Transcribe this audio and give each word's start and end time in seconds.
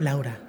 Laura. 0.00 0.47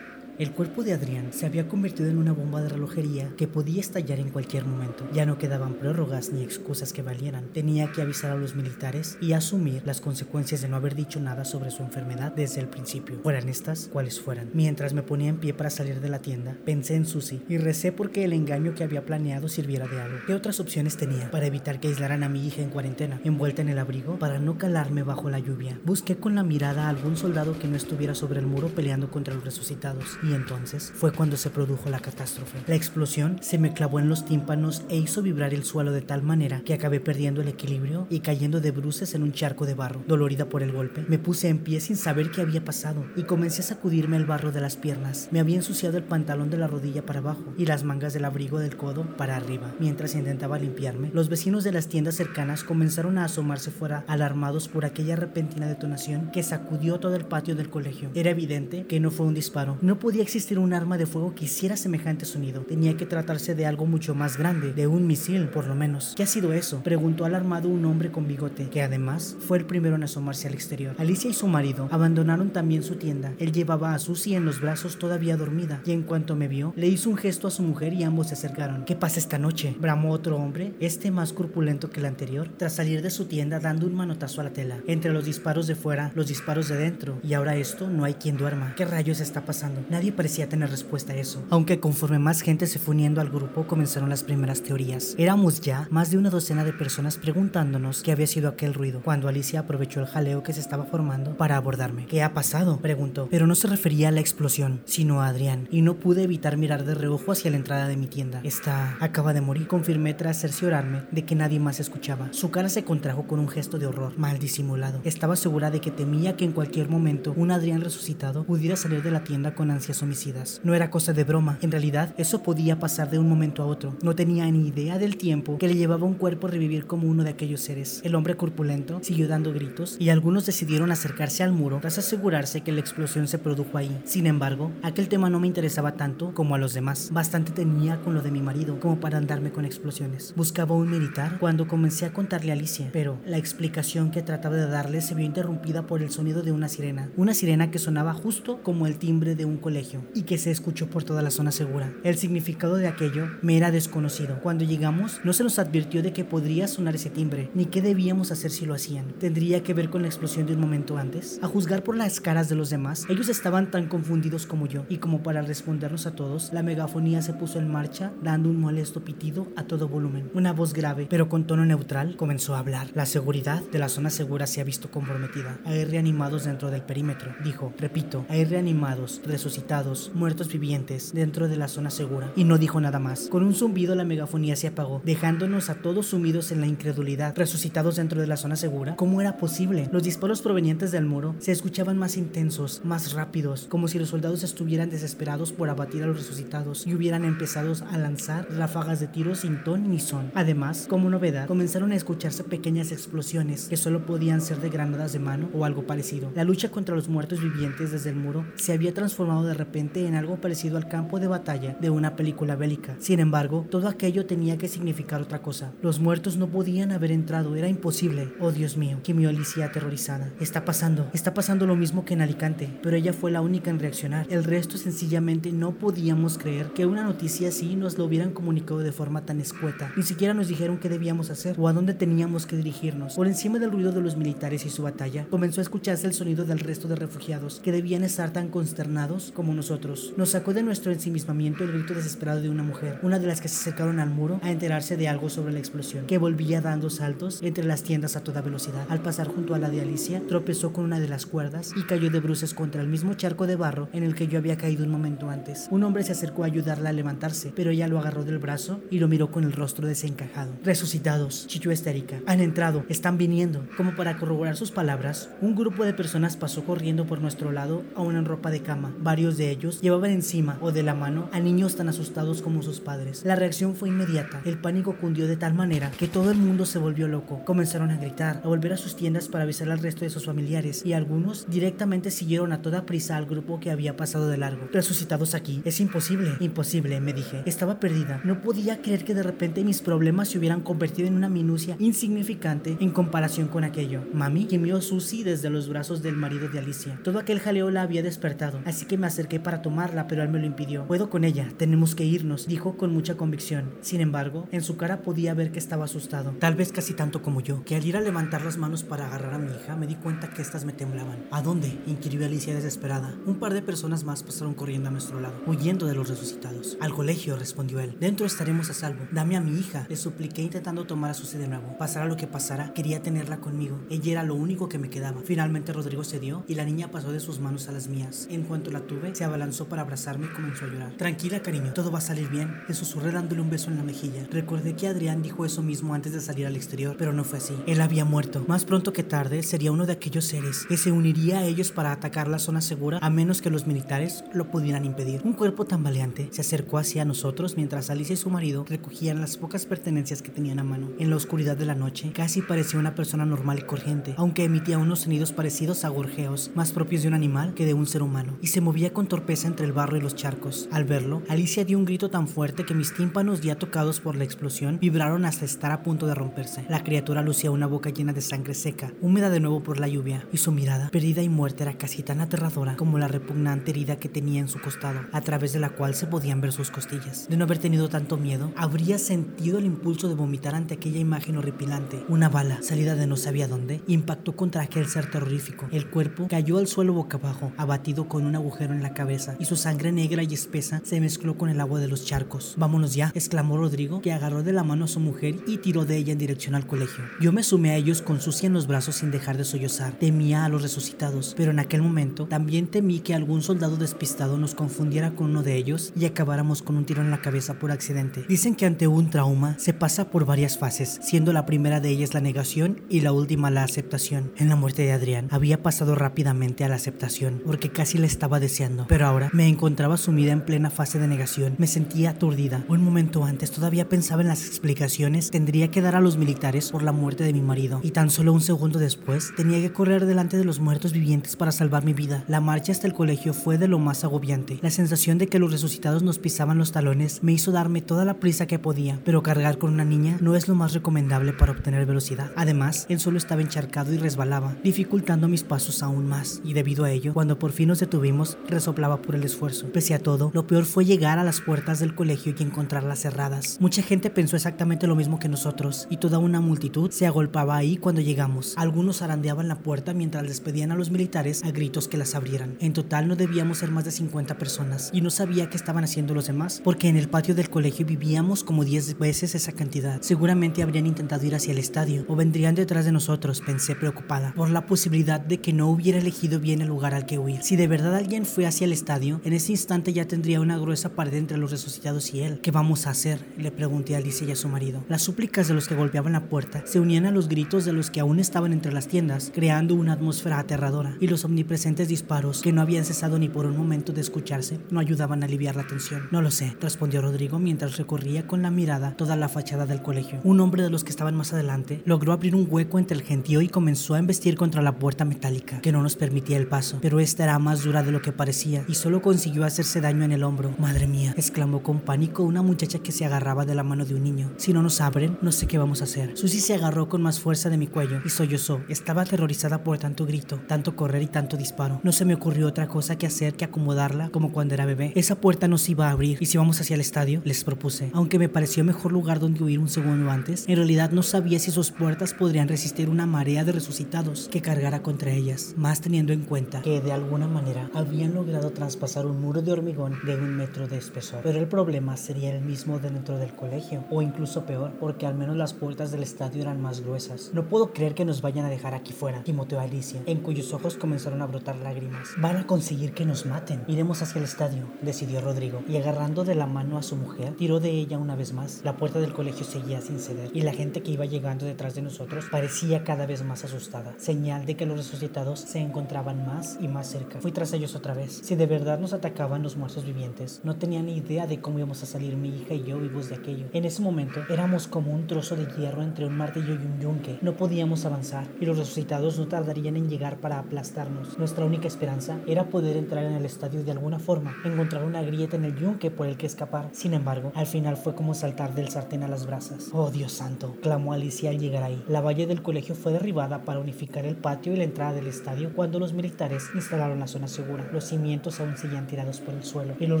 El 0.38 0.52
cuerpo 0.52 0.84
de 0.84 0.92
Adrián 0.92 1.32
se 1.32 1.46
había 1.46 1.66
convertido 1.66 2.10
en 2.10 2.18
una 2.18 2.34
bomba 2.34 2.60
de 2.60 2.68
relojería 2.68 3.30
que 3.38 3.48
podía 3.48 3.80
estallar 3.80 4.18
en 4.18 4.28
cualquier 4.28 4.66
momento. 4.66 5.08
Ya 5.14 5.24
no 5.24 5.38
quedaban 5.38 5.76
prórrogas 5.76 6.30
ni 6.30 6.42
excusas 6.42 6.92
que 6.92 7.00
valieran. 7.00 7.46
Tenía 7.54 7.90
que 7.90 8.02
avisar 8.02 8.32
a 8.32 8.36
los 8.36 8.54
militares 8.54 9.16
y 9.22 9.32
asumir 9.32 9.80
las 9.86 10.02
consecuencias 10.02 10.60
de 10.60 10.68
no 10.68 10.76
haber 10.76 10.94
dicho 10.94 11.20
nada 11.20 11.46
sobre 11.46 11.70
su 11.70 11.82
enfermedad 11.82 12.32
desde 12.32 12.60
el 12.60 12.68
principio, 12.68 13.18
fueran 13.22 13.48
estas 13.48 13.88
cuales 13.88 14.20
fueran. 14.20 14.50
Mientras 14.52 14.92
me 14.92 15.02
ponía 15.02 15.30
en 15.30 15.38
pie 15.38 15.54
para 15.54 15.70
salir 15.70 16.02
de 16.02 16.10
la 16.10 16.18
tienda, 16.18 16.54
pensé 16.66 16.96
en 16.96 17.06
Susie 17.06 17.40
y 17.48 17.56
recé 17.56 17.90
porque 17.90 18.22
el 18.24 18.34
engaño 18.34 18.74
que 18.74 18.84
había 18.84 19.06
planeado 19.06 19.48
sirviera 19.48 19.88
de 19.88 20.02
algo. 20.02 20.18
¿Qué 20.26 20.34
otras 20.34 20.60
opciones 20.60 20.98
tenía 20.98 21.30
para 21.30 21.46
evitar 21.46 21.80
que 21.80 21.88
aislaran 21.88 22.22
a 22.22 22.28
mi 22.28 22.46
hija 22.46 22.60
en 22.60 22.68
cuarentena, 22.68 23.22
envuelta 23.24 23.62
en 23.62 23.70
el 23.70 23.78
abrigo, 23.78 24.18
para 24.18 24.38
no 24.38 24.58
calarme 24.58 25.02
bajo 25.02 25.30
la 25.30 25.38
lluvia? 25.38 25.80
Busqué 25.86 26.16
con 26.16 26.34
la 26.34 26.42
mirada 26.42 26.86
a 26.86 26.90
algún 26.90 27.16
soldado 27.16 27.58
que 27.58 27.68
no 27.68 27.76
estuviera 27.76 28.14
sobre 28.14 28.40
el 28.40 28.46
muro 28.46 28.68
peleando 28.68 29.10
contra 29.10 29.32
los 29.32 29.42
resucitados 29.42 30.18
y 30.28 30.34
entonces 30.34 30.92
fue 30.94 31.12
cuando 31.12 31.36
se 31.36 31.50
produjo 31.50 31.90
la 31.90 32.00
catástrofe. 32.00 32.58
La 32.66 32.74
explosión 32.74 33.38
se 33.40 33.58
me 33.58 33.72
clavó 33.72 34.00
en 34.00 34.08
los 34.08 34.24
tímpanos 34.24 34.84
e 34.88 34.96
hizo 34.96 35.22
vibrar 35.22 35.54
el 35.54 35.64
suelo 35.64 35.92
de 35.92 36.02
tal 36.02 36.22
manera 36.22 36.62
que 36.64 36.74
acabé 36.74 37.00
perdiendo 37.00 37.40
el 37.40 37.48
equilibrio 37.48 38.06
y 38.10 38.20
cayendo 38.20 38.60
de 38.60 38.70
bruces 38.70 39.14
en 39.14 39.22
un 39.22 39.32
charco 39.32 39.66
de 39.66 39.74
barro. 39.74 40.02
Dolorida 40.06 40.48
por 40.48 40.62
el 40.62 40.72
golpe, 40.72 41.04
me 41.08 41.18
puse 41.18 41.48
en 41.48 41.58
pie 41.58 41.80
sin 41.80 41.96
saber 41.96 42.30
qué 42.30 42.40
había 42.40 42.64
pasado 42.64 43.04
y 43.16 43.22
comencé 43.22 43.62
a 43.62 43.64
sacudirme 43.64 44.16
el 44.16 44.26
barro 44.26 44.52
de 44.52 44.60
las 44.60 44.76
piernas. 44.76 45.28
Me 45.30 45.40
había 45.40 45.56
ensuciado 45.56 45.96
el 45.96 46.04
pantalón 46.04 46.50
de 46.50 46.58
la 46.58 46.66
rodilla 46.66 47.04
para 47.04 47.20
abajo 47.20 47.54
y 47.56 47.66
las 47.66 47.84
mangas 47.84 48.12
del 48.12 48.24
abrigo 48.24 48.58
del 48.58 48.76
codo 48.76 49.04
para 49.16 49.36
arriba. 49.36 49.74
Mientras 49.78 50.14
intentaba 50.14 50.58
limpiarme, 50.58 51.10
los 51.12 51.28
vecinos 51.28 51.64
de 51.64 51.72
las 51.72 51.88
tiendas 51.88 52.16
cercanas 52.16 52.64
comenzaron 52.64 53.18
a 53.18 53.24
asomarse 53.24 53.70
fuera 53.70 54.04
alarmados 54.08 54.68
por 54.68 54.84
aquella 54.84 55.16
repentina 55.16 55.66
detonación 55.66 56.30
que 56.32 56.42
sacudió 56.42 56.98
todo 56.98 57.14
el 57.16 57.24
patio 57.24 57.54
del 57.54 57.70
colegio. 57.70 58.10
Era 58.14 58.30
evidente 58.30 58.86
que 58.86 59.00
no 59.00 59.10
fue 59.10 59.26
un 59.26 59.34
disparo. 59.34 59.78
No 59.80 59.98
podía 59.98 60.15
existir 60.22 60.58
un 60.58 60.72
arma 60.72 60.98
de 60.98 61.06
fuego 61.06 61.34
que 61.34 61.44
hiciera 61.44 61.76
semejante 61.76 62.24
sonido. 62.24 62.62
Tenía 62.62 62.96
que 62.96 63.06
tratarse 63.06 63.54
de 63.54 63.66
algo 63.66 63.86
mucho 63.86 64.14
más 64.14 64.36
grande, 64.36 64.72
de 64.72 64.86
un 64.86 65.06
misil, 65.06 65.48
por 65.48 65.66
lo 65.66 65.74
menos. 65.74 66.14
¿Qué 66.16 66.22
ha 66.22 66.26
sido 66.26 66.52
eso? 66.52 66.82
Preguntó 66.82 67.24
alarmado 67.24 67.68
un 67.68 67.84
hombre 67.84 68.10
con 68.10 68.26
bigote, 68.26 68.68
que 68.68 68.82
además 68.82 69.36
fue 69.40 69.58
el 69.58 69.64
primero 69.64 69.96
en 69.96 70.02
asomarse 70.02 70.48
al 70.48 70.54
exterior. 70.54 70.94
Alicia 70.98 71.30
y 71.30 71.34
su 71.34 71.48
marido 71.48 71.88
abandonaron 71.90 72.50
también 72.50 72.82
su 72.82 72.96
tienda. 72.96 73.32
Él 73.38 73.52
llevaba 73.52 73.94
a 73.94 73.98
Susie 73.98 74.36
en 74.36 74.44
los 74.44 74.60
brazos 74.60 74.98
todavía 74.98 75.36
dormida, 75.36 75.80
y 75.84 75.92
en 75.92 76.02
cuanto 76.02 76.36
me 76.36 76.48
vio, 76.48 76.72
le 76.76 76.88
hizo 76.88 77.10
un 77.10 77.16
gesto 77.16 77.48
a 77.48 77.50
su 77.50 77.62
mujer 77.62 77.92
y 77.92 78.04
ambos 78.04 78.28
se 78.28 78.34
acercaron. 78.34 78.84
¿Qué 78.84 78.96
pasa 78.96 79.18
esta 79.18 79.38
noche? 79.38 79.76
bramó 79.78 80.12
otro 80.12 80.36
hombre, 80.36 80.74
este 80.80 81.10
más 81.10 81.32
corpulento 81.32 81.90
que 81.90 82.00
el 82.00 82.06
anterior, 82.06 82.48
tras 82.56 82.74
salir 82.74 83.02
de 83.02 83.10
su 83.10 83.26
tienda 83.26 83.60
dando 83.60 83.86
un 83.86 83.94
manotazo 83.94 84.40
a 84.40 84.44
la 84.44 84.50
tela. 84.50 84.78
Entre 84.86 85.12
los 85.12 85.24
disparos 85.24 85.66
de 85.66 85.74
fuera, 85.74 86.12
los 86.14 86.28
disparos 86.28 86.68
de 86.68 86.76
dentro, 86.76 87.18
y 87.22 87.34
ahora 87.34 87.56
esto, 87.56 87.88
no 87.88 88.04
hay 88.04 88.14
quien 88.14 88.36
duerma. 88.36 88.74
¿Qué 88.76 88.84
rayos 88.84 89.20
está 89.20 89.44
pasando? 89.44 89.84
Nadie 89.90 90.05
parecía 90.12 90.48
tener 90.48 90.70
respuesta 90.70 91.12
a 91.12 91.16
eso. 91.16 91.44
Aunque 91.50 91.80
conforme 91.80 92.18
más 92.18 92.40
gente 92.40 92.66
se 92.66 92.78
fue 92.78 92.94
uniendo 92.94 93.20
al 93.20 93.30
grupo, 93.30 93.66
comenzaron 93.66 94.08
las 94.08 94.22
primeras 94.22 94.62
teorías. 94.62 95.14
Éramos 95.18 95.60
ya 95.60 95.88
más 95.90 96.10
de 96.10 96.18
una 96.18 96.30
docena 96.30 96.64
de 96.64 96.72
personas 96.72 97.16
preguntándonos 97.16 98.02
qué 98.02 98.12
había 98.12 98.26
sido 98.26 98.48
aquel 98.48 98.74
ruido, 98.74 99.00
cuando 99.02 99.28
Alicia 99.28 99.60
aprovechó 99.60 100.00
el 100.00 100.06
jaleo 100.06 100.42
que 100.42 100.52
se 100.52 100.60
estaba 100.60 100.84
formando 100.84 101.36
para 101.36 101.56
abordarme. 101.56 102.06
¿Qué 102.06 102.22
ha 102.22 102.34
pasado? 102.34 102.78
preguntó, 102.80 103.28
pero 103.30 103.46
no 103.46 103.54
se 103.54 103.68
refería 103.68 104.08
a 104.08 104.12
la 104.12 104.20
explosión, 104.20 104.80
sino 104.84 105.22
a 105.22 105.28
Adrián, 105.28 105.68
y 105.70 105.82
no 105.82 105.96
pude 105.96 106.22
evitar 106.22 106.56
mirar 106.56 106.84
de 106.84 106.94
reojo 106.94 107.32
hacia 107.32 107.50
la 107.50 107.56
entrada 107.56 107.88
de 107.88 107.96
mi 107.96 108.06
tienda. 108.06 108.40
Está... 108.44 108.96
acaba 109.00 109.32
de 109.32 109.40
morir, 109.40 109.66
confirmé 109.66 110.14
tras 110.14 110.40
cerciorarme 110.40 111.04
de 111.10 111.24
que 111.24 111.34
nadie 111.34 111.60
más 111.60 111.80
escuchaba. 111.80 112.28
Su 112.32 112.50
cara 112.50 112.68
se 112.68 112.84
contrajo 112.84 113.26
con 113.26 113.40
un 113.40 113.48
gesto 113.48 113.78
de 113.78 113.86
horror, 113.86 114.18
mal 114.18 114.38
disimulado. 114.38 115.00
Estaba 115.04 115.36
segura 115.36 115.70
de 115.70 115.80
que 115.80 115.90
temía 115.90 116.36
que 116.36 116.44
en 116.44 116.52
cualquier 116.52 116.88
momento 116.88 117.32
un 117.36 117.50
Adrián 117.50 117.80
resucitado 117.80 118.44
pudiera 118.44 118.76
salir 118.76 119.02
de 119.02 119.10
la 119.10 119.24
tienda 119.24 119.54
con 119.54 119.70
ansias 119.70 119.95
homicidas. 120.02 120.60
No 120.64 120.74
era 120.74 120.90
cosa 120.90 121.12
de 121.12 121.24
broma, 121.24 121.58
en 121.62 121.70
realidad 121.70 122.14
eso 122.18 122.42
podía 122.42 122.78
pasar 122.78 123.10
de 123.10 123.18
un 123.18 123.28
momento 123.28 123.62
a 123.62 123.66
otro. 123.66 123.96
No 124.02 124.14
tenía 124.14 124.50
ni 124.50 124.68
idea 124.68 124.98
del 124.98 125.16
tiempo 125.16 125.58
que 125.58 125.68
le 125.68 125.76
llevaba 125.76 126.06
un 126.06 126.14
cuerpo 126.14 126.46
a 126.46 126.50
revivir 126.50 126.86
como 126.86 127.08
uno 127.08 127.24
de 127.24 127.30
aquellos 127.30 127.60
seres. 127.60 128.00
El 128.04 128.14
hombre 128.14 128.36
corpulento 128.36 129.00
siguió 129.02 129.28
dando 129.28 129.52
gritos 129.52 129.96
y 129.98 130.10
algunos 130.10 130.46
decidieron 130.46 130.90
acercarse 130.90 131.42
al 131.42 131.52
muro 131.52 131.78
tras 131.80 131.98
asegurarse 131.98 132.62
que 132.62 132.72
la 132.72 132.80
explosión 132.80 133.28
se 133.28 133.38
produjo 133.38 133.78
ahí. 133.78 134.00
Sin 134.04 134.26
embargo, 134.26 134.72
aquel 134.82 135.08
tema 135.08 135.30
no 135.30 135.40
me 135.40 135.46
interesaba 135.46 135.92
tanto 135.92 136.34
como 136.34 136.54
a 136.54 136.58
los 136.58 136.74
demás. 136.74 137.10
Bastante 137.12 137.52
tenía 137.52 138.00
con 138.00 138.14
lo 138.14 138.22
de 138.22 138.30
mi 138.30 138.42
marido 138.42 138.80
como 138.80 139.00
para 139.00 139.18
andarme 139.18 139.52
con 139.52 139.64
explosiones. 139.64 140.34
Buscaba 140.36 140.74
un 140.74 140.90
militar 140.90 141.38
cuando 141.38 141.68
comencé 141.68 142.06
a 142.06 142.12
contarle 142.12 142.50
a 142.50 142.54
Alicia, 142.54 142.90
pero 142.92 143.18
la 143.24 143.38
explicación 143.38 144.10
que 144.10 144.22
trataba 144.22 144.56
de 144.56 144.66
darle 144.66 145.00
se 145.00 145.14
vio 145.14 145.24
interrumpida 145.24 145.86
por 145.86 146.02
el 146.02 146.10
sonido 146.10 146.42
de 146.42 146.52
una 146.52 146.68
sirena. 146.68 147.08
Una 147.16 147.34
sirena 147.34 147.70
que 147.70 147.78
sonaba 147.78 148.12
justo 148.12 148.62
como 148.62 148.86
el 148.86 148.96
timbre 148.96 149.34
de 149.34 149.44
un 149.44 149.56
colegio 149.56 149.75
y 150.14 150.22
que 150.22 150.38
se 150.38 150.50
escuchó 150.50 150.88
por 150.88 151.04
toda 151.04 151.20
la 151.20 151.30
zona 151.30 151.52
segura. 151.52 151.92
El 152.02 152.16
significado 152.16 152.76
de 152.76 152.88
aquello 152.88 153.28
me 153.42 153.58
era 153.58 153.70
desconocido. 153.70 154.40
Cuando 154.40 154.64
llegamos, 154.64 155.20
no 155.22 155.34
se 155.34 155.42
nos 155.42 155.58
advirtió 155.58 156.02
de 156.02 156.14
que 156.14 156.24
podría 156.24 156.66
sonar 156.66 156.94
ese 156.94 157.10
timbre, 157.10 157.50
ni 157.54 157.66
qué 157.66 157.82
debíamos 157.82 158.32
hacer 158.32 158.50
si 158.50 158.64
lo 158.64 158.72
hacían. 158.72 159.12
¿Tendría 159.18 159.62
que 159.62 159.74
ver 159.74 159.90
con 159.90 160.00
la 160.00 160.08
explosión 160.08 160.46
de 160.46 160.54
un 160.54 160.60
momento 160.60 160.96
antes? 160.96 161.38
A 161.42 161.46
juzgar 161.46 161.82
por 161.82 161.96
las 161.96 162.20
caras 162.20 162.48
de 162.48 162.54
los 162.54 162.70
demás, 162.70 163.04
ellos 163.10 163.28
estaban 163.28 163.70
tan 163.70 163.88
confundidos 163.88 164.46
como 164.46 164.66
yo, 164.66 164.86
y 164.88 164.96
como 164.96 165.22
para 165.22 165.42
respondernos 165.42 166.06
a 166.06 166.12
todos, 166.12 166.52
la 166.54 166.62
megafonía 166.62 167.20
se 167.20 167.34
puso 167.34 167.58
en 167.58 167.70
marcha, 167.70 168.12
dando 168.22 168.48
un 168.48 168.58
molesto 168.58 169.04
pitido 169.04 169.48
a 169.56 169.64
todo 169.64 169.88
volumen. 169.88 170.30
Una 170.32 170.52
voz 170.52 170.72
grave, 170.72 171.06
pero 171.10 171.28
con 171.28 171.46
tono 171.46 171.66
neutral, 171.66 172.16
comenzó 172.16 172.54
a 172.54 172.60
hablar. 172.60 172.88
La 172.94 173.04
seguridad 173.04 173.62
de 173.70 173.78
la 173.78 173.90
zona 173.90 174.08
segura 174.08 174.46
se 174.46 174.62
ha 174.62 174.64
visto 174.64 174.90
comprometida. 174.90 175.58
Hay 175.66 175.84
reanimados 175.84 176.44
dentro 176.44 176.70
del 176.70 176.82
perímetro, 176.82 177.34
dijo. 177.44 177.74
Repito, 177.78 178.24
hay 178.30 178.44
reanimados, 178.44 179.20
resucitados, 179.24 179.65
muertos 180.14 180.48
vivientes 180.48 181.12
dentro 181.12 181.48
de 181.48 181.56
la 181.56 181.68
zona 181.68 181.90
segura. 181.90 182.32
Y 182.36 182.44
no 182.44 182.56
dijo 182.56 182.80
nada 182.80 182.98
más. 182.98 183.28
Con 183.28 183.42
un 183.42 183.54
zumbido 183.54 183.94
la 183.94 184.04
megafonía 184.04 184.54
se 184.54 184.68
apagó, 184.68 185.02
dejándonos 185.04 185.70
a 185.70 185.76
todos 185.76 186.06
sumidos 186.06 186.52
en 186.52 186.60
la 186.60 186.66
incredulidad. 186.66 187.34
Resucitados 187.36 187.96
dentro 187.96 188.20
de 188.20 188.26
la 188.26 188.36
zona 188.36 188.56
segura, 188.56 188.96
¿cómo 188.96 189.20
era 189.20 189.38
posible? 189.38 189.88
Los 189.92 190.04
disparos 190.04 190.40
provenientes 190.40 190.92
del 190.92 191.04
muro 191.04 191.34
se 191.38 191.52
escuchaban 191.52 191.98
más 191.98 192.16
intensos, 192.16 192.82
más 192.84 193.12
rápidos, 193.12 193.66
como 193.68 193.88
si 193.88 193.98
los 193.98 194.10
soldados 194.10 194.44
estuvieran 194.44 194.90
desesperados 194.90 195.52
por 195.52 195.68
abatir 195.68 196.02
a 196.02 196.06
los 196.06 196.18
resucitados 196.18 196.86
y 196.86 196.94
hubieran 196.94 197.24
empezado 197.24 197.72
a 197.90 197.98
lanzar 197.98 198.46
ráfagas 198.50 199.00
de 199.00 199.08
tiros 199.08 199.40
sin 199.40 199.64
ton 199.64 199.90
ni 199.90 199.98
son. 199.98 200.30
Además, 200.34 200.86
como 200.88 201.10
novedad, 201.10 201.48
comenzaron 201.48 201.92
a 201.92 201.96
escucharse 201.96 202.44
pequeñas 202.44 202.92
explosiones 202.92 203.68
que 203.68 203.76
solo 203.76 204.06
podían 204.06 204.40
ser 204.40 204.60
de 204.60 204.70
granadas 204.70 205.12
de 205.12 205.18
mano 205.18 205.48
o 205.52 205.64
algo 205.64 205.86
parecido. 205.86 206.30
La 206.34 206.44
lucha 206.44 206.70
contra 206.70 206.94
los 206.94 207.08
muertos 207.08 207.40
vivientes 207.40 207.90
desde 207.90 208.10
el 208.10 208.16
muro 208.16 208.44
se 208.56 208.72
había 208.72 208.94
transformado 208.94 209.44
de 209.44 209.55
repente 209.56 210.06
en 210.06 210.14
algo 210.14 210.36
parecido 210.36 210.76
al 210.76 210.88
campo 210.88 211.18
de 211.20 211.28
batalla 211.28 211.76
de 211.80 211.90
una 211.90 212.16
película 212.16 212.56
bélica. 212.56 212.96
Sin 212.98 213.20
embargo, 213.20 213.66
todo 213.70 213.88
aquello 213.88 214.26
tenía 214.26 214.58
que 214.58 214.68
significar 214.68 215.20
otra 215.20 215.42
cosa. 215.42 215.72
Los 215.82 216.00
muertos 216.00 216.36
no 216.36 216.48
podían 216.48 216.92
haber 216.92 217.12
entrado, 217.12 217.56
era 217.56 217.68
imposible. 217.68 218.32
Oh 218.40 218.52
Dios 218.52 218.76
mío, 218.76 218.98
gimió 219.04 219.28
Alicia 219.28 219.66
aterrorizada. 219.66 220.30
Está 220.40 220.64
pasando, 220.64 221.08
está 221.12 221.34
pasando 221.34 221.66
lo 221.66 221.76
mismo 221.76 222.04
que 222.04 222.14
en 222.14 222.22
Alicante, 222.22 222.68
pero 222.82 222.96
ella 222.96 223.12
fue 223.12 223.30
la 223.30 223.40
única 223.40 223.70
en 223.70 223.78
reaccionar. 223.78 224.26
El 224.30 224.44
resto 224.44 224.78
sencillamente 224.78 225.52
no 225.52 225.72
podíamos 225.72 226.38
creer 226.38 226.68
que 226.68 226.86
una 226.86 227.04
noticia 227.04 227.48
así 227.48 227.76
nos 227.76 227.98
lo 227.98 228.04
hubieran 228.04 228.32
comunicado 228.32 228.80
de 228.80 228.92
forma 228.92 229.24
tan 229.24 229.40
escueta. 229.40 229.92
Ni 229.96 230.02
siquiera 230.02 230.34
nos 230.34 230.48
dijeron 230.48 230.78
qué 230.78 230.88
debíamos 230.88 231.30
hacer 231.30 231.56
o 231.58 231.68
a 231.68 231.72
dónde 231.72 231.94
teníamos 231.94 232.46
que 232.46 232.56
dirigirnos. 232.56 233.14
Por 233.14 233.26
encima 233.26 233.58
del 233.58 233.72
ruido 233.72 233.92
de 233.92 234.00
los 234.00 234.16
militares 234.16 234.66
y 234.66 234.70
su 234.70 234.82
batalla, 234.82 235.26
comenzó 235.30 235.60
a 235.60 235.62
escucharse 235.62 236.06
el 236.06 236.14
sonido 236.14 236.44
del 236.44 236.60
resto 236.60 236.88
de 236.88 236.96
refugiados, 236.96 237.60
que 237.60 237.72
debían 237.72 238.04
estar 238.04 238.32
tan 238.32 238.48
consternados 238.48 239.32
como 239.34 239.45
nosotros. 239.54 240.12
Nos 240.16 240.30
sacó 240.30 240.54
de 240.54 240.62
nuestro 240.62 240.92
ensimismamiento 240.92 241.64
el 241.64 241.72
grito 241.72 241.94
desesperado 241.94 242.40
de 242.40 242.50
una 242.50 242.62
mujer, 242.62 242.98
una 243.02 243.18
de 243.18 243.26
las 243.26 243.40
que 243.40 243.48
se 243.48 243.56
acercaron 243.56 244.00
al 244.00 244.10
muro 244.10 244.40
a 244.42 244.50
enterarse 244.50 244.96
de 244.96 245.08
algo 245.08 245.28
sobre 245.28 245.52
la 245.52 245.58
explosión, 245.58 246.06
que 246.06 246.18
volvía 246.18 246.60
dando 246.60 246.90
saltos 246.90 247.42
entre 247.42 247.64
las 247.64 247.82
tiendas 247.82 248.16
a 248.16 248.22
toda 248.22 248.42
velocidad. 248.42 248.86
Al 248.88 249.00
pasar 249.00 249.28
junto 249.28 249.54
a 249.54 249.58
la 249.58 249.70
de 249.70 249.80
Alicia, 249.80 250.22
tropezó 250.28 250.72
con 250.72 250.84
una 250.84 251.00
de 251.00 251.08
las 251.08 251.26
cuerdas 251.26 251.72
y 251.76 251.82
cayó 251.84 252.10
de 252.10 252.20
bruces 252.20 252.54
contra 252.54 252.82
el 252.82 252.88
mismo 252.88 253.14
charco 253.14 253.46
de 253.46 253.56
barro 253.56 253.88
en 253.92 254.02
el 254.02 254.14
que 254.14 254.28
yo 254.28 254.38
había 254.38 254.56
caído 254.56 254.84
un 254.84 254.90
momento 254.90 255.30
antes. 255.30 255.68
Un 255.70 255.84
hombre 255.84 256.04
se 256.04 256.12
acercó 256.12 256.44
a 256.44 256.46
ayudarla 256.46 256.90
a 256.90 256.92
levantarse, 256.92 257.52
pero 257.54 257.70
ella 257.70 257.88
lo 257.88 257.98
agarró 257.98 258.24
del 258.24 258.38
brazo 258.38 258.80
y 258.90 258.98
lo 258.98 259.08
miró 259.08 259.30
con 259.30 259.44
el 259.44 259.52
rostro 259.52 259.86
desencajado. 259.86 260.52
Resucitados, 260.64 261.46
chilló 261.46 261.70
estérica. 261.70 262.20
Han 262.26 262.40
entrado, 262.40 262.84
están 262.88 263.18
viniendo. 263.18 263.66
Como 263.76 263.94
para 263.94 264.16
corroborar 264.18 264.56
sus 264.56 264.70
palabras, 264.70 265.30
un 265.40 265.54
grupo 265.54 265.84
de 265.84 265.94
personas 265.94 266.36
pasó 266.36 266.64
corriendo 266.64 267.06
por 267.06 267.20
nuestro 267.20 267.52
lado, 267.52 267.84
aún 267.94 268.16
en 268.16 268.24
ropa 268.24 268.50
de 268.50 268.62
cama. 268.62 268.94
Varios 268.98 269.35
de 269.36 269.50
ellos 269.50 269.80
llevaban 269.80 270.10
encima 270.10 270.58
o 270.60 270.72
de 270.72 270.82
la 270.82 270.94
mano 270.94 271.28
a 271.32 271.40
niños 271.40 271.76
tan 271.76 271.88
asustados 271.88 272.42
como 272.42 272.62
sus 272.62 272.80
padres. 272.80 273.22
La 273.24 273.36
reacción 273.36 273.74
fue 273.74 273.88
inmediata. 273.88 274.40
El 274.44 274.58
pánico 274.58 274.96
cundió 274.96 275.26
de 275.26 275.36
tal 275.36 275.54
manera 275.54 275.90
que 275.90 276.08
todo 276.08 276.30
el 276.30 276.38
mundo 276.38 276.66
se 276.66 276.78
volvió 276.78 277.08
loco. 277.08 277.44
Comenzaron 277.44 277.90
a 277.90 277.96
gritar, 277.96 278.40
a 278.44 278.48
volver 278.48 278.72
a 278.72 278.76
sus 278.76 278.96
tiendas 278.96 279.28
para 279.28 279.44
avisar 279.44 279.70
al 279.70 279.78
resto 279.78 280.04
de 280.04 280.10
sus 280.10 280.26
familiares 280.26 280.84
y 280.84 280.92
algunos 280.92 281.46
directamente 281.48 282.10
siguieron 282.10 282.52
a 282.52 282.62
toda 282.62 282.86
prisa 282.86 283.16
al 283.16 283.26
grupo 283.26 283.60
que 283.60 283.70
había 283.70 283.96
pasado 283.96 284.28
de 284.28 284.38
largo. 284.38 284.68
Resucitados 284.72 285.34
aquí. 285.34 285.62
Es 285.64 285.80
imposible, 285.80 286.34
imposible, 286.40 287.00
me 287.00 287.12
dije. 287.12 287.42
Estaba 287.46 287.80
perdida. 287.80 288.20
No 288.24 288.40
podía 288.40 288.80
creer 288.82 289.04
que 289.04 289.14
de 289.14 289.22
repente 289.22 289.64
mis 289.64 289.82
problemas 289.82 290.28
se 290.28 290.38
hubieran 290.38 290.60
convertido 290.60 291.08
en 291.08 291.14
una 291.14 291.28
minucia 291.28 291.76
insignificante 291.78 292.76
en 292.80 292.90
comparación 292.90 293.48
con 293.48 293.64
aquello. 293.64 294.02
Mami 294.12 294.46
gimió 294.48 294.80
Susie 294.80 295.24
desde 295.24 295.50
los 295.50 295.68
brazos 295.68 296.02
del 296.02 296.16
marido 296.16 296.48
de 296.48 296.58
Alicia. 296.58 296.98
Todo 297.02 297.18
aquel 297.18 297.40
jaleo 297.40 297.70
la 297.70 297.82
había 297.82 298.02
despertado, 298.02 298.60
así 298.64 298.86
que 298.86 298.96
me 298.96 299.06
acerqué 299.06 299.25
para 299.40 299.62
tomarla, 299.62 300.06
pero 300.06 300.22
él 300.22 300.28
me 300.28 300.38
lo 300.38 300.46
impidió. 300.46 300.86
Puedo 300.86 301.10
con 301.10 301.24
ella, 301.24 301.48
tenemos 301.56 301.94
que 301.94 302.04
irnos, 302.04 302.46
dijo 302.46 302.76
con 302.76 302.92
mucha 302.92 303.16
convicción. 303.16 303.74
Sin 303.80 304.00
embargo, 304.00 304.48
en 304.52 304.62
su 304.62 304.76
cara 304.76 305.02
podía 305.02 305.34
ver 305.34 305.52
que 305.52 305.58
estaba 305.58 305.84
asustado, 305.84 306.32
tal 306.38 306.54
vez 306.54 306.72
casi 306.72 306.94
tanto 306.94 307.22
como 307.22 307.40
yo, 307.40 307.64
que 307.64 307.76
al 307.76 307.84
ir 307.84 307.96
a 307.96 308.00
levantar 308.00 308.44
las 308.44 308.56
manos 308.56 308.82
para 308.82 309.06
agarrar 309.06 309.34
a 309.34 309.38
mi 309.38 309.50
hija, 309.50 309.76
me 309.76 309.86
di 309.86 309.96
cuenta 309.96 310.30
que 310.30 310.42
estas 310.42 310.64
me 310.64 310.72
temblaban. 310.72 311.26
¿A 311.30 311.42
dónde? 311.42 311.78
inquirió 311.86 312.24
Alicia 312.24 312.54
desesperada. 312.54 313.14
Un 313.26 313.38
par 313.38 313.52
de 313.52 313.62
personas 313.62 314.04
más 314.04 314.22
pasaron 314.22 314.54
corriendo 314.54 314.88
a 314.88 314.92
nuestro 314.92 315.20
lado, 315.20 315.42
huyendo 315.46 315.86
de 315.86 315.94
los 315.94 316.08
resucitados. 316.08 316.78
Al 316.80 316.94
colegio, 316.94 317.36
respondió 317.36 317.80
él. 317.80 317.96
Dentro 318.00 318.26
estaremos 318.26 318.70
a 318.70 318.74
salvo. 318.74 319.06
Dame 319.12 319.36
a 319.36 319.40
mi 319.40 319.58
hija, 319.58 319.86
le 319.88 319.96
supliqué 319.96 320.42
intentando 320.42 320.86
tomar 320.86 321.10
a 321.10 321.14
Susie 321.14 321.38
de 321.38 321.48
nuevo. 321.48 321.76
Pasara 321.78 322.06
lo 322.06 322.16
que 322.16 322.26
pasara, 322.26 322.72
quería 322.72 323.02
tenerla 323.02 323.38
conmigo. 323.40 323.80
Ella 323.90 324.12
era 324.12 324.22
lo 324.22 324.34
único 324.34 324.68
que 324.68 324.78
me 324.78 324.90
quedaba. 324.90 325.22
Finalmente 325.24 325.72
Rodrigo 325.72 326.04
cedió 326.04 326.44
y 326.46 326.54
la 326.54 326.64
niña 326.64 326.90
pasó 326.90 327.12
de 327.12 327.20
sus 327.20 327.40
manos 327.40 327.68
a 327.68 327.72
las 327.72 327.88
mías. 327.88 328.28
En 328.30 328.42
cuanto 328.42 328.70
la 328.70 328.80
tuve, 328.80 329.14
se 329.16 329.24
abalanzó 329.24 329.68
para 329.68 329.82
abrazarme 329.82 330.26
y 330.26 330.34
comenzó 330.34 330.66
a 330.66 330.68
llorar. 330.68 330.92
Tranquila, 330.96 331.40
cariño, 331.40 331.72
todo 331.72 331.90
va 331.90 331.98
a 331.98 332.02
salir 332.02 332.28
bien. 332.28 332.60
Le 332.68 332.74
susurré 332.74 333.10
dándole 333.10 333.40
un 333.40 333.50
beso 333.50 333.70
en 333.70 333.78
la 333.78 333.82
mejilla. 333.82 334.26
Recordé 334.30 334.76
que 334.76 334.88
Adrián 334.88 335.22
dijo 335.22 335.44
eso 335.46 335.62
mismo 335.62 335.94
antes 335.94 336.12
de 336.12 336.20
salir 336.20 336.46
al 336.46 336.56
exterior, 336.56 336.96
pero 336.98 337.12
no 337.12 337.24
fue 337.24 337.38
así. 337.38 337.54
Él 337.66 337.80
había 337.80 338.04
muerto. 338.04 338.44
Más 338.46 338.64
pronto 338.64 338.92
que 338.92 339.02
tarde 339.02 339.42
sería 339.42 339.72
uno 339.72 339.86
de 339.86 339.94
aquellos 339.94 340.26
seres 340.26 340.66
que 340.68 340.76
se 340.76 340.92
uniría 340.92 341.38
a 341.38 341.44
ellos 341.44 341.72
para 341.72 341.92
atacar 341.92 342.28
la 342.28 342.38
zona 342.38 342.60
segura 342.60 342.98
a 343.00 343.10
menos 343.10 343.40
que 343.40 343.50
los 343.50 343.66
militares 343.66 344.24
lo 344.34 344.50
pudieran 344.50 344.84
impedir. 344.84 345.22
Un 345.24 345.32
cuerpo 345.32 345.64
tambaleante 345.64 346.28
se 346.30 346.42
acercó 346.42 346.78
hacia 346.78 347.04
nosotros 347.04 347.56
mientras 347.56 347.88
Alicia 347.88 348.14
y 348.14 348.16
su 348.16 348.30
marido 348.30 348.64
recogían 348.68 349.20
las 349.20 349.36
pocas 349.36 349.64
pertenencias 349.64 350.22
que 350.22 350.30
tenían 350.30 350.58
a 350.58 350.64
mano. 350.64 350.90
En 350.98 351.10
la 351.10 351.16
oscuridad 351.16 351.56
de 351.56 351.64
la 351.64 351.74
noche, 351.74 352.12
casi 352.12 352.42
parecía 352.42 352.78
una 352.78 352.94
persona 352.94 353.24
normal 353.24 353.60
y 353.60 353.62
corriente, 353.62 354.14
aunque 354.18 354.44
emitía 354.44 354.78
unos 354.78 355.00
sonidos 355.00 355.32
parecidos 355.32 355.84
a 355.84 355.88
gorjeos, 355.88 356.50
más 356.54 356.72
propios 356.72 357.02
de 357.02 357.08
un 357.08 357.14
animal 357.14 357.54
que 357.54 357.66
de 357.66 357.74
un 357.74 357.86
ser 357.86 358.02
humano, 358.02 358.36
y 358.42 358.48
se 358.48 358.60
movía 358.60 358.92
con 358.92 359.05
torpeza 359.08 359.48
entre 359.48 359.66
el 359.66 359.72
barro 359.72 359.96
y 359.96 360.00
los 360.00 360.14
charcos. 360.14 360.68
Al 360.72 360.84
verlo, 360.84 361.22
Alicia 361.28 361.64
dio 361.64 361.78
un 361.78 361.84
grito 361.84 362.10
tan 362.10 362.28
fuerte 362.28 362.64
que 362.64 362.74
mis 362.74 362.94
tímpanos 362.94 363.40
ya 363.40 363.56
tocados 363.56 364.00
por 364.00 364.16
la 364.16 364.24
explosión 364.24 364.78
vibraron 364.80 365.24
hasta 365.24 365.44
estar 365.44 365.72
a 365.72 365.82
punto 365.82 366.06
de 366.06 366.14
romperse. 366.14 366.64
La 366.68 366.84
criatura 366.84 367.22
lucía 367.22 367.50
una 367.50 367.66
boca 367.66 367.90
llena 367.90 368.12
de 368.12 368.20
sangre 368.20 368.54
seca, 368.54 368.92
húmeda 369.00 369.30
de 369.30 369.40
nuevo 369.40 369.62
por 369.62 369.78
la 369.78 369.88
lluvia, 369.88 370.26
y 370.32 370.38
su 370.38 370.52
mirada, 370.52 370.90
perdida 370.90 371.22
y 371.22 371.28
muerta, 371.28 371.64
era 371.64 371.78
casi 371.78 372.02
tan 372.02 372.20
aterradora 372.20 372.76
como 372.76 372.98
la 372.98 373.08
repugnante 373.08 373.70
herida 373.70 373.96
que 373.96 374.08
tenía 374.08 374.40
en 374.40 374.48
su 374.48 374.60
costado, 374.60 375.00
a 375.12 375.20
través 375.20 375.52
de 375.52 375.60
la 375.60 375.70
cual 375.70 375.94
se 375.94 376.06
podían 376.06 376.40
ver 376.40 376.52
sus 376.52 376.70
costillas. 376.70 377.28
De 377.28 377.36
no 377.36 377.44
haber 377.44 377.58
tenido 377.58 377.88
tanto 377.88 378.16
miedo, 378.16 378.52
habría 378.56 378.98
sentido 378.98 379.58
el 379.58 379.66
impulso 379.66 380.08
de 380.08 380.14
vomitar 380.14 380.54
ante 380.54 380.74
aquella 380.74 380.98
imagen 380.98 381.36
horripilante. 381.36 382.04
Una 382.08 382.28
bala, 382.28 382.62
salida 382.62 382.94
de 382.94 383.06
no 383.06 383.16
sabía 383.16 383.48
dónde, 383.48 383.82
impactó 383.86 384.36
contra 384.36 384.62
aquel 384.62 384.86
ser 384.86 385.10
terrorífico. 385.10 385.66
El 385.70 385.90
cuerpo 385.90 386.28
cayó 386.28 386.58
al 386.58 386.66
suelo 386.66 386.92
boca 386.92 387.18
abajo, 387.18 387.52
abatido 387.56 388.08
con 388.08 388.26
un 388.26 388.36
agujero 388.36 388.74
en 388.74 388.82
la 388.82 388.94
cabeza, 388.96 389.36
y 389.38 389.44
su 389.44 389.54
sangre 389.54 389.92
negra 389.92 390.24
y 390.24 390.34
espesa 390.34 390.80
se 390.82 391.00
mezcló 391.00 391.36
con 391.36 391.50
el 391.50 391.60
agua 391.60 391.78
de 391.78 391.86
los 391.86 392.04
charcos. 392.04 392.54
Vámonos 392.56 392.94
ya, 392.94 393.12
exclamó 393.14 393.58
Rodrigo, 393.58 394.00
que 394.00 394.12
agarró 394.12 394.42
de 394.42 394.52
la 394.52 394.64
mano 394.64 394.86
a 394.86 394.88
su 394.88 394.98
mujer 394.98 395.36
y 395.46 395.58
tiró 395.58 395.84
de 395.84 395.98
ella 395.98 396.14
en 396.14 396.18
dirección 396.18 396.54
al 396.54 396.66
colegio. 396.66 397.04
Yo 397.20 397.30
me 397.30 397.42
sumé 397.42 397.70
a 397.70 397.76
ellos 397.76 398.02
con 398.02 398.20
Sucia 398.20 398.46
en 398.46 398.54
los 398.54 398.66
brazos 398.66 398.96
sin 398.96 399.10
dejar 399.10 399.36
de 399.36 399.44
sollozar. 399.44 399.92
Temía 399.92 400.44
a 400.44 400.48
los 400.48 400.62
resucitados, 400.62 401.34
pero 401.36 401.50
en 401.50 401.58
aquel 401.58 401.82
momento 401.82 402.26
también 402.26 402.66
temí 402.68 403.00
que 403.00 403.14
algún 403.14 403.42
soldado 403.42 403.76
despistado 403.76 404.38
nos 404.38 404.54
confundiera 404.54 405.14
con 405.14 405.30
uno 405.30 405.42
de 405.42 405.56
ellos 405.56 405.92
y 405.94 406.06
acabáramos 406.06 406.62
con 406.62 406.76
un 406.76 406.86
tiro 406.86 407.02
en 407.02 407.10
la 407.10 407.20
cabeza 407.20 407.54
por 407.58 407.70
accidente. 407.70 408.24
Dicen 408.28 408.54
que 408.54 408.66
ante 408.66 408.86
un 408.86 409.10
trauma 409.10 409.58
se 409.58 409.74
pasa 409.74 410.10
por 410.10 410.24
varias 410.24 410.58
fases, 410.58 410.98
siendo 411.02 411.32
la 411.32 411.46
primera 411.46 411.80
de 411.80 411.90
ellas 411.90 412.14
la 412.14 412.20
negación 412.20 412.80
y 412.88 413.00
la 413.00 413.12
última 413.12 413.50
la 413.50 413.62
aceptación. 413.62 414.32
En 414.36 414.48
la 414.48 414.56
muerte 414.56 414.82
de 414.82 414.92
Adrián 414.92 415.28
había 415.30 415.62
pasado 415.62 415.94
rápidamente 415.94 416.64
a 416.64 416.68
la 416.68 416.76
aceptación, 416.76 417.42
porque 417.44 417.70
casi 417.70 417.98
la 417.98 418.06
estaba 418.06 418.40
deseando, 418.40 418.75
pero 418.88 419.06
ahora 419.06 419.30
me 419.32 419.48
encontraba 419.48 419.96
sumida 419.96 420.32
en 420.32 420.42
plena 420.42 420.70
fase 420.70 420.98
de 420.98 421.08
negación. 421.08 421.54
Me 421.58 421.66
sentía 421.66 422.10
aturdida. 422.10 422.64
Un 422.68 422.82
momento 422.82 423.24
antes 423.24 423.50
todavía 423.50 423.88
pensaba 423.88 424.22
en 424.22 424.28
las 424.28 424.46
explicaciones 424.46 425.30
tendría 425.30 425.70
que 425.70 425.80
dar 425.80 425.96
a 425.96 426.00
los 426.00 426.16
militares 426.16 426.70
por 426.70 426.82
la 426.82 426.92
muerte 426.92 427.24
de 427.24 427.32
mi 427.32 427.40
marido, 427.40 427.80
y 427.82 427.92
tan 427.92 428.10
solo 428.10 428.32
un 428.32 428.40
segundo 428.40 428.78
después 428.78 429.32
tenía 429.36 429.60
que 429.60 429.72
correr 429.72 430.06
delante 430.06 430.36
de 430.36 430.44
los 430.44 430.60
muertos 430.60 430.92
vivientes 430.92 431.36
para 431.36 431.52
salvar 431.52 431.84
mi 431.84 431.92
vida. 431.92 432.24
La 432.28 432.40
marcha 432.40 432.72
hasta 432.72 432.86
el 432.86 432.94
colegio 432.94 433.34
fue 433.34 433.58
de 433.58 433.68
lo 433.68 433.78
más 433.78 434.04
agobiante. 434.04 434.58
La 434.62 434.70
sensación 434.70 435.18
de 435.18 435.28
que 435.28 435.38
los 435.38 435.52
resucitados 435.52 436.02
nos 436.02 436.18
pisaban 436.18 436.58
los 436.58 436.72
talones 436.72 437.22
me 437.22 437.32
hizo 437.32 437.52
darme 437.52 437.80
toda 437.80 438.04
la 438.04 438.14
prisa 438.14 438.46
que 438.46 438.58
podía, 438.58 438.98
pero 439.04 439.22
cargar 439.22 439.58
con 439.58 439.72
una 439.72 439.84
niña 439.84 440.18
no 440.20 440.36
es 440.36 440.48
lo 440.48 440.54
más 440.54 440.74
recomendable 440.74 441.32
para 441.32 441.52
obtener 441.52 441.86
velocidad. 441.86 442.30
Además, 442.36 442.86
el 442.88 443.00
suelo 443.00 443.18
estaba 443.18 443.42
encharcado 443.42 443.92
y 443.92 443.98
resbalaba, 443.98 444.56
dificultando 444.62 445.28
mis 445.28 445.44
pasos 445.44 445.82
aún 445.82 446.08
más, 446.08 446.40
y 446.44 446.52
debido 446.52 446.84
a 446.84 446.90
ello, 446.90 447.14
cuando 447.14 447.38
por 447.38 447.52
fin 447.52 447.68
nos 447.68 447.80
detuvimos, 447.80 448.38
resoplaba 448.66 449.00
por 449.00 449.14
el 449.14 449.22
esfuerzo. 449.22 449.68
Pese 449.72 449.94
a 449.94 450.00
todo, 450.00 450.32
lo 450.34 450.48
peor 450.48 450.64
fue 450.64 450.84
llegar 450.84 451.20
a 451.20 451.24
las 451.24 451.40
puertas 451.40 451.78
del 451.78 451.94
colegio 451.94 452.34
y 452.36 452.42
encontrarlas 452.42 452.98
cerradas. 452.98 453.58
Mucha 453.60 453.80
gente 453.80 454.10
pensó 454.10 454.34
exactamente 454.34 454.88
lo 454.88 454.96
mismo 454.96 455.20
que 455.20 455.28
nosotros, 455.28 455.86
y 455.88 455.98
toda 455.98 456.18
una 456.18 456.40
multitud 456.40 456.90
se 456.90 457.06
agolpaba 457.06 457.56
ahí 457.56 457.76
cuando 457.76 458.00
llegamos. 458.00 458.54
Algunos 458.56 459.02
arandeaban 459.02 459.46
la 459.46 459.60
puerta 459.60 459.94
mientras 459.94 460.24
despedían 460.26 460.72
a 460.72 460.74
los 460.74 460.90
militares 460.90 461.44
a 461.44 461.52
gritos 461.52 461.86
que 461.86 461.96
las 461.96 462.16
abrieran. 462.16 462.56
En 462.58 462.72
total 462.72 463.06
no 463.06 463.14
debíamos 463.14 463.58
ser 463.58 463.70
más 463.70 463.84
de 463.84 463.92
50 463.92 464.36
personas, 464.36 464.90
y 464.92 465.00
no 465.00 465.10
sabía 465.10 465.48
qué 465.48 465.56
estaban 465.56 465.84
haciendo 465.84 466.12
los 466.12 466.26
demás, 466.26 466.60
porque 466.64 466.88
en 466.88 466.96
el 466.96 467.08
patio 467.08 467.36
del 467.36 467.50
colegio 467.50 467.86
vivíamos 467.86 468.42
como 468.42 468.64
10 468.64 468.98
veces 468.98 469.36
esa 469.36 469.52
cantidad. 469.52 470.02
Seguramente 470.02 470.64
habrían 470.64 470.86
intentado 470.86 471.24
ir 471.24 471.36
hacia 471.36 471.52
el 471.52 471.58
estadio, 471.58 472.04
o 472.08 472.16
vendrían 472.16 472.56
detrás 472.56 472.84
de 472.84 472.90
nosotros, 472.90 473.42
pensé 473.46 473.76
preocupada, 473.76 474.34
por 474.34 474.50
la 474.50 474.66
posibilidad 474.66 475.20
de 475.20 475.38
que 475.38 475.52
no 475.52 475.68
hubiera 475.68 475.98
elegido 475.98 476.40
bien 476.40 476.62
el 476.62 476.66
lugar 476.66 476.94
al 476.94 477.06
que 477.06 477.20
huir. 477.20 477.44
Si 477.44 477.54
de 477.54 477.68
verdad 477.68 477.94
alguien 477.94 478.26
fue 478.26 478.46
hacia 478.46 478.55
el 478.64 478.72
estadio, 478.72 479.20
en 479.24 479.32
ese 479.32 479.52
instante 479.52 479.92
ya 479.92 480.06
tendría 480.06 480.40
una 480.40 480.58
gruesa 480.58 480.94
pared 480.94 481.14
entre 481.14 481.38
los 481.38 481.50
resucitados 481.50 482.14
y 482.14 482.20
él. 482.20 482.40
¿Qué 482.40 482.50
vamos 482.50 482.86
a 482.86 482.90
hacer? 482.90 483.20
Le 483.36 483.50
pregunté 483.50 483.94
a 483.94 483.98
Alicia 483.98 484.26
y 484.26 484.32
a 484.32 484.36
su 484.36 484.48
marido. 484.48 484.84
Las 484.88 485.02
súplicas 485.02 485.48
de 485.48 485.54
los 485.54 485.68
que 485.68 485.74
golpeaban 485.74 486.12
la 486.12 486.28
puerta 486.28 486.62
se 486.66 486.80
unían 486.80 487.06
a 487.06 487.10
los 487.10 487.28
gritos 487.28 487.64
de 487.64 487.72
los 487.72 487.90
que 487.90 488.00
aún 488.00 488.18
estaban 488.18 488.52
entre 488.52 488.72
las 488.72 488.88
tiendas, 488.88 489.30
creando 489.34 489.74
una 489.74 489.92
atmósfera 489.92 490.38
aterradora, 490.38 490.96
y 491.00 491.08
los 491.08 491.24
omnipresentes 491.24 491.88
disparos, 491.88 492.42
que 492.42 492.52
no 492.52 492.62
habían 492.62 492.84
cesado 492.84 493.18
ni 493.18 493.28
por 493.28 493.46
un 493.46 493.56
momento 493.56 493.92
de 493.92 494.00
escucharse, 494.00 494.58
no 494.70 494.80
ayudaban 494.80 495.22
a 495.22 495.26
aliviar 495.26 495.56
la 495.56 495.66
tensión. 495.66 496.08
No 496.10 496.22
lo 496.22 496.30
sé, 496.30 496.56
respondió 496.60 497.02
Rodrigo 497.02 497.38
mientras 497.38 497.76
recorría 497.76 498.26
con 498.26 498.42
la 498.42 498.50
mirada 498.50 498.96
toda 498.96 499.16
la 499.16 499.28
fachada 499.28 499.66
del 499.66 499.82
colegio. 499.82 500.20
Un 500.24 500.40
hombre 500.40 500.62
de 500.62 500.70
los 500.70 500.84
que 500.84 500.90
estaban 500.90 501.14
más 501.14 501.32
adelante 501.32 501.82
logró 501.84 502.12
abrir 502.12 502.34
un 502.34 502.46
hueco 502.48 502.78
entre 502.78 502.96
el 502.96 503.02
gentío 503.02 503.42
y 503.42 503.48
comenzó 503.48 503.94
a 503.94 503.98
embestir 503.98 504.36
contra 504.36 504.62
la 504.62 504.78
puerta 504.78 505.04
metálica, 505.04 505.60
que 505.60 505.72
no 505.72 505.82
nos 505.82 505.96
permitía 505.96 506.36
el 506.36 506.46
paso, 506.46 506.78
pero 506.80 507.00
esta 507.00 507.24
era 507.24 507.38
más 507.38 507.62
dura 507.62 507.82
de 507.82 507.92
lo 507.92 508.02
que 508.02 508.12
parecía 508.12 508.45
y 508.46 508.74
solo 508.74 509.02
consiguió 509.02 509.44
hacerse 509.44 509.80
daño 509.80 510.04
en 510.04 510.12
el 510.12 510.22
hombro. 510.22 510.54
Madre 510.58 510.86
mía, 510.86 511.14
exclamó 511.16 511.62
con 511.62 511.80
pánico 511.80 512.22
una 512.22 512.42
muchacha 512.42 512.78
que 512.78 512.92
se 512.92 513.04
agarraba 513.04 513.44
de 513.44 513.54
la 513.54 513.64
mano 513.64 513.84
de 513.84 513.94
un 513.94 514.04
niño. 514.04 514.30
Si 514.36 514.52
no 514.52 514.62
nos 514.62 514.80
abren, 514.80 515.18
no 515.20 515.32
sé 515.32 515.46
qué 515.46 515.58
vamos 515.58 515.80
a 515.80 515.84
hacer. 515.84 516.16
Susie 516.16 516.40
se 516.40 516.54
agarró 516.54 516.88
con 516.88 517.02
más 517.02 517.18
fuerza 517.18 517.50
de 517.50 517.56
mi 517.56 517.66
cuello 517.66 518.00
y 518.04 518.10
sollozó. 518.10 518.60
Estaba 518.68 519.02
aterrorizada 519.02 519.64
por 519.64 519.78
tanto 519.78 520.06
grito, 520.06 520.40
tanto 520.46 520.76
correr 520.76 521.02
y 521.02 521.06
tanto 521.06 521.36
disparo. 521.36 521.80
No 521.82 521.92
se 521.92 522.04
me 522.04 522.14
ocurrió 522.14 522.46
otra 522.46 522.68
cosa 522.68 522.96
que 522.96 523.06
hacer 523.06 523.34
que 523.34 523.44
acomodarla 523.44 524.10
como 524.10 524.30
cuando 524.30 524.54
era 524.54 524.66
bebé. 524.66 524.92
Esa 524.94 525.16
puerta 525.16 525.48
nos 525.48 525.68
iba 525.68 525.88
a 525.88 525.90
abrir 525.90 526.18
y 526.20 526.26
si 526.26 526.38
vamos 526.38 526.60
hacia 526.60 526.74
el 526.74 526.80
estadio, 526.80 527.22
les 527.24 527.42
propuse. 527.42 527.90
Aunque 527.94 528.18
me 528.18 528.28
pareció 528.28 528.62
mejor 528.62 528.92
lugar 528.92 529.18
donde 529.18 529.42
huir 529.42 529.58
un 529.58 529.68
segundo 529.68 530.10
antes, 530.10 530.44
en 530.46 530.56
realidad 530.56 530.92
no 530.92 531.02
sabía 531.02 531.38
si 531.38 531.50
sus 531.50 531.72
puertas 531.72 532.14
podrían 532.14 532.48
resistir 532.48 532.88
una 532.88 533.06
marea 533.06 533.44
de 533.44 533.52
resucitados 533.52 534.28
que 534.30 534.42
cargara 534.42 534.82
contra 534.82 535.10
ellas, 535.10 535.54
más 535.56 535.80
teniendo 535.80 536.12
en 536.12 536.22
cuenta 536.22 536.62
que 536.62 536.80
de 536.80 536.92
alguna 536.92 537.26
manera 537.26 537.70
habían 537.74 538.14
logrado 538.14 538.35
traspasar 538.40 539.06
un 539.06 539.20
muro 539.20 539.42
de 539.42 539.52
hormigón 539.52 539.98
de 540.04 540.14
un 540.14 540.36
metro 540.36 540.68
de 540.68 540.76
espesor. 540.76 541.20
Pero 541.22 541.38
el 541.38 541.48
problema 541.48 541.96
sería 541.96 542.34
el 542.34 542.42
mismo 542.42 542.78
dentro 542.78 543.18
del 543.18 543.34
colegio, 543.34 543.84
o 543.90 544.02
incluso 544.02 544.44
peor, 544.44 544.72
porque 544.78 545.06
al 545.06 545.14
menos 545.14 545.36
las 545.36 545.54
puertas 545.54 545.90
del 545.90 546.02
estadio 546.02 546.42
eran 546.42 546.60
más 546.60 546.80
gruesas. 546.80 547.30
No 547.32 547.48
puedo 547.48 547.72
creer 547.72 547.94
que 547.94 548.04
nos 548.04 548.22
vayan 548.22 548.44
a 548.44 548.50
dejar 548.50 548.74
aquí 548.74 548.92
fuera, 548.92 549.22
gimoteó 549.24 549.60
Alicia, 549.60 550.02
en 550.06 550.20
cuyos 550.20 550.52
ojos 550.52 550.76
comenzaron 550.76 551.22
a 551.22 551.26
brotar 551.26 551.56
lágrimas. 551.56 552.10
Van 552.18 552.36
a 552.36 552.46
conseguir 552.46 552.92
que 552.92 553.06
nos 553.06 553.26
maten. 553.26 553.64
Iremos 553.66 554.02
hacia 554.02 554.18
el 554.18 554.24
estadio, 554.24 554.64
decidió 554.82 555.20
Rodrigo, 555.20 555.62
y 555.68 555.76
agarrando 555.76 556.24
de 556.24 556.34
la 556.34 556.46
mano 556.46 556.78
a 556.78 556.82
su 556.82 556.96
mujer, 556.96 557.34
tiró 557.36 557.60
de 557.60 557.70
ella 557.70 557.98
una 557.98 558.16
vez 558.16 558.32
más. 558.32 558.60
La 558.64 558.76
puerta 558.76 559.00
del 559.00 559.12
colegio 559.12 559.44
seguía 559.44 559.80
sin 559.80 559.98
ceder, 559.98 560.30
y 560.34 560.42
la 560.42 560.52
gente 560.52 560.82
que 560.82 560.92
iba 560.92 561.06
llegando 561.06 561.46
detrás 561.46 561.74
de 561.74 561.82
nosotros 561.82 562.26
parecía 562.30 562.84
cada 562.84 563.06
vez 563.06 563.24
más 563.24 563.44
asustada, 563.44 563.94
señal 563.98 564.46
de 564.46 564.56
que 564.56 564.66
los 564.66 564.76
resucitados 564.76 565.40
se 565.40 565.58
encontraban 565.58 566.26
más 566.26 566.58
y 566.60 566.68
más 566.68 566.88
cerca. 566.88 567.20
Fui 567.20 567.32
tras 567.32 567.52
ellos 567.52 567.74
otra 567.74 567.94
vez. 567.94 568.12
Si 568.26 568.34
de 568.34 568.46
verdad 568.46 568.80
nos 568.80 568.92
atacaban 568.92 569.44
los 569.44 569.56
muertos 569.56 569.84
vivientes, 569.84 570.40
no 570.42 570.56
tenía 570.56 570.82
ni 570.82 570.96
idea 570.96 571.28
de 571.28 571.38
cómo 571.40 571.58
íbamos 571.58 571.84
a 571.84 571.86
salir 571.86 572.16
mi 572.16 572.30
hija 572.30 572.54
y 572.54 572.64
yo 572.64 572.76
vivos 572.80 573.08
de 573.08 573.14
aquello. 573.14 573.46
En 573.52 573.64
ese 573.64 573.82
momento 573.82 574.24
éramos 574.28 574.66
como 574.66 574.92
un 574.92 575.06
trozo 575.06 575.36
de 575.36 575.46
hierro 575.46 575.80
entre 575.80 576.06
un 576.06 576.16
martillo 576.16 576.54
y 576.54 576.56
un 576.56 576.80
yunque. 576.80 577.20
No 577.22 577.34
podíamos 577.34 577.84
avanzar 577.84 578.26
y 578.40 578.46
los 578.46 578.58
resucitados 578.58 579.16
no 579.20 579.28
tardarían 579.28 579.76
en 579.76 579.88
llegar 579.88 580.16
para 580.16 580.40
aplastarnos. 580.40 581.16
Nuestra 581.20 581.44
única 581.44 581.68
esperanza 581.68 582.18
era 582.26 582.48
poder 582.48 582.76
entrar 582.76 583.04
en 583.04 583.12
el 583.12 583.24
estadio 583.24 583.62
de 583.62 583.70
alguna 583.70 584.00
forma, 584.00 584.34
encontrar 584.44 584.82
una 584.82 585.02
grieta 585.02 585.36
en 585.36 585.44
el 585.44 585.56
yunque 585.56 585.92
por 585.92 586.08
el 586.08 586.16
que 586.16 586.26
escapar. 586.26 586.70
Sin 586.72 586.94
embargo, 586.94 587.30
al 587.36 587.46
final 587.46 587.76
fue 587.76 587.94
como 587.94 588.12
saltar 588.12 588.56
del 588.56 588.70
sartén 588.70 589.04
a 589.04 589.08
las 589.08 589.24
brasas. 589.24 589.68
Oh 589.72 589.92
Dios 589.92 590.10
santo, 590.10 590.56
clamó 590.62 590.92
Alicia 590.92 591.30
al 591.30 591.38
llegar 591.38 591.62
ahí. 591.62 591.80
La 591.86 592.00
valla 592.00 592.26
del 592.26 592.42
colegio 592.42 592.74
fue 592.74 592.90
derribada 592.90 593.44
para 593.44 593.60
unificar 593.60 594.04
el 594.04 594.16
patio 594.16 594.52
y 594.52 594.56
la 594.56 594.64
entrada 594.64 594.94
del 594.94 595.06
estadio 595.06 595.52
cuando 595.54 595.78
los 595.78 595.92
militares 595.92 596.50
instalaron 596.56 596.98
la 596.98 597.06
zona 597.06 597.28
segura. 597.28 597.70
Los 597.72 597.84
cimientos 597.84 598.15
aún 598.40 598.56
seguían 598.56 598.86
tirados 598.86 599.20
por 599.20 599.34
el 599.34 599.44
suelo 599.44 599.74
y 599.78 599.86
los 599.86 600.00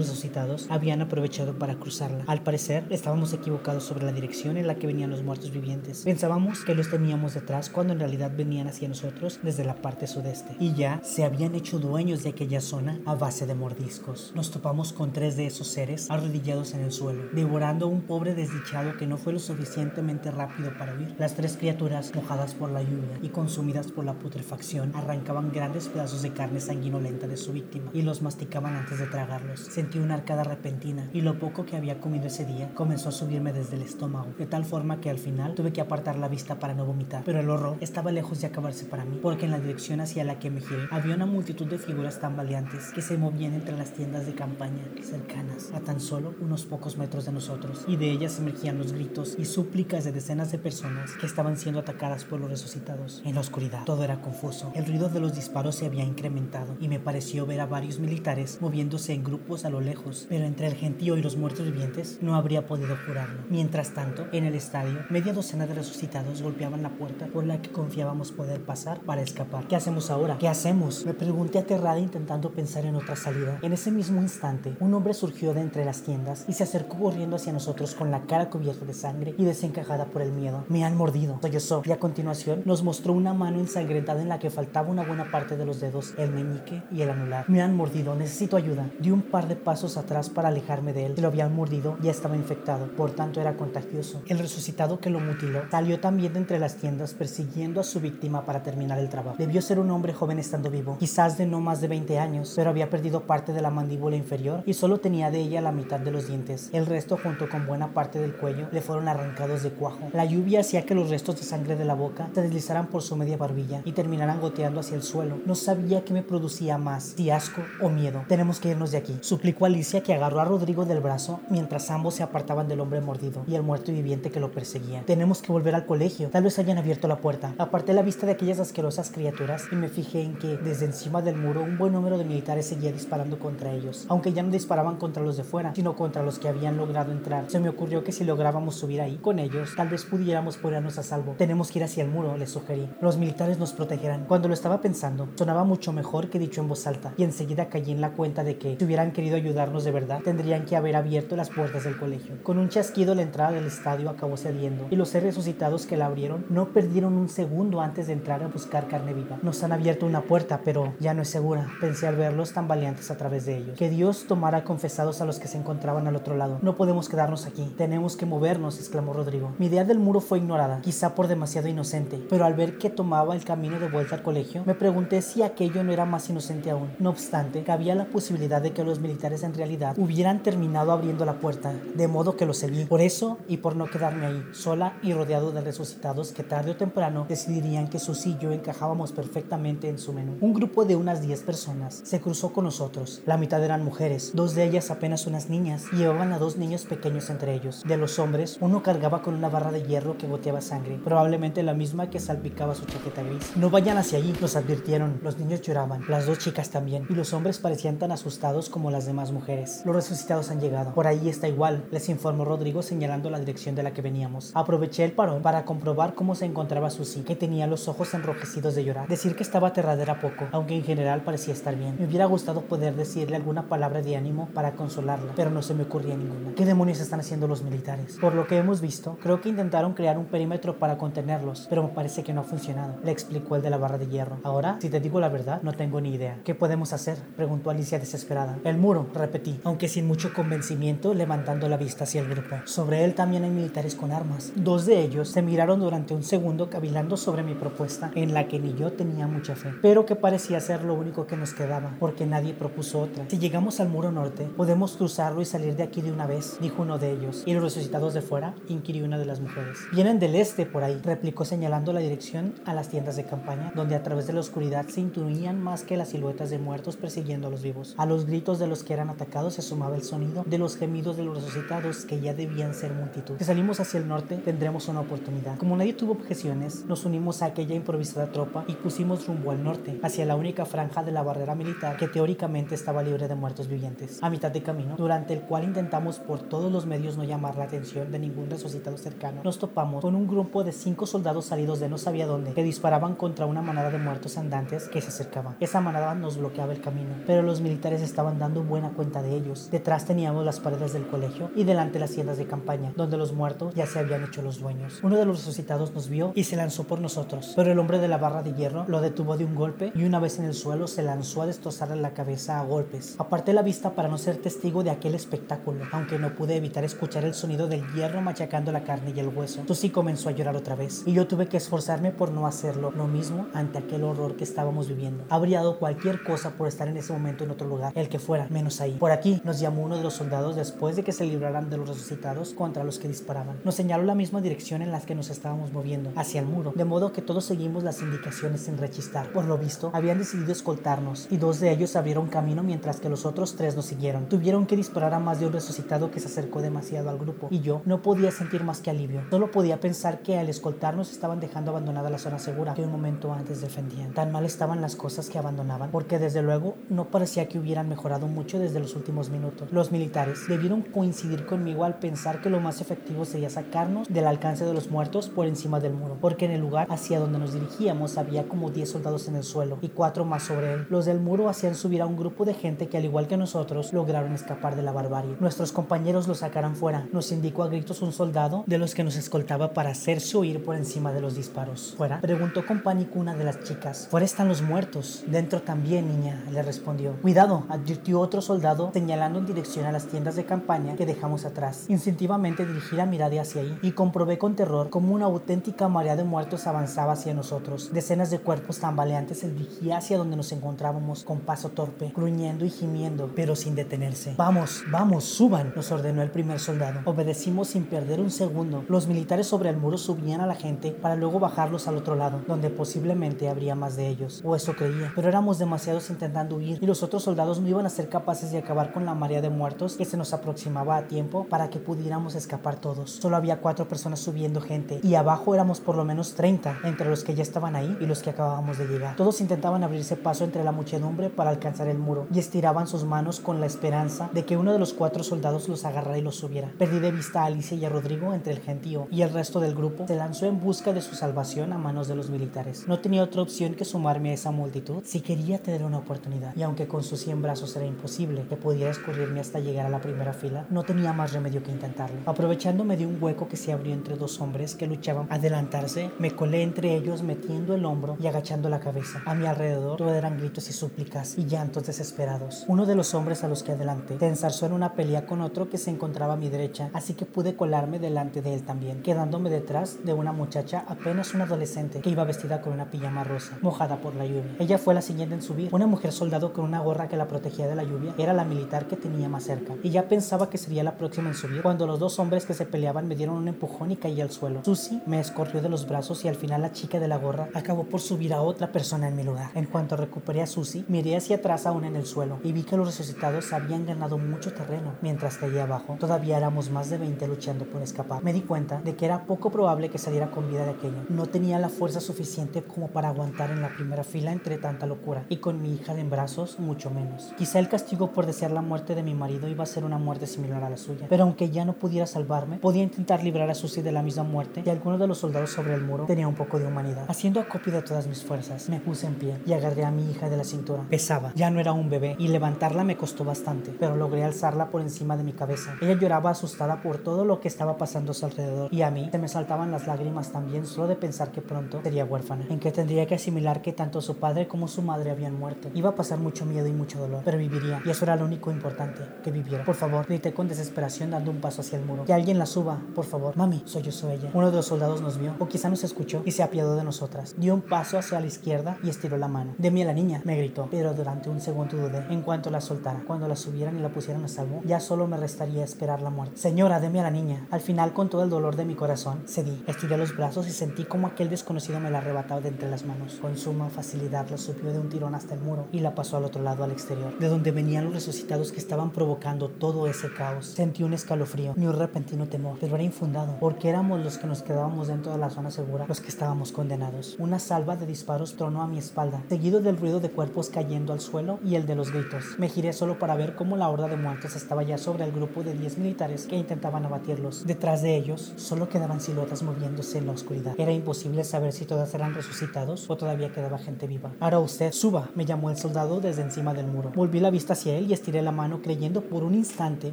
resucitados 0.00 0.66
habían 0.70 1.00
aprovechado 1.00 1.58
para 1.58 1.76
cruzarla. 1.76 2.24
Al 2.26 2.42
parecer, 2.42 2.84
estábamos 2.90 3.32
equivocados 3.32 3.84
sobre 3.84 4.04
la 4.04 4.12
dirección 4.12 4.56
en 4.56 4.66
la 4.66 4.74
que 4.76 4.86
venían 4.86 5.10
los 5.10 5.22
muertos 5.22 5.52
vivientes. 5.52 6.02
Pensábamos 6.02 6.64
que 6.64 6.74
los 6.74 6.90
teníamos 6.90 7.34
detrás 7.34 7.70
cuando 7.70 7.92
en 7.92 8.00
realidad 8.00 8.32
venían 8.36 8.66
hacia 8.66 8.88
nosotros 8.88 9.38
desde 9.42 9.64
la 9.64 9.76
parte 9.76 10.06
sudeste 10.06 10.56
y 10.58 10.74
ya 10.74 11.00
se 11.04 11.24
habían 11.24 11.54
hecho 11.54 11.78
dueños 11.78 12.22
de 12.22 12.30
aquella 12.30 12.60
zona 12.60 13.00
a 13.04 13.14
base 13.14 13.46
de 13.46 13.54
mordiscos. 13.54 14.32
Nos 14.34 14.50
topamos 14.50 14.92
con 14.92 15.12
tres 15.12 15.36
de 15.36 15.46
esos 15.46 15.68
seres 15.68 16.10
arrodillados 16.10 16.74
en 16.74 16.80
el 16.80 16.92
suelo, 16.92 17.24
devorando 17.32 17.86
a 17.86 17.88
un 17.88 18.02
pobre 18.02 18.34
desdichado 18.34 18.96
que 18.96 19.06
no 19.06 19.18
fue 19.18 19.32
lo 19.32 19.38
suficientemente 19.38 20.30
rápido 20.30 20.76
para 20.78 20.94
huir. 20.94 21.14
Las 21.18 21.34
tres 21.34 21.56
criaturas, 21.56 22.12
mojadas 22.14 22.54
por 22.54 22.70
la 22.70 22.82
lluvia 22.82 23.18
y 23.22 23.28
consumidas 23.28 23.92
por 23.92 24.04
la 24.04 24.14
putrefacción, 24.14 24.92
arrancaban 24.94 25.52
grandes 25.52 25.88
pedazos 25.88 26.22
de 26.22 26.32
carne 26.32 26.60
sanguinolenta 26.60 27.28
de 27.28 27.36
su 27.36 27.52
víctima 27.52 27.90
y 27.92 28.02
los 28.06 28.22
masticaban 28.22 28.74
antes 28.74 28.98
de 28.98 29.06
tragarlos. 29.06 29.60
Sentí 29.60 29.98
una 29.98 30.14
arcada 30.14 30.44
repentina 30.44 31.10
y 31.12 31.20
lo 31.20 31.38
poco 31.38 31.66
que 31.66 31.76
había 31.76 32.00
comido 32.00 32.26
ese 32.26 32.46
día 32.46 32.70
comenzó 32.74 33.10
a 33.10 33.12
subirme 33.12 33.52
desde 33.52 33.76
el 33.76 33.82
estómago, 33.82 34.32
de 34.38 34.46
tal 34.46 34.64
forma 34.64 35.00
que 35.00 35.10
al 35.10 35.18
final 35.18 35.54
tuve 35.54 35.72
que 35.72 35.80
apartar 35.80 36.16
la 36.16 36.28
vista 36.28 36.58
para 36.58 36.74
no 36.74 36.86
vomitar. 36.86 37.22
Pero 37.24 37.40
el 37.40 37.50
horror 37.50 37.76
estaba 37.80 38.12
lejos 38.12 38.40
de 38.40 38.46
acabarse 38.46 38.86
para 38.86 39.04
mí, 39.04 39.18
porque 39.20 39.44
en 39.44 39.50
la 39.50 39.60
dirección 39.60 40.00
hacia 40.00 40.24
la 40.24 40.38
que 40.38 40.50
me 40.50 40.60
giré 40.60 40.86
había 40.90 41.14
una 41.14 41.26
multitud 41.26 41.66
de 41.66 41.78
figuras 41.78 42.20
tambaleantes 42.20 42.92
que 42.94 43.02
se 43.02 43.18
movían 43.18 43.54
entre 43.54 43.76
las 43.76 43.92
tiendas 43.92 44.26
de 44.26 44.34
campaña 44.34 44.84
cercanas 45.02 45.70
a 45.74 45.80
tan 45.80 46.00
solo 46.00 46.34
unos 46.40 46.64
pocos 46.64 46.96
metros 46.96 47.26
de 47.26 47.32
nosotros, 47.32 47.84
y 47.86 47.96
de 47.96 48.10
ellas 48.10 48.38
emergían 48.38 48.78
los 48.78 48.92
gritos 48.92 49.36
y 49.38 49.44
súplicas 49.44 50.04
de 50.04 50.12
decenas 50.12 50.52
de 50.52 50.58
personas 50.58 51.12
que 51.20 51.26
estaban 51.26 51.56
siendo 51.56 51.80
atacadas 51.80 52.24
por 52.24 52.40
los 52.40 52.50
resucitados. 52.50 53.22
En 53.24 53.34
la 53.34 53.40
oscuridad 53.40 53.84
todo 53.84 54.04
era 54.04 54.20
confuso, 54.20 54.72
el 54.74 54.86
ruido 54.86 55.08
de 55.08 55.20
los 55.20 55.34
disparos 55.34 55.76
se 55.76 55.86
había 55.86 56.04
incrementado 56.04 56.76
y 56.80 56.88
me 56.88 57.00
pareció 57.00 57.46
ver 57.46 57.60
a 57.60 57.66
varios 57.66 57.85
militares 57.98 58.58
moviéndose 58.60 59.12
en 59.12 59.24
grupos 59.24 59.64
a 59.64 59.70
lo 59.70 59.80
lejos, 59.80 60.26
pero 60.28 60.44
entre 60.44 60.66
el 60.66 60.74
gentío 60.74 61.16
y 61.16 61.22
los 61.22 61.36
muertos 61.36 61.66
vivientes 61.66 62.18
no 62.20 62.34
habría 62.34 62.66
podido 62.66 62.96
jurarlo. 63.06 63.42
Mientras 63.48 63.94
tanto, 63.94 64.26
en 64.32 64.44
el 64.44 64.54
estadio, 64.54 65.00
media 65.10 65.32
docena 65.32 65.66
de 65.66 65.74
resucitados 65.74 66.42
golpeaban 66.42 66.82
la 66.82 66.90
puerta 66.90 67.26
por 67.26 67.46
la 67.46 67.62
que 67.62 67.70
confiábamos 67.70 68.32
poder 68.32 68.60
pasar 68.62 69.00
para 69.00 69.22
escapar. 69.22 69.68
¿Qué 69.68 69.76
hacemos 69.76 70.10
ahora? 70.10 70.38
¿Qué 70.38 70.48
hacemos? 70.48 71.06
Me 71.06 71.14
pregunté 71.14 71.58
aterrada 71.58 71.98
intentando 71.98 72.50
pensar 72.52 72.84
en 72.84 72.96
otra 72.96 73.16
salida. 73.16 73.58
En 73.62 73.72
ese 73.72 73.90
mismo 73.90 74.20
instante, 74.20 74.76
un 74.80 74.94
hombre 74.94 75.14
surgió 75.14 75.54
de 75.54 75.60
entre 75.60 75.84
las 75.84 76.02
tiendas 76.02 76.44
y 76.48 76.52
se 76.52 76.64
acercó 76.64 76.98
corriendo 76.98 77.36
hacia 77.36 77.52
nosotros 77.52 77.94
con 77.94 78.10
la 78.10 78.22
cara 78.26 78.50
cubierta 78.50 78.84
de 78.84 78.94
sangre 78.94 79.34
y 79.38 79.44
desencajada 79.44 80.06
por 80.06 80.22
el 80.22 80.32
miedo. 80.32 80.64
Me 80.68 80.84
han 80.84 80.96
mordido, 80.96 81.38
sollozó, 81.42 81.82
y 81.84 81.92
a 81.92 81.98
continuación 81.98 82.62
nos 82.64 82.82
mostró 82.82 83.12
una 83.12 83.34
mano 83.34 83.60
ensangrentada 83.60 84.22
en 84.22 84.28
la 84.28 84.38
que 84.38 84.50
faltaba 84.50 84.90
una 84.90 85.04
buena 85.04 85.30
parte 85.30 85.56
de 85.56 85.64
los 85.64 85.80
dedos, 85.80 86.14
el 86.18 86.30
meñique 86.30 86.82
y 86.90 87.02
el 87.02 87.10
anular. 87.10 87.44
Me 87.48 87.62
han 87.62 87.75
mordido, 87.76 88.14
necesito 88.14 88.56
ayuda. 88.56 88.90
Di 88.98 89.10
un 89.10 89.22
par 89.22 89.46
de 89.46 89.56
pasos 89.56 89.96
atrás 89.96 90.30
para 90.30 90.48
alejarme 90.48 90.92
de 90.92 91.06
él. 91.06 91.12
Si 91.14 91.20
lo 91.20 91.28
habían 91.28 91.54
mordido, 91.54 91.96
ya 92.00 92.10
estaba 92.10 92.36
infectado, 92.36 92.88
por 92.96 93.12
tanto 93.12 93.40
era 93.40 93.56
contagioso. 93.56 94.22
El 94.26 94.38
resucitado 94.38 94.98
que 94.98 95.10
lo 95.10 95.20
mutiló 95.20 95.62
salió 95.70 96.00
también 96.00 96.32
de 96.32 96.40
entre 96.40 96.58
las 96.58 96.76
tiendas 96.76 97.14
persiguiendo 97.14 97.80
a 97.80 97.84
su 97.84 98.00
víctima 98.00 98.44
para 98.44 98.62
terminar 98.62 98.98
el 98.98 99.08
trabajo. 99.08 99.36
Debió 99.38 99.62
ser 99.62 99.78
un 99.78 99.90
hombre 99.90 100.12
joven 100.12 100.38
estando 100.38 100.70
vivo, 100.70 100.96
quizás 100.98 101.38
de 101.38 101.46
no 101.46 101.60
más 101.60 101.80
de 101.80 101.88
20 101.88 102.18
años, 102.18 102.54
pero 102.56 102.70
había 102.70 102.90
perdido 102.90 103.22
parte 103.22 103.52
de 103.52 103.62
la 103.62 103.70
mandíbula 103.70 104.16
inferior 104.16 104.62
y 104.66 104.74
solo 104.74 104.98
tenía 104.98 105.30
de 105.30 105.40
ella 105.40 105.60
la 105.60 105.72
mitad 105.72 106.00
de 106.00 106.10
los 106.10 106.28
dientes. 106.28 106.70
El 106.72 106.86
resto, 106.86 107.18
junto 107.22 107.48
con 107.48 107.66
buena 107.66 107.92
parte 107.92 108.18
del 108.18 108.36
cuello, 108.36 108.68
le 108.72 108.80
fueron 108.80 109.08
arrancados 109.08 109.62
de 109.62 109.70
cuajo. 109.70 110.08
La 110.12 110.24
lluvia 110.24 110.60
hacía 110.60 110.86
que 110.86 110.94
los 110.94 111.10
restos 111.10 111.36
de 111.36 111.42
sangre 111.42 111.76
de 111.76 111.84
la 111.84 111.94
boca 111.94 112.30
se 112.34 112.42
deslizaran 112.42 112.86
por 112.86 113.02
su 113.02 113.16
media 113.16 113.36
barbilla 113.36 113.82
y 113.84 113.92
terminaran 113.92 114.40
goteando 114.40 114.80
hacia 114.80 114.96
el 114.96 115.02
suelo. 115.02 115.38
No 115.44 115.54
sabía 115.54 116.04
qué 116.04 116.12
me 116.12 116.22
producía 116.22 116.78
más, 116.78 117.14
si 117.16 117.30
asco 117.30 117.62
o 117.80 117.88
miedo. 117.88 118.24
Tenemos 118.28 118.60
que 118.60 118.70
irnos 118.70 118.90
de 118.90 118.98
aquí, 118.98 119.18
suplicó 119.20 119.66
Alicia 119.66 120.02
que 120.02 120.14
agarró 120.14 120.40
a 120.40 120.44
Rodrigo 120.44 120.84
del 120.84 121.00
brazo 121.00 121.40
mientras 121.50 121.90
ambos 121.90 122.14
se 122.14 122.22
apartaban 122.22 122.68
del 122.68 122.80
hombre 122.80 123.00
mordido 123.00 123.44
y 123.46 123.54
el 123.54 123.62
muerto 123.62 123.92
viviente 123.92 124.30
que 124.30 124.40
lo 124.40 124.52
perseguía. 124.52 125.02
Tenemos 125.06 125.42
que 125.42 125.52
volver 125.52 125.74
al 125.74 125.86
colegio, 125.86 126.28
tal 126.30 126.44
vez 126.44 126.58
hayan 126.58 126.78
abierto 126.78 127.08
la 127.08 127.18
puerta. 127.18 127.54
Aparté 127.58 127.92
la 127.92 128.02
vista 128.02 128.26
de 128.26 128.32
aquellas 128.32 128.60
asquerosas 128.60 129.10
criaturas 129.10 129.64
y 129.70 129.76
me 129.76 129.88
fijé 129.88 130.22
en 130.22 130.38
que 130.38 130.56
desde 130.56 130.86
encima 130.86 131.22
del 131.22 131.36
muro 131.36 131.62
un 131.62 131.78
buen 131.78 131.92
número 131.92 132.18
de 132.18 132.24
militares 132.24 132.66
seguía 132.66 132.92
disparando 132.92 133.38
contra 133.38 133.72
ellos, 133.72 134.06
aunque 134.08 134.32
ya 134.32 134.42
no 134.42 134.50
disparaban 134.50 134.96
contra 134.96 135.22
los 135.22 135.36
de 135.36 135.44
fuera, 135.44 135.74
sino 135.74 135.96
contra 135.96 136.22
los 136.22 136.38
que 136.38 136.48
habían 136.48 136.76
logrado 136.76 137.12
entrar. 137.12 137.44
Se 137.48 137.60
me 137.60 137.68
ocurrió 137.68 138.04
que 138.04 138.12
si 138.12 138.24
lográbamos 138.24 138.76
subir 138.76 139.00
ahí 139.00 139.16
con 139.16 139.38
ellos, 139.38 139.74
tal 139.76 139.88
vez 139.88 140.04
pudiéramos 140.04 140.56
ponernos 140.56 140.98
a 140.98 141.02
salvo. 141.02 141.34
Tenemos 141.38 141.70
que 141.70 141.78
ir 141.78 141.84
hacia 141.84 142.02
el 142.02 142.10
muro, 142.10 142.36
les 142.36 142.50
sugerí. 142.50 142.88
Los 143.00 143.16
militares 143.16 143.58
nos 143.58 143.72
protegerán. 143.72 144.24
Cuando 144.26 144.48
lo 144.48 144.54
estaba 144.54 144.80
pensando, 144.80 145.28
sonaba 145.36 145.64
mucho 145.64 145.92
mejor 145.92 146.28
que 146.28 146.38
dicho 146.38 146.60
en 146.60 146.68
voz 146.68 146.86
alta, 146.86 147.14
y 147.16 147.24
enseguida 147.24 147.55
caí 147.64 147.90
en 147.90 148.02
la 148.02 148.10
cuenta 148.10 148.44
de 148.44 148.58
que, 148.58 148.76
si 148.78 148.84
hubieran 148.84 149.12
querido 149.12 149.36
ayudarnos 149.36 149.84
de 149.84 149.90
verdad, 149.90 150.20
tendrían 150.22 150.66
que 150.66 150.76
haber 150.76 150.94
abierto 150.96 151.34
las 151.34 151.48
puertas 151.48 151.84
del 151.84 151.96
colegio. 151.96 152.36
Con 152.42 152.58
un 152.58 152.68
chasquido 152.68 153.14
la 153.14 153.22
entrada 153.22 153.52
del 153.52 153.66
estadio 153.66 154.10
acabó 154.10 154.36
cediendo, 154.36 154.86
y 154.90 154.96
los 154.96 155.08
seres 155.08 155.34
resucitados 155.34 155.86
que 155.86 155.96
la 155.96 156.06
abrieron 156.06 156.44
no 156.50 156.68
perdieron 156.68 157.14
un 157.14 157.28
segundo 157.28 157.80
antes 157.80 158.06
de 158.06 158.12
entrar 158.12 158.42
a 158.42 158.48
buscar 158.48 158.86
carne 158.88 159.14
viva. 159.14 159.38
Nos 159.42 159.62
han 159.62 159.72
abierto 159.72 160.06
una 160.06 160.20
puerta, 160.20 160.60
pero 160.64 160.94
ya 161.00 161.14
no 161.14 161.22
es 161.22 161.28
segura, 161.28 161.66
pensé 161.80 162.06
al 162.06 162.16
verlos 162.16 162.52
tan 162.52 162.68
valientes 162.68 163.10
a 163.10 163.16
través 163.16 163.46
de 163.46 163.56
ellos. 163.56 163.78
Que 163.78 163.88
Dios 163.88 164.26
tomara 164.26 164.64
confesados 164.64 165.20
a 165.20 165.24
los 165.24 165.38
que 165.38 165.48
se 165.48 165.58
encontraban 165.58 166.06
al 166.06 166.16
otro 166.16 166.36
lado. 166.36 166.58
No 166.62 166.76
podemos 166.76 167.08
quedarnos 167.08 167.46
aquí, 167.46 167.72
tenemos 167.76 168.16
que 168.16 168.26
movernos, 168.26 168.78
exclamó 168.78 169.12
Rodrigo. 169.12 169.52
Mi 169.58 169.66
idea 169.66 169.84
del 169.84 169.98
muro 169.98 170.20
fue 170.20 170.38
ignorada, 170.38 170.80
quizá 170.82 171.14
por 171.14 171.28
demasiado 171.28 171.68
inocente, 171.68 172.20
pero 172.28 172.44
al 172.44 172.54
ver 172.54 172.78
que 172.78 172.90
tomaba 172.90 173.34
el 173.34 173.44
camino 173.44 173.78
de 173.78 173.88
vuelta 173.88 174.16
al 174.16 174.22
colegio, 174.22 174.62
me 174.66 174.74
pregunté 174.74 175.22
si 175.22 175.42
aquello 175.42 175.84
no 175.84 175.92
era 175.92 176.04
más 176.04 176.28
inocente 176.28 176.70
aún. 176.70 176.90
No 176.98 177.10
obstante, 177.10 177.45
cabía 177.64 177.94
la 177.94 178.06
posibilidad 178.06 178.60
de 178.60 178.72
que 178.72 178.84
los 178.84 179.00
militares 179.00 179.42
en 179.42 179.54
realidad 179.54 179.96
hubieran 179.98 180.42
terminado 180.42 180.92
abriendo 180.92 181.24
la 181.24 181.40
puerta, 181.40 181.72
de 181.94 182.08
modo 182.08 182.36
que 182.36 182.46
lo 182.46 182.54
seguí. 182.54 182.84
Por 182.84 183.00
eso, 183.00 183.38
y 183.48 183.58
por 183.58 183.76
no 183.76 183.86
quedarme 183.86 184.26
ahí, 184.26 184.44
sola 184.52 184.94
y 185.02 185.12
rodeado 185.12 185.52
de 185.52 185.60
resucitados 185.60 186.32
que 186.32 186.42
tarde 186.42 186.72
o 186.72 186.76
temprano 186.76 187.26
decidirían 187.28 187.88
que 187.88 187.98
Susi 187.98 188.26
y 188.30 188.38
yo 188.38 188.52
encajábamos 188.52 189.12
perfectamente 189.12 189.88
en 189.88 189.98
su 189.98 190.12
menú. 190.12 190.36
Un 190.40 190.54
grupo 190.54 190.84
de 190.84 190.96
unas 190.96 191.22
10 191.22 191.42
personas 191.42 192.00
se 192.04 192.20
cruzó 192.20 192.52
con 192.52 192.64
nosotros. 192.64 193.22
La 193.26 193.36
mitad 193.36 193.62
eran 193.62 193.84
mujeres, 193.84 194.32
dos 194.34 194.54
de 194.54 194.64
ellas 194.64 194.90
apenas 194.90 195.26
unas 195.26 195.48
niñas, 195.48 195.84
llevaban 195.92 196.32
a 196.32 196.38
dos 196.38 196.56
niños 196.56 196.84
pequeños 196.84 197.30
entre 197.30 197.54
ellos. 197.54 197.82
De 197.86 197.96
los 197.96 198.18
hombres, 198.18 198.58
uno 198.60 198.82
cargaba 198.82 199.22
con 199.22 199.34
una 199.34 199.48
barra 199.48 199.70
de 199.70 199.82
hierro 199.82 200.18
que 200.18 200.26
goteaba 200.26 200.60
sangre, 200.60 200.98
probablemente 201.02 201.62
la 201.62 201.74
misma 201.74 202.10
que 202.10 202.20
salpicaba 202.20 202.74
su 202.74 202.84
chaqueta 202.86 203.22
gris. 203.22 203.56
No 203.56 203.70
vayan 203.70 203.98
hacia 203.98 204.18
allí, 204.18 204.34
nos 204.40 204.56
advirtieron. 204.56 205.20
Los 205.22 205.38
niños 205.38 205.62
lloraban, 205.62 206.04
las 206.08 206.26
dos 206.26 206.38
chicas 206.38 206.70
también, 206.70 207.06
y 207.08 207.14
los 207.14 207.32
hombres 207.32 207.35
parecían 207.60 207.98
tan 207.98 208.12
asustados 208.12 208.68
como 208.68 208.90
las 208.90 209.06
demás 209.06 209.30
mujeres. 209.30 209.82
Los 209.84 209.94
resucitados 209.94 210.50
han 210.50 210.60
llegado. 210.60 210.92
Por 210.94 211.06
ahí 211.06 211.28
está 211.28 211.48
igual, 211.48 211.84
les 211.90 212.08
informó 212.08 212.44
Rodrigo 212.44 212.82
señalando 212.82 213.30
la 213.30 213.38
dirección 213.38 213.74
de 213.74 213.82
la 213.82 213.92
que 213.92 214.02
veníamos. 214.02 214.50
Aproveché 214.54 215.04
el 215.04 215.12
parón 215.12 215.42
para 215.42 215.64
comprobar 215.64 216.14
cómo 216.14 216.34
se 216.34 216.46
encontraba 216.46 216.90
Susi, 216.90 217.22
que 217.22 217.36
tenía 217.36 217.66
los 217.66 217.88
ojos 217.88 218.14
enrojecidos 218.14 218.74
de 218.74 218.84
llorar. 218.84 219.08
Decir 219.08 219.36
que 219.36 219.42
estaba 219.42 219.68
aterrada 219.68 220.02
era 220.02 220.20
poco, 220.20 220.46
aunque 220.52 220.74
en 220.74 220.82
general 220.82 221.22
parecía 221.22 221.54
estar 221.54 221.76
bien. 221.76 221.96
Me 221.98 222.06
hubiera 222.06 222.26
gustado 222.26 222.62
poder 222.62 222.94
decirle 222.94 223.36
alguna 223.36 223.68
palabra 223.68 224.02
de 224.02 224.16
ánimo 224.16 224.48
para 224.54 224.72
consolarla, 224.72 225.32
pero 225.36 225.50
no 225.50 225.62
se 225.62 225.74
me 225.74 225.84
ocurría 225.84 226.16
ninguna. 226.16 226.54
¿Qué 226.54 226.64
demonios 226.64 227.00
están 227.00 227.20
haciendo 227.20 227.46
los 227.46 227.62
militares? 227.62 228.18
Por 228.20 228.34
lo 228.34 228.46
que 228.46 228.56
hemos 228.56 228.80
visto, 228.80 229.18
creo 229.22 229.40
que 229.40 229.48
intentaron 229.48 229.94
crear 229.94 230.18
un 230.18 230.26
perímetro 230.26 230.78
para 230.78 230.98
contenerlos, 230.98 231.66
pero 231.68 231.82
me 231.82 231.90
parece 231.90 232.22
que 232.22 232.32
no 232.32 232.40
ha 232.40 232.44
funcionado, 232.44 232.94
le 233.04 233.12
explicó 233.12 233.56
el 233.56 233.62
de 233.62 233.70
la 233.70 233.78
barra 233.78 233.98
de 233.98 234.08
hierro. 234.08 234.38
Ahora, 234.42 234.78
si 234.80 234.90
te 234.90 235.00
digo 235.00 235.20
la 235.20 235.28
verdad, 235.28 235.62
no 235.62 235.72
tengo 235.72 236.00
ni 236.00 236.14
idea. 236.14 236.40
¿Qué 236.44 236.54
podemos 236.54 236.92
hacer? 236.92 237.18
Preguntó 237.36 237.70
Alicia 237.70 237.98
desesperada. 237.98 238.58
El 238.64 238.76
muro, 238.76 239.06
repetí, 239.14 239.60
aunque 239.64 239.88
sin 239.88 240.06
mucho 240.06 240.32
convencimiento, 240.32 241.14
levantando 241.14 241.68
la 241.68 241.76
vista 241.76 242.04
hacia 242.04 242.20
el 242.20 242.28
grupo. 242.28 242.56
Sobre 242.64 243.04
él 243.04 243.14
también 243.14 243.44
hay 243.44 243.50
militares 243.50 243.94
con 243.94 244.12
armas. 244.12 244.52
Dos 244.54 244.86
de 244.86 245.00
ellos 245.00 245.28
se 245.28 245.42
miraron 245.42 245.80
durante 245.80 246.14
un 246.14 246.22
segundo 246.22 246.70
cavilando 246.70 247.16
sobre 247.16 247.42
mi 247.42 247.54
propuesta, 247.54 248.10
en 248.14 248.34
la 248.34 248.48
que 248.48 248.58
ni 248.58 248.74
yo 248.74 248.92
tenía 248.92 249.26
mucha 249.26 249.56
fe, 249.56 249.72
pero 249.82 250.06
que 250.06 250.16
parecía 250.16 250.60
ser 250.60 250.82
lo 250.82 250.94
único 250.94 251.26
que 251.26 251.36
nos 251.36 251.52
quedaba, 251.52 251.96
porque 251.98 252.26
nadie 252.26 252.54
propuso 252.54 253.00
otra. 253.00 253.24
Si 253.28 253.38
llegamos 253.38 253.80
al 253.80 253.88
muro 253.88 254.12
norte, 254.12 254.44
podemos 254.56 254.96
cruzarlo 254.96 255.40
y 255.40 255.44
salir 255.44 255.76
de 255.76 255.82
aquí 255.82 256.02
de 256.02 256.12
una 256.12 256.26
vez, 256.26 256.58
dijo 256.60 256.82
uno 256.82 256.98
de 256.98 257.12
ellos. 257.12 257.42
¿Y 257.46 257.54
los 257.54 257.62
resucitados 257.62 258.14
de 258.14 258.22
fuera? 258.22 258.54
inquirió 258.68 259.04
una 259.04 259.18
de 259.18 259.26
las 259.26 259.40
mujeres. 259.40 259.78
Vienen 259.92 260.18
del 260.18 260.34
este 260.34 260.66
por 260.66 260.84
ahí, 260.84 261.00
replicó 261.02 261.44
señalando 261.44 261.92
la 261.92 262.00
dirección 262.00 262.54
a 262.64 262.74
las 262.74 262.88
tiendas 262.88 263.16
de 263.16 263.24
campaña, 263.24 263.72
donde 263.74 263.94
a 263.94 264.02
través 264.02 264.26
de 264.26 264.32
la 264.32 264.40
oscuridad 264.40 264.86
se 264.88 265.00
intuían 265.00 265.62
más 265.62 265.82
que 265.82 265.96
las 265.96 266.08
siluetas 266.08 266.50
de 266.50 266.58
muertos 266.58 266.96
persiguiendo 267.16 267.46
a 267.48 267.50
los 267.50 267.62
vivos. 267.62 267.94
A 267.96 268.04
los 268.04 268.26
gritos 268.26 268.58
de 268.58 268.66
los 268.66 268.84
que 268.84 268.92
eran 268.92 269.08
atacados 269.08 269.54
se 269.54 269.62
sumaba 269.62 269.96
el 269.96 270.02
sonido 270.02 270.44
de 270.44 270.58
los 270.58 270.76
gemidos 270.76 271.16
de 271.16 271.24
los 271.24 271.36
resucitados 271.42 272.04
que 272.04 272.20
ya 272.20 272.34
debían 272.34 272.74
ser 272.74 272.92
multitud. 272.92 273.36
Si 273.38 273.44
salimos 273.44 273.80
hacia 273.80 274.00
el 274.00 274.06
norte, 274.06 274.36
tendremos 274.36 274.86
una 274.88 275.00
oportunidad. 275.00 275.56
Como 275.56 275.78
nadie 275.78 275.94
tuvo 275.94 276.12
objeciones, 276.12 276.84
nos 276.84 277.06
unimos 277.06 277.40
a 277.40 277.46
aquella 277.46 277.74
improvisada 277.74 278.30
tropa 278.32 278.66
y 278.68 278.74
pusimos 278.74 279.26
rumbo 279.26 279.50
al 279.50 279.64
norte, 279.64 279.98
hacia 280.02 280.26
la 280.26 280.36
única 280.36 280.66
franja 280.66 281.02
de 281.02 281.12
la 281.12 281.22
barrera 281.22 281.54
militar 281.54 281.96
que 281.96 282.06
teóricamente 282.06 282.74
estaba 282.74 283.02
libre 283.02 283.28
de 283.28 283.34
muertos 283.34 283.66
vivientes. 283.66 284.18
A 284.22 284.28
mitad 284.28 284.50
de 284.50 284.62
camino, 284.62 284.96
durante 284.98 285.32
el 285.32 285.40
cual 285.40 285.64
intentamos 285.64 286.18
por 286.18 286.40
todos 286.40 286.70
los 286.70 286.84
medios 286.84 287.16
no 287.16 287.24
llamar 287.24 287.56
la 287.56 287.64
atención 287.64 288.12
de 288.12 288.18
ningún 288.18 288.50
resucitado 288.50 288.98
cercano, 288.98 289.40
nos 289.42 289.58
topamos 289.58 290.02
con 290.02 290.14
un 290.14 290.26
grupo 290.26 290.64
de 290.64 290.72
cinco 290.72 291.06
soldados 291.06 291.46
salidos 291.46 291.80
de 291.80 291.88
no 291.88 291.96
sabía 291.96 292.26
dónde, 292.26 292.52
que 292.52 292.62
disparaban 292.62 293.14
contra 293.14 293.46
una 293.46 293.62
manada 293.62 293.88
de 293.88 293.98
muertos 293.98 294.36
andantes 294.36 294.90
que 294.90 295.00
se 295.00 295.08
acercaba. 295.08 295.56
Esa 295.60 295.80
manada 295.80 296.14
nos 296.14 296.36
bloqueaba 296.36 296.74
el 296.74 296.82
pero 297.26 297.42
los 297.42 297.60
militares 297.60 298.02
estaban 298.02 298.38
dando 298.38 298.62
buena 298.62 298.90
cuenta 298.90 299.22
de 299.22 299.34
ellos. 299.34 299.68
Detrás 299.70 300.04
teníamos 300.04 300.44
las 300.44 300.60
paredes 300.60 300.92
del 300.92 301.06
colegio 301.06 301.50
y 301.54 301.64
delante 301.64 301.98
las 301.98 302.12
tiendas 302.12 302.38
de 302.38 302.46
campaña, 302.46 302.92
donde 302.96 303.16
los 303.16 303.32
muertos 303.32 303.74
ya 303.74 303.86
se 303.86 303.98
habían 303.98 304.24
hecho 304.24 304.42
los 304.42 304.60
dueños. 304.60 305.00
Uno 305.02 305.16
de 305.16 305.24
los 305.24 305.38
resucitados 305.38 305.92
nos 305.92 306.08
vio 306.08 306.32
y 306.34 306.44
se 306.44 306.56
lanzó 306.56 306.84
por 306.84 307.00
nosotros, 307.00 307.52
pero 307.56 307.72
el 307.72 307.78
hombre 307.78 307.98
de 307.98 308.08
la 308.08 308.18
barra 308.18 308.42
de 308.42 308.54
hierro 308.54 308.84
lo 308.88 309.00
detuvo 309.00 309.36
de 309.36 309.44
un 309.44 309.54
golpe 309.54 309.92
y 309.94 310.04
una 310.04 310.18
vez 310.18 310.38
en 310.38 310.44
el 310.44 310.54
suelo 310.54 310.86
se 310.86 311.02
lanzó 311.02 311.42
a 311.42 311.46
destrozarle 311.46 311.96
la 311.96 312.14
cabeza 312.14 312.60
a 312.60 312.64
golpes. 312.64 313.16
Aparté 313.18 313.52
la 313.52 313.62
vista 313.62 313.90
para 313.90 314.08
no 314.08 314.18
ser 314.18 314.36
testigo 314.36 314.82
de 314.82 314.90
aquel 314.90 315.14
espectáculo, 315.14 315.84
aunque 315.92 316.18
no 316.18 316.34
pude 316.34 316.56
evitar 316.56 316.84
escuchar 316.84 317.24
el 317.24 317.34
sonido 317.34 317.68
del 317.68 317.86
hierro 317.92 318.20
machacando 318.20 318.72
la 318.72 318.84
carne 318.84 319.12
y 319.14 319.20
el 319.20 319.28
hueso. 319.28 319.62
Susi 319.66 319.90
comenzó 319.90 320.28
a 320.28 320.32
llorar 320.32 320.56
otra 320.56 320.76
vez 320.76 321.02
y 321.06 321.12
yo 321.12 321.26
tuve 321.26 321.48
que 321.48 321.56
esforzarme 321.56 322.12
por 322.12 322.30
no 322.30 322.46
hacerlo 322.46 322.90
lo 322.90 323.06
mismo 323.06 323.46
ante 323.54 323.78
aquel 323.78 324.04
horror 324.04 324.36
que 324.36 324.44
estábamos 324.44 324.88
viviendo. 324.88 325.24
Habría 325.28 325.58
dado 325.58 325.78
cualquier 325.78 326.22
cosa 326.22 326.50
por 326.50 326.68
estar 326.68 326.85
en 326.88 326.96
ese 326.96 327.12
momento 327.12 327.44
en 327.44 327.50
otro 327.50 327.68
lugar, 327.68 327.92
el 327.94 328.08
que 328.08 328.18
fuera, 328.18 328.46
menos 328.50 328.80
ahí. 328.80 328.92
Por 328.92 329.10
aquí 329.10 329.40
nos 329.44 329.60
llamó 329.60 329.82
uno 329.82 329.96
de 329.96 330.02
los 330.02 330.14
soldados 330.14 330.56
después 330.56 330.96
de 330.96 331.04
que 331.04 331.12
se 331.12 331.24
libraran 331.24 331.70
de 331.70 331.76
los 331.76 331.88
resucitados 331.88 332.52
contra 332.54 332.84
los 332.84 332.98
que 332.98 333.08
disparaban. 333.08 333.58
Nos 333.64 333.74
señaló 333.74 334.04
la 334.04 334.14
misma 334.14 334.40
dirección 334.40 334.82
en 334.82 334.92
la 334.92 335.00
que 335.00 335.14
nos 335.14 335.30
estábamos 335.30 335.72
moviendo, 335.72 336.12
hacia 336.16 336.40
el 336.40 336.46
muro, 336.46 336.72
de 336.74 336.84
modo 336.84 337.12
que 337.12 337.22
todos 337.22 337.44
seguimos 337.44 337.84
las 337.84 338.02
indicaciones 338.02 338.62
sin 338.62 338.78
rechistar. 338.78 339.30
Por 339.32 339.44
lo 339.44 339.58
visto, 339.58 339.90
habían 339.94 340.18
decidido 340.18 340.52
escoltarnos 340.52 341.28
y 341.30 341.36
dos 341.36 341.60
de 341.60 341.70
ellos 341.70 341.96
abrieron 341.96 342.28
camino 342.28 342.62
mientras 342.62 343.00
que 343.00 343.08
los 343.08 343.24
otros 343.24 343.56
tres 343.56 343.76
nos 343.76 343.86
siguieron. 343.86 344.28
Tuvieron 344.28 344.66
que 344.66 344.76
disparar 344.76 345.14
a 345.14 345.20
más 345.20 345.40
de 345.40 345.46
un 345.46 345.52
resucitado 345.52 346.10
que 346.10 346.20
se 346.20 346.26
acercó 346.26 346.62
demasiado 346.62 347.10
al 347.10 347.18
grupo 347.18 347.48
y 347.50 347.60
yo 347.60 347.82
no 347.84 348.02
podía 348.02 348.30
sentir 348.30 348.64
más 348.64 348.80
que 348.80 348.90
alivio. 348.90 349.22
Solo 349.30 349.50
podía 349.50 349.80
pensar 349.80 350.22
que 350.22 350.38
al 350.38 350.48
escoltarnos 350.48 351.12
estaban 351.12 351.40
dejando 351.40 351.70
abandonada 351.70 352.10
la 352.10 352.18
zona 352.18 352.38
segura 352.38 352.74
que 352.74 352.82
un 352.82 352.92
momento 352.92 353.32
antes 353.32 353.60
defendían. 353.60 354.12
Tan 354.12 354.32
mal 354.32 354.44
estaban 354.44 354.80
las 354.80 354.96
cosas 354.96 355.28
que 355.28 355.38
abandonaban 355.38 355.90
porque 355.90 356.18
desde 356.18 356.42
luego 356.42 356.75
no 356.88 357.06
parecía 357.06 357.48
que 357.48 357.58
hubieran 357.58 357.88
mejorado 357.88 358.26
mucho 358.26 358.58
desde 358.58 358.80
los 358.80 358.94
últimos 358.94 359.30
minutos. 359.30 359.70
Los 359.72 359.92
militares 359.92 360.46
debieron 360.48 360.82
coincidir 360.82 361.46
conmigo 361.46 361.84
al 361.84 361.98
pensar 361.98 362.40
que 362.40 362.50
lo 362.50 362.60
más 362.60 362.80
efectivo 362.80 363.24
sería 363.24 363.50
sacarnos 363.50 364.08
del 364.08 364.26
alcance 364.26 364.64
de 364.64 364.74
los 364.74 364.90
muertos 364.90 365.28
por 365.28 365.46
encima 365.46 365.80
del 365.80 365.94
muro, 365.94 366.18
porque 366.20 366.44
en 366.44 366.52
el 366.52 366.60
lugar 366.60 366.86
hacia 366.90 367.20
donde 367.20 367.38
nos 367.38 367.52
dirigíamos 367.52 368.18
había 368.18 368.48
como 368.48 368.70
10 368.70 368.90
soldados 368.90 369.28
en 369.28 369.36
el 369.36 369.44
suelo 369.44 369.78
y 369.82 369.88
cuatro 369.88 370.24
más 370.24 370.44
sobre 370.44 370.72
él. 370.72 370.86
Los 370.90 371.06
del 371.06 371.20
muro 371.20 371.48
hacían 371.48 371.74
subir 371.74 372.02
a 372.02 372.06
un 372.06 372.16
grupo 372.16 372.44
de 372.44 372.54
gente 372.54 372.88
que 372.88 372.96
al 372.96 373.04
igual 373.04 373.26
que 373.26 373.36
nosotros 373.36 373.92
lograron 373.92 374.32
escapar 374.32 374.76
de 374.76 374.82
la 374.82 374.92
barbarie. 374.92 375.36
Nuestros 375.40 375.72
compañeros 375.72 376.28
los 376.28 376.38
sacaron 376.38 376.76
fuera. 376.76 377.08
Nos 377.12 377.32
indicó 377.32 377.62
a 377.62 377.68
gritos 377.68 378.02
un 378.02 378.12
soldado 378.12 378.64
de 378.66 378.78
los 378.78 378.94
que 378.94 379.04
nos 379.04 379.16
escoltaba 379.16 379.72
para 379.72 379.90
hacerse 379.90 380.36
oír 380.36 380.64
por 380.64 380.76
encima 380.76 381.12
de 381.12 381.20
los 381.20 381.34
disparos. 381.34 381.94
¿Fuera? 381.96 382.20
Preguntó 382.20 382.64
con 382.66 382.82
pánico 382.82 383.18
una 383.18 383.34
de 383.34 383.44
las 383.44 383.62
chicas. 383.64 384.08
Fuera 384.10 384.26
están 384.26 384.48
los 384.48 384.62
muertos. 384.62 385.24
Dentro 385.26 385.62
también, 385.62 386.08
niña, 386.08 386.42
le 386.50 386.62
respondió. 386.66 387.12
Cuidado, 387.22 387.64
advirtió 387.68 388.20
otro 388.20 388.42
soldado 388.42 388.90
señalando 388.92 389.38
en 389.38 389.46
dirección 389.46 389.86
a 389.86 389.92
las 389.92 390.06
tiendas 390.06 390.36
de 390.36 390.44
campaña 390.44 390.96
que 390.96 391.06
dejamos 391.06 391.44
atrás. 391.44 391.86
Instintivamente 391.88 392.66
dirigí 392.66 392.96
la 392.96 393.06
mirada 393.06 393.26
hacia 393.40 393.62
ahí 393.62 393.78
y 393.82 393.92
comprobé 393.92 394.38
con 394.38 394.54
terror 394.54 394.88
cómo 394.90 395.14
una 395.14 395.24
auténtica 395.26 395.88
marea 395.88 396.16
de 396.16 396.24
muertos 396.24 396.66
avanzaba 396.66 397.14
hacia 397.14 397.34
nosotros. 397.34 397.90
Decenas 397.92 398.30
de 398.30 398.38
cuerpos 398.38 398.78
tambaleantes 398.78 399.40
se 399.40 399.50
dirigía 399.50 399.96
hacia 399.96 400.18
donde 400.18 400.36
nos 400.36 400.52
encontrábamos 400.52 401.24
con 401.24 401.40
paso 401.40 401.70
torpe, 401.70 402.12
gruñendo 402.14 402.64
y 402.64 402.70
gimiendo, 402.70 403.32
pero 403.34 403.56
sin 403.56 403.74
detenerse. 403.74 404.34
Vamos, 404.36 404.84
vamos, 404.90 405.24
suban, 405.24 405.72
nos 405.74 405.90
ordenó 405.90 406.22
el 406.22 406.30
primer 406.30 406.60
soldado. 406.60 407.00
Obedecimos 407.04 407.68
sin 407.68 407.84
perder 407.84 408.20
un 408.20 408.30
segundo. 408.30 408.84
Los 408.88 409.06
militares 409.06 409.46
sobre 409.46 409.70
el 409.70 409.76
muro 409.76 409.98
subían 409.98 410.40
a 410.40 410.46
la 410.46 410.54
gente 410.54 410.92
para 410.92 411.16
luego 411.16 411.40
bajarlos 411.40 411.88
al 411.88 411.96
otro 411.96 412.14
lado, 412.14 412.40
donde 412.46 412.70
posiblemente 412.70 413.48
habría 413.48 413.74
más 413.74 413.96
de 413.96 414.08
ellos, 414.08 414.42
o 414.44 414.56
eso 414.56 414.74
creía. 414.74 415.12
Pero 415.14 415.28
éramos 415.28 415.58
demasiados 415.58 416.10
intentando 416.10 416.55
y 416.60 416.86
los 416.86 417.02
otros 417.02 417.22
soldados 417.22 417.60
no 417.60 417.68
iban 417.68 417.86
a 417.86 417.90
ser 417.90 418.08
capaces 418.08 418.50
de 418.50 418.58
acabar 418.58 418.92
con 418.92 419.04
la 419.04 419.14
marea 419.14 419.40
de 419.40 419.50
muertos 419.50 419.96
que 419.96 420.04
se 420.04 420.16
nos 420.16 420.32
aproximaba 420.32 420.96
a 420.96 421.08
tiempo 421.08 421.46
para 421.48 421.70
que 421.70 421.78
pudiéramos 421.78 422.34
escapar 422.34 422.76
todos. 422.76 423.10
Solo 423.10 423.36
había 423.36 423.60
cuatro 423.60 423.88
personas 423.88 424.20
subiendo 424.20 424.60
gente 424.60 425.00
y 425.02 425.14
abajo 425.14 425.54
éramos 425.54 425.80
por 425.80 425.96
lo 425.96 426.04
menos 426.04 426.34
30 426.34 426.80
entre 426.84 427.08
los 427.08 427.24
que 427.24 427.34
ya 427.34 427.42
estaban 427.42 427.76
ahí 427.76 427.96
y 428.00 428.06
los 428.06 428.22
que 428.22 428.30
acabábamos 428.30 428.78
de 428.78 428.86
llegar. 428.86 429.16
Todos 429.16 429.40
intentaban 429.40 429.82
abrirse 429.82 430.16
paso 430.16 430.44
entre 430.44 430.64
la 430.64 430.72
muchedumbre 430.72 431.30
para 431.30 431.50
alcanzar 431.50 431.88
el 431.88 431.98
muro 431.98 432.26
y 432.32 432.38
estiraban 432.38 432.86
sus 432.86 433.04
manos 433.04 433.40
con 433.40 433.60
la 433.60 433.66
esperanza 433.66 434.30
de 434.32 434.44
que 434.44 434.56
uno 434.56 434.72
de 434.72 434.78
los 434.78 434.92
cuatro 434.92 435.22
soldados 435.22 435.68
los 435.68 435.84
agarrara 435.84 436.18
y 436.18 436.22
los 436.22 436.36
subiera. 436.36 436.72
Perdí 436.78 436.98
de 436.98 437.12
vista 437.12 437.42
a 437.42 437.46
Alicia 437.46 437.76
y 437.76 437.84
a 437.84 437.88
Rodrigo 437.88 438.34
entre 438.34 438.52
el 438.52 438.60
gentío 438.60 439.08
y 439.10 439.22
el 439.22 439.32
resto 439.32 439.60
del 439.60 439.74
grupo 439.74 440.06
se 440.06 440.16
lanzó 440.16 440.46
en 440.46 440.60
busca 440.60 440.92
de 440.92 441.02
su 441.02 441.14
salvación 441.14 441.72
a 441.72 441.78
manos 441.78 442.08
de 442.08 442.14
los 442.14 442.30
militares. 442.30 442.86
No 442.86 443.00
tenía 443.00 443.22
otra 443.22 443.42
opción 443.42 443.74
que 443.74 443.84
sumarme 443.84 444.30
a 444.30 444.34
esa 444.34 444.50
multitud 444.50 445.02
si 445.04 445.20
quería 445.20 445.62
tener 445.62 445.82
una 445.84 445.98
oportunidad 445.98 446.45
y 446.54 446.62
aunque 446.62 446.86
con 446.86 447.02
sus 447.02 447.20
100 447.20 447.42
brazos 447.42 447.74
era 447.76 447.86
imposible 447.86 448.46
que 448.48 448.56
pudiera 448.56 448.90
escurrirme 448.90 449.40
hasta 449.40 449.60
llegar 449.60 449.86
a 449.86 449.90
la 449.90 450.00
primera 450.00 450.32
fila, 450.32 450.66
no 450.70 450.82
tenía 450.82 451.12
más 451.12 451.32
remedio 451.32 451.62
que 451.62 451.70
intentarlo. 451.70 452.18
Aprovechándome 452.26 452.96
de 452.96 453.06
un 453.06 453.18
hueco 453.20 453.48
que 453.48 453.56
se 453.56 453.72
abrió 453.72 453.92
entre 453.92 454.16
dos 454.16 454.40
hombres 454.40 454.74
que 454.74 454.86
luchaban 454.86 455.26
adelantarse, 455.30 456.10
me 456.18 456.30
colé 456.30 456.62
entre 456.62 456.94
ellos 456.94 457.22
metiendo 457.22 457.74
el 457.74 457.84
hombro 457.84 458.16
y 458.20 458.26
agachando 458.26 458.68
la 458.68 458.80
cabeza. 458.80 459.22
A 459.24 459.34
mi 459.34 459.46
alrededor 459.46 459.96
todo 459.98 460.14
eran 460.14 460.38
gritos 460.38 460.68
y 460.68 460.72
súplicas 460.72 461.36
y 461.38 461.46
llantos 461.46 461.86
desesperados. 461.86 462.64
Uno 462.68 462.86
de 462.86 462.94
los 462.94 463.14
hombres 463.14 463.44
a 463.44 463.48
los 463.48 463.62
que 463.62 463.72
adelanté 463.72 464.18
se 464.18 464.28
ensarzó 464.28 464.66
en 464.66 464.72
una 464.72 464.94
pelea 464.94 465.26
con 465.26 465.40
otro 465.40 465.68
que 465.68 465.78
se 465.78 465.90
encontraba 465.90 466.34
a 466.34 466.36
mi 466.36 466.48
derecha, 466.48 466.90
así 466.92 467.14
que 467.14 467.26
pude 467.26 467.56
colarme 467.56 467.98
delante 467.98 468.42
de 468.42 468.54
él 468.54 468.62
también, 468.62 469.02
quedándome 469.02 469.50
detrás 469.50 470.04
de 470.04 470.12
una 470.12 470.32
muchacha 470.32 470.84
apenas 470.88 471.34
una 471.34 471.44
adolescente 471.44 472.00
que 472.00 472.10
iba 472.10 472.24
vestida 472.24 472.60
con 472.60 472.72
una 472.72 472.90
pijama 472.90 473.24
rosa, 473.24 473.58
mojada 473.62 473.96
por 473.96 474.14
la 474.14 474.26
lluvia. 474.26 474.56
Ella 474.58 474.78
fue 474.78 474.94
la 474.94 475.02
siguiente 475.02 475.34
en 475.34 475.42
subir. 475.42 475.68
Una 475.72 475.86
mujer 475.86 476.12
con 476.40 476.64
una 476.64 476.80
gorra 476.80 477.08
que 477.08 477.16
la 477.16 477.28
protegía 477.28 477.66
de 477.66 477.74
la 477.74 477.82
lluvia 477.82 478.14
era 478.18 478.32
la 478.32 478.44
militar 478.44 478.86
que 478.86 478.96
tenía 478.96 479.28
más 479.28 479.44
cerca, 479.44 479.74
y 479.82 479.90
ya 479.90 480.08
pensaba 480.08 480.50
que 480.50 480.58
sería 480.58 480.84
la 480.84 480.96
próxima 480.96 481.30
en 481.30 481.34
subir 481.34 481.62
cuando 481.62 481.86
los 481.86 481.98
dos 481.98 482.18
hombres 482.18 482.46
que 482.46 482.54
se 482.54 482.66
peleaban 482.66 483.08
me 483.08 483.16
dieron 483.16 483.36
un 483.36 483.48
empujón 483.48 483.90
y 483.90 483.96
caí 483.96 484.20
al 484.20 484.30
suelo. 484.30 484.60
Susie 484.64 485.00
me 485.06 485.18
escorrió 485.18 485.62
de 485.62 485.68
los 485.68 485.88
brazos 485.88 486.24
y 486.24 486.28
al 486.28 486.36
final 486.36 486.62
la 486.62 486.72
chica 486.72 487.00
de 487.00 487.08
la 487.08 487.16
gorra 487.16 487.48
acabó 487.54 487.84
por 487.84 488.00
subir 488.00 488.34
a 488.34 488.42
otra 488.42 488.70
persona 488.70 489.08
en 489.08 489.16
mi 489.16 489.24
lugar. 489.24 489.50
En 489.54 489.66
cuanto 489.66 489.96
recuperé 489.96 490.42
a 490.42 490.46
Susie, 490.46 490.84
miré 490.88 491.16
hacia 491.16 491.36
atrás 491.36 491.66
aún 491.66 491.84
en 491.84 491.96
el 491.96 492.06
suelo 492.06 492.38
y 492.44 492.52
vi 492.52 492.62
que 492.62 492.76
los 492.76 492.86
resucitados 492.86 493.52
habían 493.52 493.86
ganado 493.86 494.18
mucho 494.18 494.52
terreno, 494.52 494.92
mientras 495.00 495.38
que 495.38 495.46
abajo 495.60 495.96
todavía 495.98 496.36
éramos 496.36 496.70
más 496.70 496.90
de 496.90 496.98
20 496.98 497.26
luchando 497.28 497.64
por 497.64 497.82
escapar. 497.82 498.22
Me 498.22 498.32
di 498.32 498.42
cuenta 498.42 498.80
de 498.80 498.94
que 498.94 499.06
era 499.06 499.24
poco 499.24 499.50
probable 499.50 499.88
que 499.88 499.98
saliera 499.98 500.30
con 500.30 500.50
vida 500.50 500.64
de 500.64 500.72
aquello. 500.72 501.04
No 501.08 501.26
tenía 501.26 501.58
la 501.58 501.68
fuerza 501.68 502.00
suficiente 502.00 502.62
como 502.62 502.88
para 502.88 503.08
aguantar 503.08 503.50
en 503.50 503.62
la 503.62 503.74
primera 503.74 504.04
fila 504.04 504.32
entre 504.32 504.58
tanta 504.58 504.86
locura 504.86 505.24
y 505.28 505.38
con 505.38 505.62
mi 505.62 505.72
hija 505.74 505.98
en 505.98 506.10
brazos 506.10 506.25
mucho 506.58 506.90
menos. 506.90 507.32
Quizá 507.38 507.58
el 507.58 507.68
castigo 507.68 508.10
por 508.10 508.26
desear 508.26 508.50
la 508.50 508.60
muerte 508.60 508.94
de 508.94 509.02
mi 509.02 509.14
marido 509.14 509.48
iba 509.48 509.62
a 509.62 509.66
ser 509.66 509.84
una 509.84 509.98
muerte 509.98 510.26
similar 510.26 510.64
a 510.64 510.70
la 510.70 510.76
suya, 510.76 511.06
pero 511.08 511.22
aunque 511.22 511.50
ya 511.50 511.64
no 511.64 511.74
pudiera 511.74 512.06
salvarme, 512.06 512.58
podía 512.58 512.82
intentar 512.82 513.22
librar 513.22 513.48
a 513.48 513.54
Susie 513.54 513.82
de 513.82 513.92
la 513.92 514.02
misma 514.02 514.24
muerte 514.24 514.62
y 514.64 514.70
alguno 514.70 514.98
de 514.98 515.06
los 515.06 515.18
soldados 515.18 515.50
sobre 515.50 515.74
el 515.74 515.82
muro 515.82 516.04
tenía 516.06 516.26
un 516.26 516.34
poco 516.34 516.58
de 516.58 516.66
humanidad. 516.66 517.04
Haciendo 517.08 517.40
acopio 517.40 517.72
de 517.72 517.82
todas 517.82 518.06
mis 518.06 518.24
fuerzas, 518.24 518.68
me 518.68 518.80
puse 518.80 519.06
en 519.06 519.14
pie 519.14 519.38
y 519.46 519.52
agarré 519.52 519.84
a 519.84 519.90
mi 519.90 520.10
hija 520.10 520.28
de 520.28 520.36
la 520.36 520.44
cintura. 520.44 520.84
Pesaba, 520.90 521.32
ya 521.34 521.50
no 521.50 521.60
era 521.60 521.72
un 521.72 521.88
bebé 521.88 522.16
y 522.18 522.28
levantarla 522.28 522.84
me 522.84 522.96
costó 522.96 523.24
bastante, 523.24 523.74
pero 523.78 523.96
logré 523.96 524.24
alzarla 524.24 524.68
por 524.68 524.80
encima 524.80 525.16
de 525.16 525.24
mi 525.24 525.32
cabeza. 525.32 525.76
Ella 525.80 525.98
lloraba 525.98 526.30
asustada 526.30 526.82
por 526.82 526.98
todo 526.98 527.24
lo 527.24 527.40
que 527.40 527.48
estaba 527.48 527.76
pasando 527.78 528.10
a 528.10 528.14
su 528.14 528.26
alrededor 528.26 528.72
y 528.72 528.82
a 528.82 528.90
mí 528.90 529.08
se 529.10 529.18
me 529.18 529.28
saltaban 529.28 529.70
las 529.70 529.86
lágrimas 529.86 530.32
también 530.32 530.66
solo 530.66 530.88
de 530.88 530.96
pensar 530.96 531.30
que 531.30 531.40
pronto 531.40 531.80
sería 531.82 532.04
huérfana, 532.04 532.46
en 532.50 532.58
que 532.58 532.72
tendría 532.72 533.06
que 533.06 533.14
asimilar 533.14 533.62
que 533.62 533.72
tanto 533.72 534.00
su 534.00 534.16
padre 534.16 534.48
como 534.48 534.68
su 534.68 534.82
madre 534.82 535.10
habían 535.10 535.38
muerto. 535.38 535.70
Iba 535.74 535.90
a 535.90 535.94
pasar 535.94 536.15
mucho 536.18 536.44
miedo 536.46 536.66
y 536.66 536.72
mucho 536.72 536.98
dolor, 536.98 537.22
pero 537.24 537.38
viviría 537.38 537.80
y 537.84 537.90
eso 537.90 538.04
era 538.04 538.16
lo 538.16 538.24
único 538.24 538.50
importante, 538.50 539.00
que 539.22 539.30
viviera. 539.30 539.64
Por 539.64 539.74
favor, 539.74 540.06
grité 540.06 540.32
con 540.32 540.48
desesperación 540.48 541.10
dando 541.10 541.30
un 541.30 541.40
paso 541.40 541.60
hacia 541.60 541.78
el 541.78 541.84
muro. 541.84 542.04
Que 542.04 542.12
alguien 542.12 542.38
la 542.38 542.46
suba, 542.46 542.80
por 542.94 543.04
favor. 543.04 543.36
Mami, 543.36 543.62
soy 543.66 543.82
yo, 543.82 543.92
soy 543.92 544.14
ella. 544.14 544.30
Uno 544.34 544.50
de 544.50 544.56
los 544.56 544.66
soldados 544.66 545.00
nos 545.00 545.18
vio, 545.18 545.34
o 545.38 545.46
quizá 545.46 545.68
nos 545.68 545.84
escuchó 545.84 546.22
y 546.24 546.32
se 546.32 546.42
apiadó 546.42 546.76
de 546.76 546.84
nosotras. 546.84 547.34
Dio 547.36 547.54
un 547.54 547.62
paso 547.62 547.98
hacia 547.98 548.20
la 548.20 548.26
izquierda 548.26 548.78
y 548.82 548.88
estiró 548.88 549.16
la 549.16 549.28
mano. 549.28 549.54
Deme 549.58 549.82
a 549.82 549.86
la 549.86 549.92
niña, 549.92 550.22
me 550.24 550.36
gritó, 550.36 550.68
pero 550.70 550.94
durante 550.94 551.30
un 551.30 551.40
segundo 551.40 551.76
dudé. 551.76 552.04
En 552.10 552.22
cuanto 552.22 552.50
la 552.50 552.60
soltara, 552.60 553.02
cuando 553.06 553.28
la 553.28 553.36
subieran 553.36 553.76
y 553.78 553.80
la 553.80 553.88
pusieran 553.88 554.24
a 554.24 554.28
salvo, 554.28 554.60
ya 554.64 554.80
solo 554.80 555.06
me 555.06 555.16
restaría 555.16 555.64
esperar 555.64 556.02
la 556.02 556.10
muerte. 556.10 556.36
Señora, 556.36 556.80
deme 556.80 557.00
a 557.00 557.04
la 557.04 557.10
niña. 557.10 557.46
Al 557.50 557.60
final, 557.60 557.92
con 557.92 558.08
todo 558.08 558.22
el 558.22 558.30
dolor 558.30 558.56
de 558.56 558.64
mi 558.64 558.74
corazón, 558.74 559.24
cedí. 559.26 559.62
Estiré 559.66 559.96
los 559.96 560.16
brazos 560.16 560.46
y 560.48 560.52
sentí 560.52 560.84
como 560.84 561.06
aquel 561.06 561.28
desconocido 561.28 561.80
me 561.80 561.90
la 561.90 561.98
arrebataba 561.98 562.40
de 562.40 562.48
entre 562.48 562.70
las 562.70 562.84
manos. 562.84 563.18
Con 563.20 563.36
suma 563.36 563.68
facilidad 563.68 564.28
la 564.30 564.38
subió 564.38 564.72
de 564.72 564.78
un 564.78 564.88
tirón 564.88 565.14
hasta 565.14 565.34
el 565.34 565.40
muro 565.40 565.68
y 565.72 565.80
la 565.80 565.94
pasó 565.96 566.16
al 566.16 566.24
otro 566.24 566.40
lado, 566.40 566.62
al 566.62 566.70
exterior, 566.70 567.18
de 567.18 567.28
donde 567.28 567.50
venían 567.50 567.86
los 567.86 567.94
resucitados 567.94 568.52
que 568.52 568.60
estaban 568.60 568.92
provocando 568.92 569.48
todo 569.48 569.88
ese 569.88 570.12
caos. 570.12 570.46
Sentí 570.46 570.84
un 570.84 570.92
escalofrío, 570.92 571.54
ni 571.56 571.66
un 571.66 571.76
repentino 571.76 572.28
temor, 572.28 572.58
pero 572.60 572.76
era 572.76 572.84
infundado, 572.84 573.36
porque 573.40 573.68
éramos 573.68 574.04
los 574.04 574.18
que 574.18 574.28
nos 574.28 574.42
quedábamos 574.42 574.86
dentro 574.86 575.10
de 575.10 575.18
la 575.18 575.30
zona 575.30 575.50
segura, 575.50 575.86
los 575.88 576.00
que 576.00 576.08
estábamos 576.08 576.52
condenados. 576.52 577.16
Una 577.18 577.40
salva 577.40 577.74
de 577.74 577.86
disparos 577.86 578.36
tronó 578.36 578.62
a 578.62 578.68
mi 578.68 578.78
espalda, 578.78 579.24
seguido 579.28 579.60
del 579.60 579.76
ruido 579.76 579.98
de 579.98 580.12
cuerpos 580.12 580.50
cayendo 580.50 580.92
al 580.92 581.00
suelo 581.00 581.40
y 581.44 581.56
el 581.56 581.66
de 581.66 581.74
los 581.74 581.90
gritos. 581.90 582.38
Me 582.38 582.48
giré 582.48 582.72
solo 582.72 582.98
para 582.98 583.16
ver 583.16 583.34
cómo 583.34 583.56
la 583.56 583.68
horda 583.68 583.88
de 583.88 583.96
muertos 583.96 584.36
estaba 584.36 584.62
ya 584.62 584.78
sobre 584.78 585.04
el 585.04 585.12
grupo 585.12 585.42
de 585.42 585.54
10 585.54 585.78
militares 585.78 586.26
que 586.26 586.36
intentaban 586.36 586.84
abatirlos. 586.84 587.46
Detrás 587.46 587.82
de 587.82 587.96
ellos 587.96 588.34
solo 588.36 588.68
quedaban 588.68 589.00
siluetas 589.00 589.42
moviéndose 589.42 589.98
en 589.98 590.06
la 590.06 590.12
oscuridad. 590.12 590.54
Era 590.58 590.72
imposible 590.72 591.24
saber 591.24 591.52
si 591.52 591.64
todas 591.64 591.94
eran 591.94 592.14
resucitados 592.14 592.90
o 592.90 592.96
todavía 592.96 593.32
quedaba 593.32 593.58
gente 593.58 593.86
viva. 593.86 594.12
Ahora 594.20 594.38
usted, 594.38 594.72
suba, 594.72 595.08
me 595.14 595.24
llamó 595.24 595.50
el 595.50 595.56
soldado 595.56 595.85
desde 595.86 596.22
encima 596.22 596.52
del 596.52 596.66
muro. 596.66 596.92
Volví 596.94 597.20
la 597.20 597.30
vista 597.30 597.54
hacia 597.54 597.76
él 597.76 597.86
y 597.88 597.92
estiré 597.92 598.22
la 598.22 598.32
mano 598.32 598.60
creyendo 598.60 599.00
por 599.00 599.22
un 599.22 599.34
instante 599.34 599.92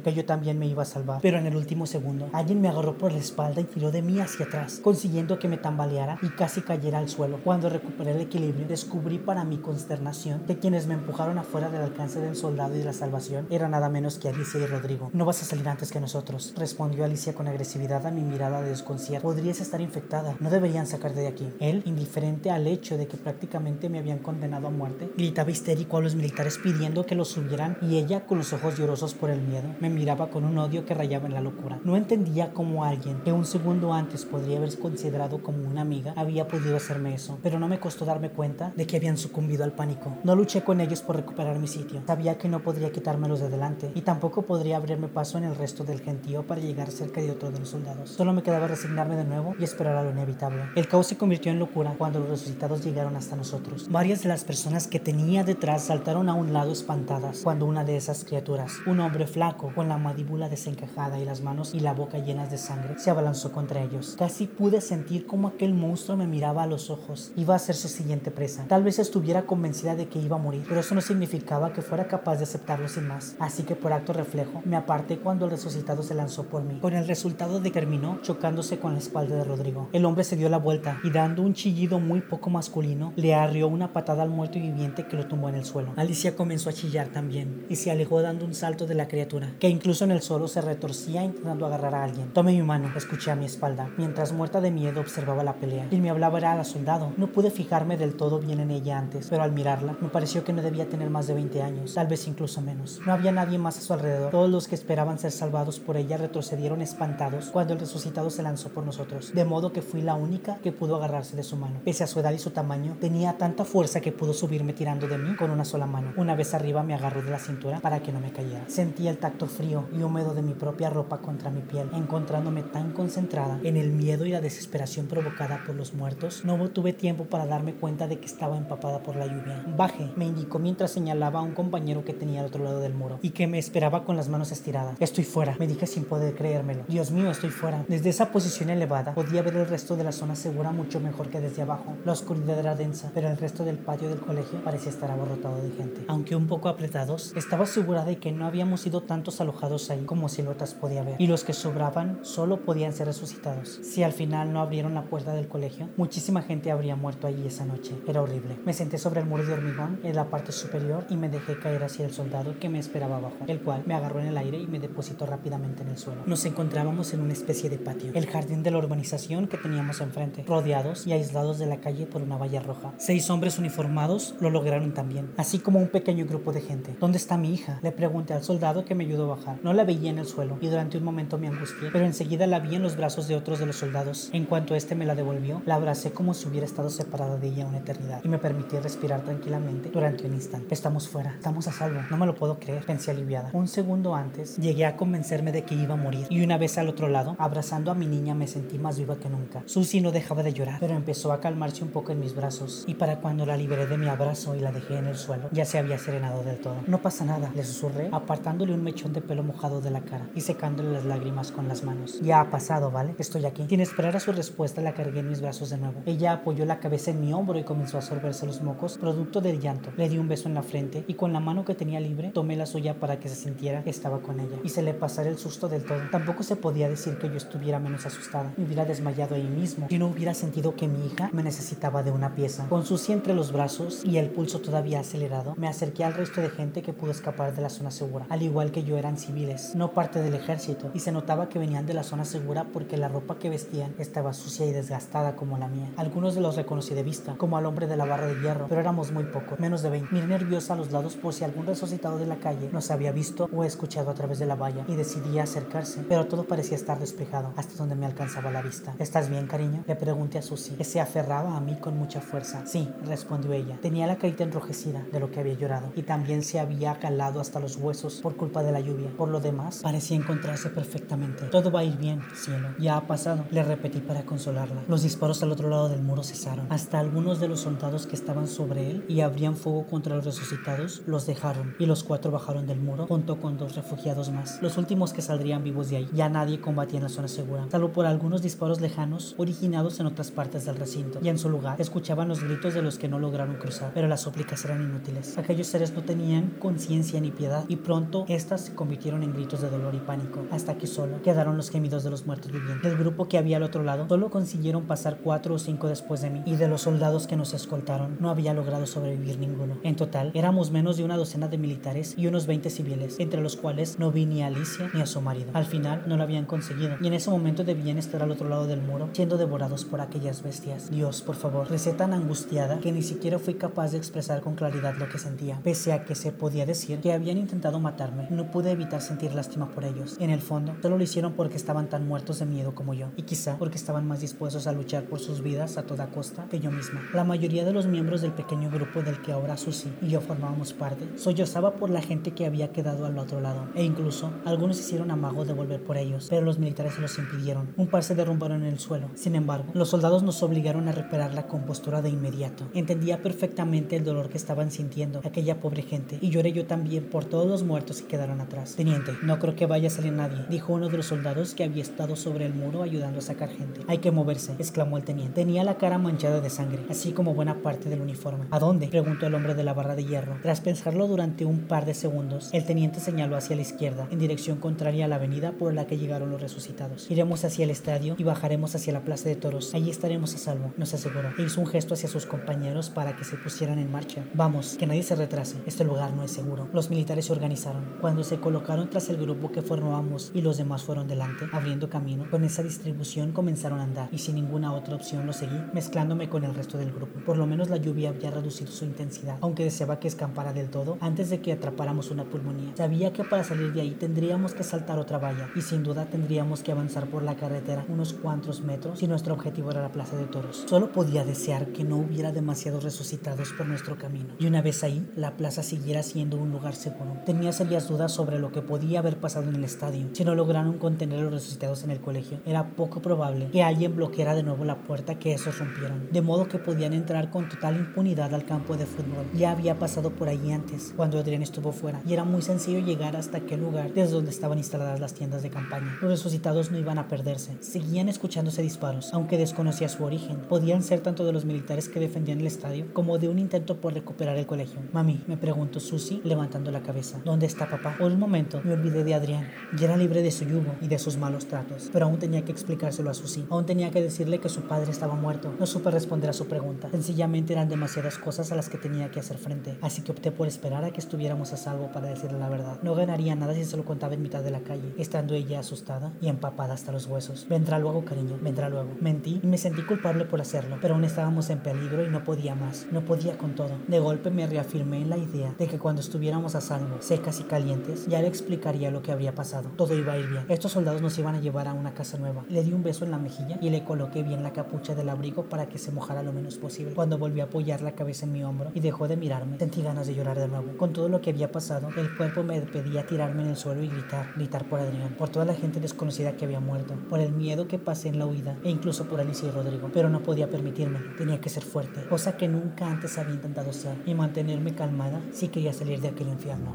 que 0.00 0.12
yo 0.12 0.24
también 0.24 0.58
me 0.58 0.66
iba 0.66 0.82
a 0.82 0.86
salvar. 0.86 1.20
Pero 1.22 1.38
en 1.38 1.46
el 1.46 1.56
último 1.56 1.86
segundo, 1.86 2.28
alguien 2.32 2.60
me 2.60 2.68
agarró 2.68 2.98
por 2.98 3.12
la 3.12 3.18
espalda 3.18 3.60
y 3.60 3.64
tiró 3.64 3.90
de 3.90 4.02
mí 4.02 4.18
hacia 4.20 4.46
atrás, 4.46 4.80
consiguiendo 4.82 5.38
que 5.38 5.48
me 5.48 5.56
tambaleara 5.56 6.18
y 6.22 6.28
casi 6.30 6.60
cayera 6.62 6.98
al 6.98 7.08
suelo. 7.08 7.38
Cuando 7.42 7.68
recuperé 7.68 8.12
el 8.12 8.20
equilibrio, 8.20 8.66
descubrí 8.66 9.18
para 9.18 9.44
mi 9.44 9.58
consternación 9.58 10.40
que 10.46 10.58
quienes 10.58 10.86
me 10.86 10.94
empujaron 10.94 11.38
afuera 11.38 11.70
del 11.70 11.82
alcance 11.82 12.20
del 12.20 12.36
soldado 12.36 12.74
y 12.74 12.78
de 12.78 12.84
la 12.84 12.92
salvación 12.92 13.46
eran 13.50 13.70
nada 13.70 13.88
menos 13.88 14.18
que 14.18 14.28
Alicia 14.28 14.60
y 14.60 14.66
Rodrigo. 14.66 15.10
No 15.12 15.24
vas 15.24 15.42
a 15.42 15.44
salir 15.44 15.68
antes 15.68 15.92
que 15.92 16.00
nosotros, 16.00 16.54
respondió 16.56 17.04
Alicia 17.04 17.34
con 17.34 17.48
agresividad 17.48 18.06
a 18.06 18.10
mi 18.10 18.22
mirada 18.22 18.62
de 18.62 18.70
desconcierto. 18.70 19.26
Podrías 19.26 19.60
estar 19.60 19.80
infectada, 19.80 20.36
no 20.40 20.50
deberían 20.50 20.86
sacarte 20.86 21.20
de 21.20 21.28
aquí. 21.28 21.48
Él, 21.60 21.82
indiferente 21.84 22.50
al 22.50 22.66
hecho 22.66 22.96
de 22.96 23.06
que 23.06 23.16
prácticamente 23.16 23.88
me 23.88 23.98
habían 23.98 24.18
condenado 24.18 24.66
a 24.66 24.70
muerte, 24.70 25.10
gritaba 25.16 25.50
histérico 25.50 25.83
a 25.92 26.00
los 26.00 26.14
militares 26.14 26.58
pidiendo 26.62 27.06
que 27.06 27.14
lo 27.14 27.24
subieran 27.24 27.76
y 27.80 27.98
ella, 27.98 28.26
con 28.26 28.38
los 28.38 28.52
ojos 28.52 28.76
llorosos 28.76 29.14
por 29.14 29.30
el 29.30 29.40
miedo, 29.40 29.68
me 29.80 29.90
miraba 29.90 30.30
con 30.30 30.44
un 30.44 30.58
odio 30.58 30.84
que 30.84 30.94
rayaba 30.94 31.26
en 31.26 31.34
la 31.34 31.40
locura. 31.40 31.78
No 31.84 31.96
entendía 31.96 32.52
cómo 32.52 32.84
alguien 32.84 33.20
que 33.22 33.32
un 33.32 33.44
segundo 33.44 33.92
antes 33.92 34.24
podría 34.24 34.58
haber 34.58 34.76
considerado 34.78 35.42
como 35.42 35.68
una 35.68 35.82
amiga 35.82 36.14
había 36.16 36.48
podido 36.48 36.76
hacerme 36.76 37.14
eso, 37.14 37.38
pero 37.42 37.58
no 37.58 37.68
me 37.68 37.78
costó 37.78 38.04
darme 38.04 38.30
cuenta 38.30 38.72
de 38.76 38.86
que 38.86 38.96
habían 38.96 39.16
sucumbido 39.16 39.64
al 39.64 39.72
pánico. 39.72 40.16
No 40.24 40.34
luché 40.34 40.62
con 40.62 40.80
ellos 40.80 41.02
por 41.02 41.16
recuperar 41.16 41.58
mi 41.58 41.68
sitio. 41.68 42.02
Sabía 42.06 42.38
que 42.38 42.48
no 42.48 42.60
podría 42.60 42.90
quitármelos 42.90 43.40
de 43.40 43.48
delante 43.48 43.90
y 43.94 44.02
tampoco 44.02 44.42
podría 44.42 44.78
abrirme 44.78 45.08
paso 45.08 45.38
en 45.38 45.44
el 45.44 45.56
resto 45.56 45.84
del 45.84 46.00
gentío 46.00 46.46
para 46.46 46.60
llegar 46.60 46.90
cerca 46.90 47.20
de 47.20 47.30
otro 47.30 47.50
de 47.50 47.60
los 47.60 47.68
soldados. 47.68 48.10
Solo 48.10 48.32
me 48.32 48.42
quedaba 48.42 48.66
resignarme 48.66 49.16
de 49.16 49.24
nuevo 49.24 49.54
y 49.58 49.64
esperar 49.64 49.96
a 49.96 50.02
lo 50.02 50.10
inevitable. 50.10 50.62
El 50.74 50.88
caos 50.88 51.06
se 51.06 51.16
convirtió 51.16 51.52
en 51.52 51.58
locura 51.58 51.94
cuando 51.96 52.20
los 52.20 52.28
resucitados 52.28 52.84
llegaron 52.84 53.16
hasta 53.16 53.36
nosotros. 53.36 53.88
Varias 53.90 54.22
de 54.22 54.28
las 54.28 54.44
personas 54.44 54.86
que 54.86 55.00
tenía 55.00 55.44
detrás 55.44 55.73
saltaron 55.78 56.28
a 56.28 56.34
un 56.34 56.52
lado 56.52 56.72
espantadas 56.72 57.40
cuando 57.44 57.66
una 57.66 57.84
de 57.84 57.96
esas 57.96 58.24
criaturas, 58.24 58.72
un 58.86 59.00
hombre 59.00 59.26
flaco 59.26 59.72
con 59.74 59.88
la 59.88 59.98
mandíbula 59.98 60.48
desencajada 60.48 61.18
y 61.18 61.24
las 61.24 61.42
manos 61.42 61.74
y 61.74 61.80
la 61.80 61.92
boca 61.92 62.18
llenas 62.18 62.50
de 62.50 62.58
sangre, 62.58 62.98
se 62.98 63.10
abalanzó 63.10 63.52
contra 63.52 63.82
ellos. 63.82 64.16
Casi 64.18 64.46
pude 64.46 64.80
sentir 64.80 65.26
como 65.26 65.48
aquel 65.48 65.74
monstruo 65.74 66.16
me 66.16 66.26
miraba 66.26 66.64
a 66.64 66.66
los 66.66 66.90
ojos. 66.90 67.32
Iba 67.36 67.54
a 67.54 67.58
ser 67.60 67.76
su 67.76 67.88
siguiente 67.88 68.30
presa. 68.30 68.64
Tal 68.68 68.82
vez 68.82 68.98
estuviera 68.98 69.42
convencida 69.42 69.94
de 69.94 70.08
que 70.08 70.18
iba 70.18 70.36
a 70.36 70.40
morir, 70.40 70.64
pero 70.68 70.80
eso 70.80 70.94
no 70.94 71.00
significaba 71.00 71.72
que 71.72 71.82
fuera 71.82 72.08
capaz 72.08 72.36
de 72.36 72.44
aceptarlo 72.44 72.88
sin 72.88 73.06
más. 73.06 73.36
Así 73.38 73.62
que 73.62 73.76
por 73.76 73.92
acto 73.92 74.12
reflejo 74.12 74.62
me 74.64 74.76
aparté 74.76 75.18
cuando 75.18 75.44
el 75.44 75.52
resucitado 75.52 76.02
se 76.02 76.14
lanzó 76.14 76.44
por 76.44 76.64
mí, 76.64 76.80
con 76.80 76.92
el 76.92 77.06
resultado 77.06 77.60
de 77.60 77.70
que 77.70 77.84
terminó 77.84 78.18
chocándose 78.22 78.78
con 78.78 78.94
la 78.94 78.98
espalda 78.98 79.36
de 79.36 79.44
Rodrigo. 79.44 79.90
El 79.92 80.06
hombre 80.06 80.24
se 80.24 80.36
dio 80.36 80.48
la 80.48 80.56
vuelta 80.56 81.00
y 81.04 81.10
dando 81.10 81.42
un 81.42 81.52
chillido 81.52 82.00
muy 82.00 82.22
poco 82.22 82.48
masculino, 82.48 83.12
le 83.14 83.34
arrió 83.34 83.68
una 83.68 83.92
patada 83.92 84.22
al 84.22 84.30
muerto 84.30 84.56
y 84.56 84.62
viviente 84.62 85.06
que 85.06 85.18
lo 85.18 85.26
tumbó 85.26 85.50
en 85.50 85.56
el 85.56 85.63
suelo. 85.64 85.92
Alicia 85.96 86.36
comenzó 86.36 86.70
a 86.70 86.72
chillar 86.72 87.08
también 87.08 87.66
y 87.68 87.76
se 87.76 87.90
alejó 87.90 88.22
dando 88.22 88.44
un 88.44 88.54
salto 88.54 88.86
de 88.86 88.94
la 88.94 89.08
criatura, 89.08 89.52
que 89.58 89.68
incluso 89.68 90.04
en 90.04 90.10
el 90.10 90.22
suelo 90.22 90.48
se 90.48 90.60
retorcía 90.60 91.24
intentando 91.24 91.66
agarrar 91.66 91.94
a 91.94 92.04
alguien. 92.04 92.32
Tome 92.32 92.52
mi 92.52 92.62
mano, 92.62 92.90
escuché 92.96 93.30
a 93.30 93.36
mi 93.36 93.44
espalda, 93.44 93.90
mientras 93.96 94.32
muerta 94.32 94.60
de 94.60 94.70
miedo 94.70 95.00
observaba 95.00 95.44
la 95.44 95.54
pelea. 95.54 95.88
Quien 95.88 96.02
me 96.02 96.10
hablaba 96.10 96.38
era 96.38 96.64
soldado. 96.64 97.12
No 97.16 97.28
pude 97.28 97.50
fijarme 97.50 97.96
del 97.96 98.14
todo 98.14 98.38
bien 98.38 98.60
en 98.60 98.70
ella 98.70 98.98
antes, 98.98 99.26
pero 99.28 99.42
al 99.42 99.52
mirarla 99.52 99.96
me 100.00 100.08
pareció 100.08 100.44
que 100.44 100.52
no 100.52 100.62
debía 100.62 100.88
tener 100.88 101.10
más 101.10 101.26
de 101.26 101.34
20 101.34 101.62
años, 101.62 101.94
tal 101.94 102.06
vez 102.06 102.26
incluso 102.26 102.60
menos. 102.60 103.00
No 103.06 103.12
había 103.12 103.32
nadie 103.32 103.58
más 103.58 103.78
a 103.78 103.80
su 103.80 103.92
alrededor. 103.92 104.30
Todos 104.30 104.50
los 104.50 104.68
que 104.68 104.74
esperaban 104.74 105.18
ser 105.18 105.32
salvados 105.32 105.80
por 105.80 105.96
ella 105.96 106.16
retrocedieron 106.16 106.82
espantados 106.82 107.46
cuando 107.46 107.72
el 107.72 107.80
resucitado 107.80 108.30
se 108.30 108.42
lanzó 108.42 108.70
por 108.70 108.84
nosotros, 108.84 109.32
de 109.34 109.44
modo 109.44 109.72
que 109.72 109.82
fui 109.82 110.02
la 110.02 110.14
única 110.14 110.58
que 110.62 110.72
pudo 110.72 110.96
agarrarse 110.96 111.36
de 111.36 111.42
su 111.42 111.56
mano. 111.56 111.80
Pese 111.84 112.04
a 112.04 112.06
su 112.06 112.20
edad 112.20 112.32
y 112.32 112.38
su 112.38 112.50
tamaño, 112.50 112.96
tenía 113.00 113.36
tanta 113.38 113.64
fuerza 113.64 114.00
que 114.00 114.12
pudo 114.12 114.32
subirme 114.32 114.72
tirando 114.72 115.06
de 115.08 115.18
mí 115.18 115.36
con 115.36 115.50
una 115.54 115.64
sola 115.64 115.86
mano. 115.86 116.12
Una 116.16 116.34
vez 116.34 116.54
arriba 116.54 116.82
me 116.82 116.94
agarró 116.94 117.22
de 117.22 117.30
la 117.30 117.38
cintura 117.38 117.80
para 117.80 118.00
que 118.00 118.12
no 118.12 118.20
me 118.20 118.32
cayera. 118.32 118.64
Sentía 118.68 119.10
el 119.10 119.18
tacto 119.18 119.46
frío 119.46 119.84
y 119.92 120.02
húmedo 120.02 120.34
de 120.34 120.42
mi 120.42 120.54
propia 120.54 120.90
ropa 120.90 121.18
contra 121.18 121.50
mi 121.50 121.62
piel, 121.62 121.88
encontrándome 121.94 122.62
tan 122.62 122.92
concentrada 122.92 123.58
en 123.62 123.76
el 123.76 123.92
miedo 123.92 124.26
y 124.26 124.30
la 124.30 124.40
desesperación 124.40 125.06
provocada 125.06 125.62
por 125.64 125.74
los 125.74 125.94
muertos, 125.94 126.44
no 126.44 126.64
tuve 126.70 126.92
tiempo 126.92 127.24
para 127.24 127.46
darme 127.46 127.74
cuenta 127.74 128.06
de 128.06 128.18
que 128.18 128.26
estaba 128.26 128.56
empapada 128.56 129.02
por 129.02 129.16
la 129.16 129.26
lluvia. 129.26 129.64
Baje, 129.76 130.10
me 130.16 130.26
indicó 130.26 130.58
mientras 130.58 130.90
señalaba 130.90 131.40
a 131.40 131.42
un 131.42 131.52
compañero 131.52 132.04
que 132.04 132.14
tenía 132.14 132.40
al 132.40 132.46
otro 132.46 132.64
lado 132.64 132.80
del 132.80 132.94
muro 132.94 133.18
y 133.22 133.30
que 133.30 133.46
me 133.46 133.58
esperaba 133.58 134.04
con 134.04 134.16
las 134.16 134.28
manos 134.28 134.50
estiradas. 134.50 134.96
Estoy 135.00 135.24
fuera, 135.24 135.56
me 135.58 135.66
dije 135.66 135.86
sin 135.86 136.04
poder 136.04 136.34
creérmelo. 136.34 136.84
Dios 136.88 137.10
mío, 137.10 137.30
estoy 137.30 137.50
fuera. 137.50 137.84
Desde 137.88 138.10
esa 138.10 138.30
posición 138.32 138.70
elevada 138.70 139.14
podía 139.14 139.42
ver 139.42 139.56
el 139.56 139.68
resto 139.68 139.96
de 139.96 140.04
la 140.04 140.12
zona 140.12 140.36
segura 140.36 140.72
mucho 140.72 141.00
mejor 141.00 141.28
que 141.28 141.40
desde 141.40 141.62
abajo. 141.62 141.94
La 142.04 142.12
oscuridad 142.12 142.58
era 142.58 142.74
densa, 142.74 143.10
pero 143.14 143.28
el 143.28 143.36
resto 143.36 143.64
del 143.64 143.78
patio 143.78 144.08
del 144.08 144.20
colegio 144.20 144.62
parecía 144.64 144.90
estar 144.90 145.10
abarrotado 145.10 145.43
de 145.52 145.70
gente. 145.70 146.04
Aunque 146.08 146.36
un 146.36 146.46
poco 146.46 146.68
apretados, 146.68 147.32
estaba 147.36 147.66
segura 147.66 148.04
de 148.04 148.16
que 148.16 148.32
no 148.32 148.46
habíamos 148.46 148.80
sido 148.80 149.02
tantos 149.02 149.40
alojados 149.40 149.90
ahí 149.90 150.04
como 150.04 150.28
siluetas 150.28 150.74
podía 150.74 151.02
ver, 151.02 151.16
y 151.18 151.26
los 151.26 151.44
que 151.44 151.52
sobraban 151.52 152.20
solo 152.22 152.60
podían 152.60 152.92
ser 152.92 153.06
resucitados. 153.06 153.80
Si 153.82 154.02
al 154.02 154.12
final 154.12 154.52
no 154.52 154.60
abrieron 154.60 154.94
la 154.94 155.04
puerta 155.04 155.34
del 155.34 155.48
colegio, 155.48 155.88
muchísima 155.96 156.42
gente 156.42 156.70
habría 156.70 156.96
muerto 156.96 157.26
allí 157.26 157.46
esa 157.46 157.64
noche. 157.64 157.94
Era 158.06 158.22
horrible. 158.22 158.58
Me 158.64 158.72
senté 158.72 158.98
sobre 158.98 159.20
el 159.20 159.26
muro 159.26 159.44
de 159.44 159.52
hormigón 159.52 160.00
en 160.02 160.16
la 160.16 160.30
parte 160.30 160.52
superior 160.52 161.06
y 161.10 161.16
me 161.16 161.28
dejé 161.28 161.58
caer 161.58 161.84
hacia 161.84 162.06
el 162.06 162.12
soldado 162.12 162.58
que 162.58 162.68
me 162.68 162.78
esperaba 162.78 163.16
abajo, 163.16 163.36
el 163.46 163.60
cual 163.60 163.82
me 163.86 163.94
agarró 163.94 164.20
en 164.20 164.28
el 164.28 164.38
aire 164.38 164.58
y 164.58 164.66
me 164.66 164.80
depositó 164.80 165.26
rápidamente 165.26 165.82
en 165.82 165.88
el 165.88 165.98
suelo. 165.98 166.22
Nos 166.26 166.44
encontrábamos 166.46 167.12
en 167.12 167.20
una 167.20 167.32
especie 167.32 167.68
de 167.68 167.78
patio, 167.78 168.12
el 168.14 168.26
jardín 168.26 168.62
de 168.62 168.70
la 168.70 168.78
urbanización 168.78 169.48
que 169.48 169.58
teníamos 169.58 170.00
enfrente, 170.00 170.44
rodeados 170.46 171.06
y 171.06 171.12
aislados 171.12 171.58
de 171.58 171.66
la 171.66 171.80
calle 171.80 172.06
por 172.06 172.22
una 172.22 172.36
valla 172.36 172.60
roja. 172.60 172.92
Seis 172.98 173.28
hombres 173.30 173.58
uniformados 173.58 174.34
lo 174.40 174.50
lograron 174.50 174.94
también, 174.94 175.32
así 175.36 175.58
como 175.58 175.78
un 175.78 175.88
pequeño 175.88 176.26
grupo 176.26 176.52
de 176.52 176.60
gente. 176.60 176.96
¿Dónde 177.00 177.18
está 177.18 177.36
mi 177.36 177.52
hija? 177.52 177.78
Le 177.82 177.92
pregunté 177.92 178.34
al 178.34 178.42
soldado 178.42 178.84
que 178.84 178.94
me 178.94 179.04
ayudó 179.04 179.24
a 179.24 179.36
bajar. 179.36 179.58
No 179.62 179.72
la 179.72 179.84
veía 179.84 180.10
en 180.10 180.18
el 180.18 180.26
suelo 180.26 180.58
y 180.60 180.68
durante 180.68 180.98
un 180.98 181.04
momento 181.04 181.38
me 181.38 181.48
angustié, 181.48 181.90
pero 181.92 182.04
enseguida 182.04 182.46
la 182.46 182.60
vi 182.60 182.74
en 182.74 182.82
los 182.82 182.96
brazos 182.96 183.28
de 183.28 183.36
otros 183.36 183.58
de 183.58 183.66
los 183.66 183.76
soldados. 183.76 184.30
En 184.32 184.44
cuanto 184.44 184.74
este 184.74 184.94
me 184.94 185.06
la 185.06 185.14
devolvió, 185.14 185.62
la 185.66 185.76
abracé 185.76 186.12
como 186.12 186.34
si 186.34 186.48
hubiera 186.48 186.66
estado 186.66 186.90
separada 186.90 187.36
de 187.36 187.48
ella 187.48 187.66
una 187.66 187.78
eternidad 187.78 188.20
y 188.24 188.28
me 188.28 188.38
permití 188.38 188.78
respirar 188.78 189.22
tranquilamente 189.22 189.90
durante 189.90 190.26
un 190.26 190.34
instante. 190.34 190.74
Estamos 190.74 191.08
fuera, 191.08 191.34
estamos 191.34 191.66
a 191.68 191.72
salvo. 191.72 192.00
No 192.10 192.16
me 192.16 192.26
lo 192.26 192.34
puedo 192.34 192.58
creer, 192.58 192.84
pensé 192.84 193.10
aliviada. 193.10 193.50
Un 193.52 193.68
segundo 193.68 194.14
antes, 194.14 194.56
llegué 194.56 194.86
a 194.86 194.96
convencerme 194.96 195.52
de 195.52 195.64
que 195.64 195.74
iba 195.74 195.94
a 195.94 195.96
morir 195.96 196.26
y 196.30 196.42
una 196.42 196.58
vez 196.58 196.78
al 196.78 196.88
otro 196.88 197.08
lado, 197.08 197.36
abrazando 197.38 197.90
a 197.90 197.94
mi 197.94 198.06
niña, 198.06 198.34
me 198.34 198.46
sentí 198.46 198.78
más 198.78 198.98
viva 198.98 199.16
que 199.16 199.28
nunca. 199.28 199.62
Susie 199.66 200.00
no 200.00 200.12
dejaba 200.12 200.42
de 200.42 200.52
llorar, 200.52 200.78
pero 200.80 200.94
empezó 200.94 201.32
a 201.32 201.40
calmarse 201.40 201.84
un 201.84 201.90
poco 201.90 202.12
en 202.12 202.20
mis 202.20 202.34
brazos 202.34 202.84
y 202.86 202.94
para 202.94 203.20
cuando 203.20 203.46
la 203.46 203.56
liberé 203.56 203.86
de 203.86 203.98
mi 203.98 204.08
abrazo 204.08 204.54
y 204.54 204.60
la 204.60 204.72
dejé 204.72 204.98
en 204.98 205.06
el 205.06 205.13
suelo, 205.16 205.48
ya 205.52 205.64
se 205.64 205.78
había 205.78 205.98
serenado 205.98 206.42
del 206.42 206.58
todo. 206.58 206.76
No 206.86 207.00
pasa 207.00 207.24
nada, 207.24 207.50
le 207.54 207.64
susurré, 207.64 208.08
apartándole 208.12 208.74
un 208.74 208.82
mechón 208.82 209.12
de 209.12 209.20
pelo 209.20 209.42
mojado 209.42 209.80
de 209.80 209.90
la 209.90 210.00
cara 210.00 210.26
y 210.34 210.40
secándole 210.40 210.92
las 210.92 211.04
lágrimas 211.04 211.52
con 211.52 211.68
las 211.68 211.82
manos. 211.82 212.20
Ya 212.20 212.40
ha 212.40 212.50
pasado, 212.50 212.90
¿vale? 212.90 213.14
Estoy 213.18 213.46
aquí. 213.46 213.66
Sin 213.68 213.80
esperar 213.80 214.16
a 214.16 214.20
su 214.20 214.32
respuesta, 214.32 214.80
la 214.80 214.94
cargué 214.94 215.20
en 215.20 215.28
mis 215.28 215.40
brazos 215.40 215.70
de 215.70 215.78
nuevo. 215.78 216.02
Ella 216.06 216.32
apoyó 216.32 216.64
la 216.64 216.80
cabeza 216.80 217.10
en 217.10 217.20
mi 217.20 217.32
hombro 217.32 217.58
y 217.58 217.64
comenzó 217.64 217.98
a 217.98 218.02
sorberse 218.02 218.46
los 218.46 218.62
mocos, 218.62 218.98
producto 218.98 219.40
del 219.40 219.60
llanto. 219.60 219.90
Le 219.96 220.08
di 220.08 220.18
un 220.18 220.28
beso 220.28 220.48
en 220.48 220.54
la 220.54 220.62
frente 220.62 221.04
y 221.06 221.14
con 221.14 221.32
la 221.32 221.40
mano 221.40 221.64
que 221.64 221.74
tenía 221.74 222.00
libre 222.00 222.30
tomé 222.30 222.56
la 222.56 222.66
suya 222.66 222.94
para 222.94 223.18
que 223.18 223.28
se 223.28 223.36
sintiera 223.36 223.82
que 223.82 223.90
estaba 223.90 224.20
con 224.20 224.40
ella 224.40 224.56
y 224.62 224.68
se 224.68 224.82
le 224.82 224.94
pasara 224.94 225.28
el 225.28 225.38
susto 225.38 225.68
del 225.68 225.84
todo. 225.84 226.00
Tampoco 226.10 226.42
se 226.42 226.56
podía 226.56 226.88
decir 226.88 227.18
que 227.18 227.28
yo 227.28 227.36
estuviera 227.36 227.78
menos 227.78 228.06
asustada. 228.06 228.52
Me 228.56 228.64
hubiera 228.64 228.84
desmayado 228.84 229.34
ahí 229.34 229.42
mismo 229.42 229.86
si 229.88 229.98
no 229.98 230.08
hubiera 230.08 230.34
sentido 230.34 230.74
que 230.74 230.88
mi 230.88 231.06
hija 231.06 231.30
me 231.32 231.42
necesitaba 231.42 232.02
de 232.02 232.10
una 232.10 232.34
pieza. 232.34 232.66
Con 232.68 232.84
Susie 232.84 233.14
entre 233.14 233.34
los 233.34 233.52
brazos 233.52 234.04
y 234.04 234.18
el 234.18 234.30
pulso 234.30 234.60
todavía 234.60 235.00
acelerado, 235.04 235.54
me 235.56 235.68
acerqué 235.68 236.04
al 236.04 236.14
resto 236.14 236.40
de 236.40 236.50
gente 236.50 236.82
que 236.82 236.92
pudo 236.92 237.10
escapar 237.10 237.54
de 237.54 237.62
la 237.62 237.70
zona 237.70 237.90
segura. 237.90 238.26
Al 238.30 238.42
igual 238.42 238.72
que 238.72 238.82
yo 238.82 238.96
eran 238.96 239.18
civiles, 239.18 239.74
no 239.74 239.92
parte 239.92 240.20
del 240.20 240.34
ejército, 240.34 240.90
y 240.94 241.00
se 241.00 241.12
notaba 241.12 241.48
que 241.48 241.58
venían 241.58 241.86
de 241.86 241.94
la 241.94 242.02
zona 242.02 242.24
segura 242.24 242.64
porque 242.72 242.96
la 242.96 243.08
ropa 243.08 243.38
que 243.38 243.50
vestían 243.50 243.94
estaba 243.98 244.32
sucia 244.32 244.66
y 244.66 244.72
desgastada 244.72 245.36
como 245.36 245.58
la 245.58 245.68
mía. 245.68 245.92
Algunos 245.96 246.34
de 246.34 246.40
los 246.40 246.56
reconocí 246.56 246.94
de 246.94 247.02
vista, 247.02 247.34
como 247.36 247.56
al 247.56 247.66
hombre 247.66 247.86
de 247.86 247.96
la 247.96 248.04
barra 248.04 248.26
de 248.26 248.40
hierro, 248.40 248.66
pero 248.68 248.80
éramos 248.80 249.12
muy 249.12 249.24
pocos, 249.24 249.60
menos 249.60 249.82
de 249.82 249.90
20. 249.90 250.14
Miré 250.14 250.26
nerviosa 250.26 250.74
a 250.74 250.76
los 250.76 250.90
lados 250.90 251.16
por 251.16 251.34
si 251.34 251.44
algún 251.44 251.66
resucitado 251.66 252.18
de 252.18 252.26
la 252.26 252.36
calle 252.36 252.70
nos 252.72 252.90
había 252.90 253.12
visto 253.12 253.48
o 253.52 253.64
escuchado 253.64 254.10
a 254.10 254.14
través 254.14 254.38
de 254.38 254.46
la 254.46 254.54
valla 254.54 254.84
y 254.88 254.96
decidí 254.96 255.38
acercarse, 255.38 256.04
pero 256.08 256.26
todo 256.26 256.44
parecía 256.44 256.76
estar 256.76 256.98
despejado 256.98 257.52
hasta 257.56 257.76
donde 257.76 257.94
me 257.94 258.06
alcanzaba 258.06 258.50
la 258.50 258.62
vista. 258.62 258.94
¿Estás 258.98 259.28
bien, 259.28 259.46
cariño? 259.46 259.84
Le 259.86 259.96
pregunté 259.96 260.38
a 260.38 260.42
Susie, 260.42 260.76
que 260.76 260.84
se 260.84 261.00
aferraba 261.00 261.56
a 261.56 261.60
mí 261.60 261.76
con 261.76 261.96
mucha 261.98 262.20
fuerza. 262.20 262.66
Sí, 262.66 262.88
respondió 263.04 263.52
ella. 263.52 263.78
Tenía 263.80 264.06
la 264.06 264.16
carita 264.16 264.44
enrojecida 264.44 264.93
de 265.00 265.20
lo 265.20 265.30
que 265.30 265.40
había 265.40 265.54
llorado 265.54 265.92
y 265.96 266.02
también 266.02 266.42
se 266.42 266.60
había 266.60 266.98
calado 266.98 267.40
hasta 267.40 267.60
los 267.60 267.76
huesos 267.76 268.20
por 268.22 268.36
culpa 268.36 268.62
de 268.62 268.72
la 268.72 268.80
lluvia. 268.80 269.10
Por 269.16 269.28
lo 269.28 269.40
demás, 269.40 269.80
parecía 269.82 270.16
encontrarse 270.16 270.70
perfectamente. 270.70 271.44
Todo 271.46 271.70
va 271.70 271.80
a 271.80 271.84
ir 271.84 271.96
bien, 271.96 272.22
cielo. 272.34 272.68
Ya 272.78 272.96
ha 272.96 273.06
pasado, 273.06 273.44
le 273.50 273.62
repetí 273.62 274.00
para 274.00 274.24
consolarla. 274.24 274.82
Los 274.88 275.02
disparos 275.02 275.42
al 275.42 275.52
otro 275.52 275.68
lado 275.68 275.88
del 275.88 276.02
muro 276.02 276.22
cesaron. 276.22 276.66
Hasta 276.70 276.98
algunos 276.98 277.40
de 277.40 277.48
los 277.48 277.60
soldados 277.60 278.06
que 278.06 278.16
estaban 278.16 278.46
sobre 278.46 278.90
él 278.90 279.04
y 279.08 279.20
abrían 279.20 279.56
fuego 279.56 279.86
contra 279.86 280.16
los 280.16 280.24
resucitados 280.24 281.02
los 281.06 281.26
dejaron 281.26 281.74
y 281.78 281.86
los 281.86 282.04
cuatro 282.04 282.30
bajaron 282.30 282.66
del 282.66 282.80
muro 282.80 283.06
junto 283.06 283.40
con 283.40 283.56
dos 283.56 283.74
refugiados 283.76 284.30
más. 284.30 284.62
Los 284.62 284.78
últimos 284.78 285.12
que 285.12 285.22
saldrían 285.22 285.64
vivos 285.64 285.90
de 285.90 285.96
ahí. 285.96 286.10
Ya 286.12 286.28
nadie 286.28 286.60
combatía 286.60 286.98
en 286.98 287.04
la 287.04 287.08
zona 287.08 287.28
segura, 287.28 287.66
salvo 287.70 287.92
por 287.92 288.06
algunos 288.06 288.42
disparos 288.42 288.80
lejanos 288.80 289.34
originados 289.38 290.00
en 290.00 290.06
otras 290.06 290.30
partes 290.30 290.64
del 290.64 290.76
recinto. 290.76 291.18
Y 291.22 291.28
en 291.28 291.38
su 291.38 291.48
lugar 291.48 291.80
escuchaban 291.80 292.28
los 292.28 292.42
gritos 292.42 292.74
de 292.74 292.82
los 292.82 292.98
que 292.98 293.08
no 293.08 293.18
lograron 293.18 293.56
cruzar, 293.56 293.92
pero 293.94 294.08
las 294.08 294.22
súplicas 294.22 294.64
eran 294.64 294.82
inútiles. 294.84 295.36
Aquellos 295.38 295.66
seres 295.66 295.92
no 295.94 296.02
tenían 296.02 296.50
conciencia 296.58 297.20
ni 297.20 297.30
piedad 297.30 297.64
y 297.68 297.76
pronto 297.76 298.24
estas 298.28 298.62
se 298.62 298.74
convirtieron 298.74 299.22
en 299.22 299.32
gritos 299.32 299.60
de 299.60 299.70
dolor 299.70 299.94
y 299.94 299.98
pánico, 299.98 300.44
hasta 300.50 300.76
que 300.76 300.86
solo 300.86 301.22
quedaron 301.22 301.56
los 301.56 301.70
gemidos 301.70 302.04
de 302.04 302.10
los 302.10 302.26
muertos 302.26 302.52
vivientes. 302.52 302.82
Del 302.82 302.98
grupo 302.98 303.28
que 303.28 303.38
había 303.38 303.56
al 303.56 303.62
otro 303.62 303.82
lado, 303.82 304.06
solo 304.08 304.30
consiguieron 304.30 304.84
pasar 304.84 305.18
cuatro 305.22 305.54
o 305.54 305.58
cinco 305.58 305.88
después 305.88 306.20
de 306.20 306.30
mí, 306.30 306.42
y 306.46 306.56
de 306.56 306.68
los 306.68 306.82
soldados 306.82 307.26
que 307.26 307.36
nos 307.36 307.54
escoltaron, 307.54 308.16
no 308.20 308.30
había 308.30 308.54
logrado 308.54 308.86
sobrevivir 308.86 309.38
ninguno. 309.38 309.78
En 309.82 309.96
total, 309.96 310.30
éramos 310.34 310.70
menos 310.70 310.96
de 310.96 311.04
una 311.04 311.16
docena 311.16 311.48
de 311.48 311.58
militares 311.58 312.14
y 312.16 312.26
unos 312.26 312.46
20 312.46 312.70
civiles, 312.70 313.16
entre 313.18 313.40
los 313.40 313.56
cuales 313.56 313.98
no 313.98 314.12
vi 314.12 314.26
ni 314.26 314.42
a 314.42 314.48
Alicia 314.48 314.90
ni 314.94 315.00
a 315.00 315.06
su 315.06 315.20
marido. 315.20 315.50
Al 315.54 315.66
final, 315.66 316.04
no 316.06 316.16
lo 316.16 316.22
habían 316.22 316.46
conseguido, 316.46 316.96
y 317.00 317.06
en 317.06 317.14
ese 317.14 317.30
momento 317.30 317.64
debían 317.64 317.98
estar 317.98 318.22
al 318.22 318.30
otro 318.30 318.48
lado 318.48 318.66
del 318.66 318.82
muro, 318.82 319.08
siendo 319.12 319.38
devorados 319.38 319.84
por 319.84 320.00
aquellas 320.00 320.42
bestias. 320.42 320.90
Dios, 320.90 321.22
por 321.22 321.36
favor, 321.36 321.70
recé 321.70 321.92
tan 321.92 322.12
angustiada 322.12 322.78
que 322.78 322.92
ni 322.92 323.02
siquiera 323.02 323.38
fui 323.38 323.54
capaz 323.54 323.92
de 323.92 323.98
expresar 323.98 324.40
con 324.40 324.54
claridad 324.54 324.73
lo 324.82 325.08
que 325.08 325.18
sentía. 325.18 325.60
Pese 325.62 325.92
a 325.92 326.04
que 326.04 326.14
se 326.14 326.32
podía 326.32 326.66
decir 326.66 327.00
que 327.00 327.12
habían 327.12 327.38
intentado 327.38 327.78
matarme, 327.78 328.26
no 328.30 328.50
pude 328.50 328.72
evitar 328.72 329.00
sentir 329.00 329.34
lástima 329.34 329.70
por 329.70 329.84
ellos. 329.84 330.16
En 330.18 330.30
el 330.30 330.40
fondo, 330.40 330.74
solo 330.82 330.98
lo 330.98 331.04
hicieron 331.04 331.34
porque 331.34 331.56
estaban 331.56 331.88
tan 331.88 332.06
muertos 332.06 332.40
de 332.40 332.46
miedo 332.46 332.74
como 332.74 332.92
yo, 332.92 333.08
y 333.16 333.22
quizá 333.22 333.56
porque 333.56 333.76
estaban 333.76 334.06
más 334.06 334.20
dispuestos 334.20 334.66
a 334.66 334.72
luchar 334.72 335.04
por 335.04 335.20
sus 335.20 335.42
vidas 335.42 335.78
a 335.78 335.84
toda 335.84 336.08
costa 336.08 336.46
que 336.50 336.60
yo 336.60 336.70
misma. 336.70 337.02
La 337.12 337.24
mayoría 337.24 337.64
de 337.64 337.72
los 337.72 337.86
miembros 337.86 338.20
del 338.20 338.32
pequeño 338.32 338.70
grupo 338.70 339.02
del 339.02 339.22
que 339.22 339.32
ahora 339.32 339.56
Susie 339.56 339.92
y 340.02 340.08
yo 340.08 340.20
formábamos 340.20 340.72
parte 340.72 341.04
sollozaba 341.16 341.74
por 341.74 341.90
la 341.90 342.02
gente 342.02 342.32
que 342.32 342.46
había 342.46 342.72
quedado 342.72 343.06
al 343.06 343.18
otro 343.18 343.40
lado, 343.40 343.68
e 343.74 343.84
incluso 343.84 344.32
algunos 344.44 344.80
hicieron 344.80 345.10
amago 345.10 345.44
de 345.44 345.52
volver 345.52 345.82
por 345.82 345.96
ellos, 345.96 346.26
pero 346.28 346.42
los 346.42 346.58
militares 346.58 346.94
se 346.94 347.00
los 347.00 347.18
impidieron. 347.18 347.72
Un 347.76 347.86
par 347.86 348.02
se 348.02 348.14
derrumbaron 348.14 348.62
en 348.62 348.72
el 348.72 348.78
suelo. 348.78 349.08
Sin 349.14 349.34
embargo, 349.34 349.70
los 349.74 349.88
soldados 349.88 350.22
nos 350.22 350.42
obligaron 350.42 350.88
a 350.88 350.92
reparar 350.92 351.32
la 351.32 351.46
compostura 351.46 352.02
de 352.02 352.10
inmediato. 352.10 352.64
Entendía 352.74 353.22
perfectamente 353.22 353.96
el 353.96 354.04
dolor 354.04 354.28
que 354.28 354.38
sintiendo 354.70 355.20
aquella 355.24 355.60
pobre 355.60 355.82
gente, 355.82 356.18
y 356.20 356.30
lloré 356.30 356.52
yo 356.52 356.66
también 356.66 357.04
por 357.04 357.24
todos 357.24 357.46
los 357.46 357.62
muertos 357.62 358.02
que 358.02 358.08
quedaron 358.08 358.40
atrás. 358.40 358.74
Teniente, 358.76 359.12
no 359.22 359.38
creo 359.38 359.56
que 359.56 359.66
vaya 359.66 359.88
a 359.88 359.90
salir 359.90 360.12
nadie, 360.12 360.44
dijo 360.48 360.72
uno 360.72 360.88
de 360.88 360.96
los 360.96 361.06
soldados 361.06 361.54
que 361.54 361.64
había 361.64 361.82
estado 361.82 362.16
sobre 362.16 362.46
el 362.46 362.54
muro 362.54 362.82
ayudando 362.82 363.18
a 363.18 363.22
sacar 363.22 363.50
gente. 363.50 363.80
Hay 363.86 363.98
que 363.98 364.10
moverse, 364.10 364.52
exclamó 364.58 364.96
el 364.96 365.04
teniente. 365.04 365.34
Tenía 365.34 365.64
la 365.64 365.76
cara 365.76 365.98
manchada 365.98 366.40
de 366.40 366.50
sangre, 366.50 366.84
así 366.88 367.12
como 367.12 367.34
buena 367.34 367.62
parte 367.62 367.88
del 367.88 368.00
uniforme. 368.00 368.46
¿A 368.50 368.58
dónde? 368.58 368.88
preguntó 368.88 369.26
el 369.26 369.34
hombre 369.34 369.54
de 369.54 369.64
la 369.64 369.74
barra 369.74 369.96
de 369.96 370.04
hierro. 370.04 370.38
Tras 370.42 370.60
pensarlo 370.60 371.06
durante 371.06 371.44
un 371.44 371.60
par 371.60 371.84
de 371.84 371.94
segundos, 371.94 372.50
el 372.52 372.64
teniente 372.64 373.00
señaló 373.00 373.36
hacia 373.36 373.56
la 373.56 373.62
izquierda, 373.62 374.08
en 374.10 374.18
dirección 374.18 374.58
contraria 374.58 375.04
a 375.04 375.08
la 375.08 375.16
avenida 375.16 375.52
por 375.52 375.74
la 375.74 375.86
que 375.86 375.98
llegaron 375.98 376.30
los 376.30 376.40
resucitados. 376.40 377.10
Iremos 377.10 377.44
hacia 377.44 377.64
el 377.64 377.70
estadio 377.70 378.14
y 378.18 378.24
bajaremos 378.24 378.74
hacia 378.74 378.92
la 378.92 379.00
plaza 379.00 379.28
de 379.28 379.36
toros. 379.36 379.74
Allí 379.74 379.90
estaremos 379.90 380.34
a 380.34 380.38
salvo, 380.38 380.72
nos 380.76 380.94
aseguró. 380.94 381.30
E 381.38 381.42
hizo 381.42 381.60
un 381.60 381.66
gesto 381.66 381.94
hacia 381.94 382.08
sus 382.08 382.26
compañeros 382.26 382.90
para 382.90 383.16
que 383.16 383.24
se 383.24 383.36
pusieran 383.36 383.78
en 383.78 383.90
marcha. 383.90 384.22
Vamos, 384.34 384.53
que 384.54 384.86
nadie 384.86 385.02
se 385.02 385.16
retrase. 385.16 385.56
Este 385.66 385.84
lugar 385.84 386.12
no 386.12 386.22
es 386.22 386.30
seguro. 386.30 386.68
Los 386.72 386.88
militares 386.88 387.26
se 387.26 387.32
organizaron. 387.32 387.96
Cuando 388.00 388.22
se 388.22 388.38
colocaron 388.38 388.88
tras 388.88 389.08
el 389.08 389.16
grupo 389.16 389.50
que 389.50 389.62
formábamos 389.62 390.30
y 390.32 390.42
los 390.42 390.56
demás 390.58 390.84
fueron 390.84 391.08
delante, 391.08 391.46
abriendo 391.52 391.90
camino, 391.90 392.30
con 392.30 392.44
esa 392.44 392.62
distribución 392.62 393.32
comenzaron 393.32 393.80
a 393.80 393.82
andar 393.82 394.08
y 394.12 394.18
sin 394.18 394.36
ninguna 394.36 394.72
otra 394.72 394.94
opción 394.94 395.26
lo 395.26 395.32
seguí, 395.32 395.60
mezclándome 395.72 396.28
con 396.28 396.44
el 396.44 396.54
resto 396.54 396.78
del 396.78 396.92
grupo. 396.92 397.18
Por 397.26 397.36
lo 397.36 397.46
menos 397.46 397.68
la 397.68 397.78
lluvia 397.78 398.10
había 398.10 398.30
reducido 398.30 398.70
su 398.70 398.84
intensidad, 398.84 399.38
aunque 399.40 399.64
deseaba 399.64 399.98
que 399.98 400.08
escampara 400.08 400.52
del 400.52 400.70
todo 400.70 400.98
antes 401.00 401.30
de 401.30 401.40
que 401.40 401.52
atrapáramos 401.52 402.12
una 402.12 402.24
pulmonía. 402.24 402.72
Sabía 402.76 403.12
que 403.12 403.24
para 403.24 403.42
salir 403.42 403.72
de 403.72 403.80
ahí 403.80 403.90
tendríamos 403.90 404.54
que 404.54 404.62
saltar 404.62 404.98
otra 404.98 405.18
valla 405.18 405.48
y 405.56 405.62
sin 405.62 405.82
duda 405.82 406.06
tendríamos 406.06 406.62
que 406.62 406.70
avanzar 406.70 407.06
por 407.08 407.24
la 407.24 407.34
carretera 407.34 407.84
unos 407.88 408.12
cuantos 408.12 408.60
metros 408.60 409.00
si 409.00 409.08
nuestro 409.08 409.34
objetivo 409.34 409.72
era 409.72 409.82
la 409.82 409.92
plaza 409.92 410.16
de 410.16 410.26
toros. 410.26 410.64
Solo 410.68 410.92
podía 410.92 411.24
desear 411.24 411.72
que 411.72 411.82
no 411.82 411.96
hubiera 411.96 412.30
demasiados 412.30 412.84
resucitados 412.84 413.52
por 413.52 413.66
nuestro 413.66 413.98
camino 413.98 414.34
y 414.44 414.46
una 414.46 414.60
vez 414.60 414.84
ahí 414.84 415.02
la 415.16 415.38
plaza 415.38 415.62
siguiera 415.62 416.02
siendo 416.02 416.36
un 416.36 416.52
lugar 416.52 416.74
seguro. 416.74 417.16
Tenía 417.24 417.50
serias 417.50 417.88
dudas 417.88 418.12
sobre 418.12 418.38
lo 418.38 418.52
que 418.52 418.60
podía 418.60 418.98
haber 418.98 419.16
pasado 419.16 419.48
en 419.48 419.54
el 419.54 419.64
estadio. 419.64 420.08
Si 420.12 420.22
no 420.22 420.34
lograron 420.34 420.76
contener 420.76 421.20
a 421.20 421.22
los 421.22 421.32
resucitados 421.32 421.82
en 421.82 421.90
el 421.90 422.00
colegio, 422.00 422.40
era 422.44 422.68
poco 422.76 423.00
probable 423.00 423.48
que 423.50 423.62
alguien 423.62 423.96
bloqueara 423.96 424.34
de 424.34 424.42
nuevo 424.42 424.66
la 424.66 424.82
puerta 424.82 425.18
que 425.18 425.32
esos 425.32 425.58
rompieron, 425.58 426.10
de 426.12 426.20
modo 426.20 426.46
que 426.46 426.58
podían 426.58 426.92
entrar 426.92 427.30
con 427.30 427.48
total 427.48 427.76
impunidad 427.76 428.34
al 428.34 428.44
campo 428.44 428.76
de 428.76 428.84
fútbol. 428.84 429.24
Ya 429.32 429.50
había 429.50 429.78
pasado 429.78 430.10
por 430.10 430.28
allí 430.28 430.52
antes, 430.52 430.92
cuando 430.94 431.18
Adrián 431.18 431.40
estuvo 431.40 431.72
fuera, 431.72 432.02
y 432.06 432.12
era 432.12 432.24
muy 432.24 432.42
sencillo 432.42 432.80
llegar 432.80 433.16
hasta 433.16 433.38
aquel 433.38 433.60
lugar 433.60 433.94
desde 433.94 434.12
donde 434.12 434.30
estaban 434.30 434.58
instaladas 434.58 435.00
las 435.00 435.14
tiendas 435.14 435.42
de 435.42 435.48
campaña. 435.48 435.96
Los 436.02 436.10
resucitados 436.10 436.70
no 436.70 436.78
iban 436.78 436.98
a 436.98 437.08
perderse, 437.08 437.56
seguían 437.60 438.10
escuchándose 438.10 438.60
disparos, 438.60 439.14
aunque 439.14 439.38
desconocía 439.38 439.88
su 439.88 440.04
origen. 440.04 440.40
Podían 440.50 440.82
ser 440.82 441.00
tanto 441.00 441.24
de 441.24 441.32
los 441.32 441.46
militares 441.46 441.88
que 441.88 441.98
defendían 441.98 442.40
el 442.40 442.46
estadio 442.46 442.92
como 442.92 443.16
de 443.16 443.30
un 443.30 443.38
intento 443.38 443.80
por 443.80 443.94
recuperar 443.94 444.23
el 444.32 444.46
colegio. 444.46 444.80
Mami, 444.92 445.22
me 445.26 445.36
preguntó 445.36 445.80
Susie 445.80 446.20
levantando 446.24 446.70
la 446.70 446.82
cabeza. 446.82 447.20
¿Dónde 447.24 447.46
está 447.46 447.68
papá? 447.68 447.96
Por 447.98 448.10
un 448.10 448.18
momento 448.18 448.60
me 448.64 448.72
olvidé 448.72 449.04
de 449.04 449.14
Adrián. 449.14 449.48
Ya 449.76 449.86
era 449.86 449.96
libre 449.96 450.22
de 450.22 450.30
su 450.30 450.44
yugo 450.44 450.74
y 450.80 450.88
de 450.88 450.98
sus 450.98 451.16
malos 451.16 451.46
tratos, 451.46 451.90
pero 451.92 452.06
aún 452.06 452.18
tenía 452.18 452.44
que 452.44 452.52
explicárselo 452.52 453.10
a 453.10 453.14
Susie. 453.14 453.44
Aún 453.50 453.66
tenía 453.66 453.90
que 453.90 454.02
decirle 454.02 454.38
que 454.38 454.48
su 454.48 454.62
padre 454.62 454.90
estaba 454.90 455.14
muerto. 455.14 455.52
No 455.58 455.66
supe 455.66 455.90
responder 455.90 456.30
a 456.30 456.32
su 456.32 456.46
pregunta. 456.46 456.88
Sencillamente 456.90 457.52
eran 457.52 457.68
demasiadas 457.68 458.18
cosas 458.18 458.50
a 458.52 458.56
las 458.56 458.68
que 458.68 458.78
tenía 458.78 459.10
que 459.10 459.20
hacer 459.20 459.38
frente, 459.38 459.76
así 459.82 460.02
que 460.02 460.12
opté 460.12 460.30
por 460.30 460.48
esperar 460.48 460.84
a 460.84 460.90
que 460.90 461.00
estuviéramos 461.00 461.52
a 461.52 461.56
salvo 461.56 461.92
para 461.92 462.08
decirle 462.08 462.38
la 462.38 462.48
verdad. 462.48 462.78
No 462.82 462.94
ganaría 462.94 463.34
nada 463.34 463.54
si 463.54 463.64
se 463.64 463.76
lo 463.76 463.84
contaba 463.84 464.14
en 464.14 464.22
mitad 464.22 464.42
de 464.42 464.50
la 464.50 464.60
calle, 464.60 464.94
estando 464.98 465.34
ella 465.34 465.60
asustada 465.60 466.12
y 466.20 466.28
empapada 466.28 466.74
hasta 466.74 466.92
los 466.92 467.06
huesos. 467.06 467.46
Vendrá 467.48 467.78
luego, 467.78 468.04
cariño, 468.04 468.38
vendrá 468.40 468.68
luego. 468.68 468.90
Mentí 469.00 469.40
y 469.42 469.46
me 469.46 469.58
sentí 469.58 469.82
culpable 469.82 470.24
por 470.24 470.40
hacerlo, 470.40 470.78
pero 470.80 470.94
aún 470.94 471.04
estábamos 471.04 471.50
en 471.50 471.58
peligro 471.58 472.04
y 472.04 472.08
no 472.08 472.24
podía 472.24 472.54
más. 472.54 472.86
No 472.90 473.04
podía 473.04 473.36
con 473.38 473.54
todo. 473.54 473.72
De 473.88 474.00
me 474.30 474.46
reafirmé 474.46 475.02
en 475.02 475.10
la 475.10 475.18
idea 475.18 475.54
de 475.58 475.66
que 475.66 475.78
cuando 475.78 476.00
estuviéramos 476.00 476.54
a 476.54 476.60
salvo, 476.60 476.96
secas 477.00 477.40
y 477.40 477.44
calientes, 477.44 478.06
ya 478.06 478.20
le 478.20 478.28
explicaría 478.28 478.90
lo 478.90 479.02
que 479.02 479.12
habría 479.12 479.34
pasado. 479.34 479.70
Todo 479.76 479.94
iba 479.94 480.12
a 480.12 480.18
ir 480.18 480.28
bien. 480.28 480.44
Estos 480.48 480.72
soldados 480.72 481.02
nos 481.02 481.18
iban 481.18 481.34
a 481.34 481.40
llevar 481.40 481.68
a 481.68 481.74
una 481.74 481.94
casa 481.94 482.16
nueva. 482.18 482.44
Le 482.48 482.62
di 482.62 482.72
un 482.72 482.82
beso 482.82 483.04
en 483.04 483.10
la 483.10 483.18
mejilla 483.18 483.58
y 483.60 483.70
le 483.70 483.84
coloqué 483.84 484.22
bien 484.22 484.42
la 484.42 484.52
capucha 484.52 484.94
del 484.94 485.08
abrigo 485.08 485.44
para 485.44 485.68
que 485.68 485.78
se 485.78 485.92
mojara 485.92 486.22
lo 486.22 486.32
menos 486.32 486.56
posible. 486.56 486.94
Cuando 486.94 487.18
volví 487.18 487.40
a 487.40 487.44
apoyar 487.44 487.82
la 487.82 487.92
cabeza 487.92 488.26
en 488.26 488.32
mi 488.32 488.44
hombro 488.44 488.70
y 488.74 488.80
dejó 488.80 489.08
de 489.08 489.16
mirarme, 489.16 489.58
sentí 489.58 489.82
ganas 489.82 490.06
de 490.06 490.14
llorar 490.14 490.38
de 490.38 490.48
nuevo. 490.48 490.76
Con 490.76 490.92
todo 490.92 491.08
lo 491.08 491.20
que 491.20 491.30
había 491.30 491.50
pasado, 491.50 491.88
el 491.96 492.14
cuerpo 492.16 492.42
me 492.42 492.60
pedía 492.60 493.06
tirarme 493.06 493.42
en 493.42 493.50
el 493.50 493.56
suelo 493.56 493.82
y 493.82 493.88
gritar, 493.88 494.32
gritar 494.36 494.68
por 494.68 494.80
Adrián, 494.80 495.14
por 495.18 495.28
toda 495.28 495.44
la 495.44 495.54
gente 495.54 495.80
desconocida 495.80 496.32
que 496.32 496.44
había 496.44 496.60
muerto, 496.60 496.94
por 497.08 497.20
el 497.20 497.32
miedo 497.32 497.68
que 497.68 497.78
pasé 497.78 498.08
en 498.08 498.18
la 498.18 498.26
huida 498.26 498.56
e 498.64 498.70
incluso 498.70 499.06
por 499.06 499.20
Alicia 499.20 499.48
y 499.48 499.50
Rodrigo. 499.50 499.90
Pero 499.92 500.08
no 500.08 500.22
podía 500.22 500.48
permitirme, 500.48 501.00
tenía 501.16 501.40
que 501.40 501.48
ser 501.48 501.62
fuerte, 501.62 502.06
cosa 502.08 502.36
que 502.36 502.48
nunca 502.48 502.90
antes 502.90 503.18
había 503.18 503.34
intentado 503.34 503.72
ser, 503.72 503.96
y 504.06 504.14
mantenerme 504.14 504.74
calmada 504.74 505.20
si 505.32 505.48
quería 505.48 505.72
salir 505.72 506.00
de 506.00 506.08
aquel 506.08 506.28
infierno. 506.28 506.74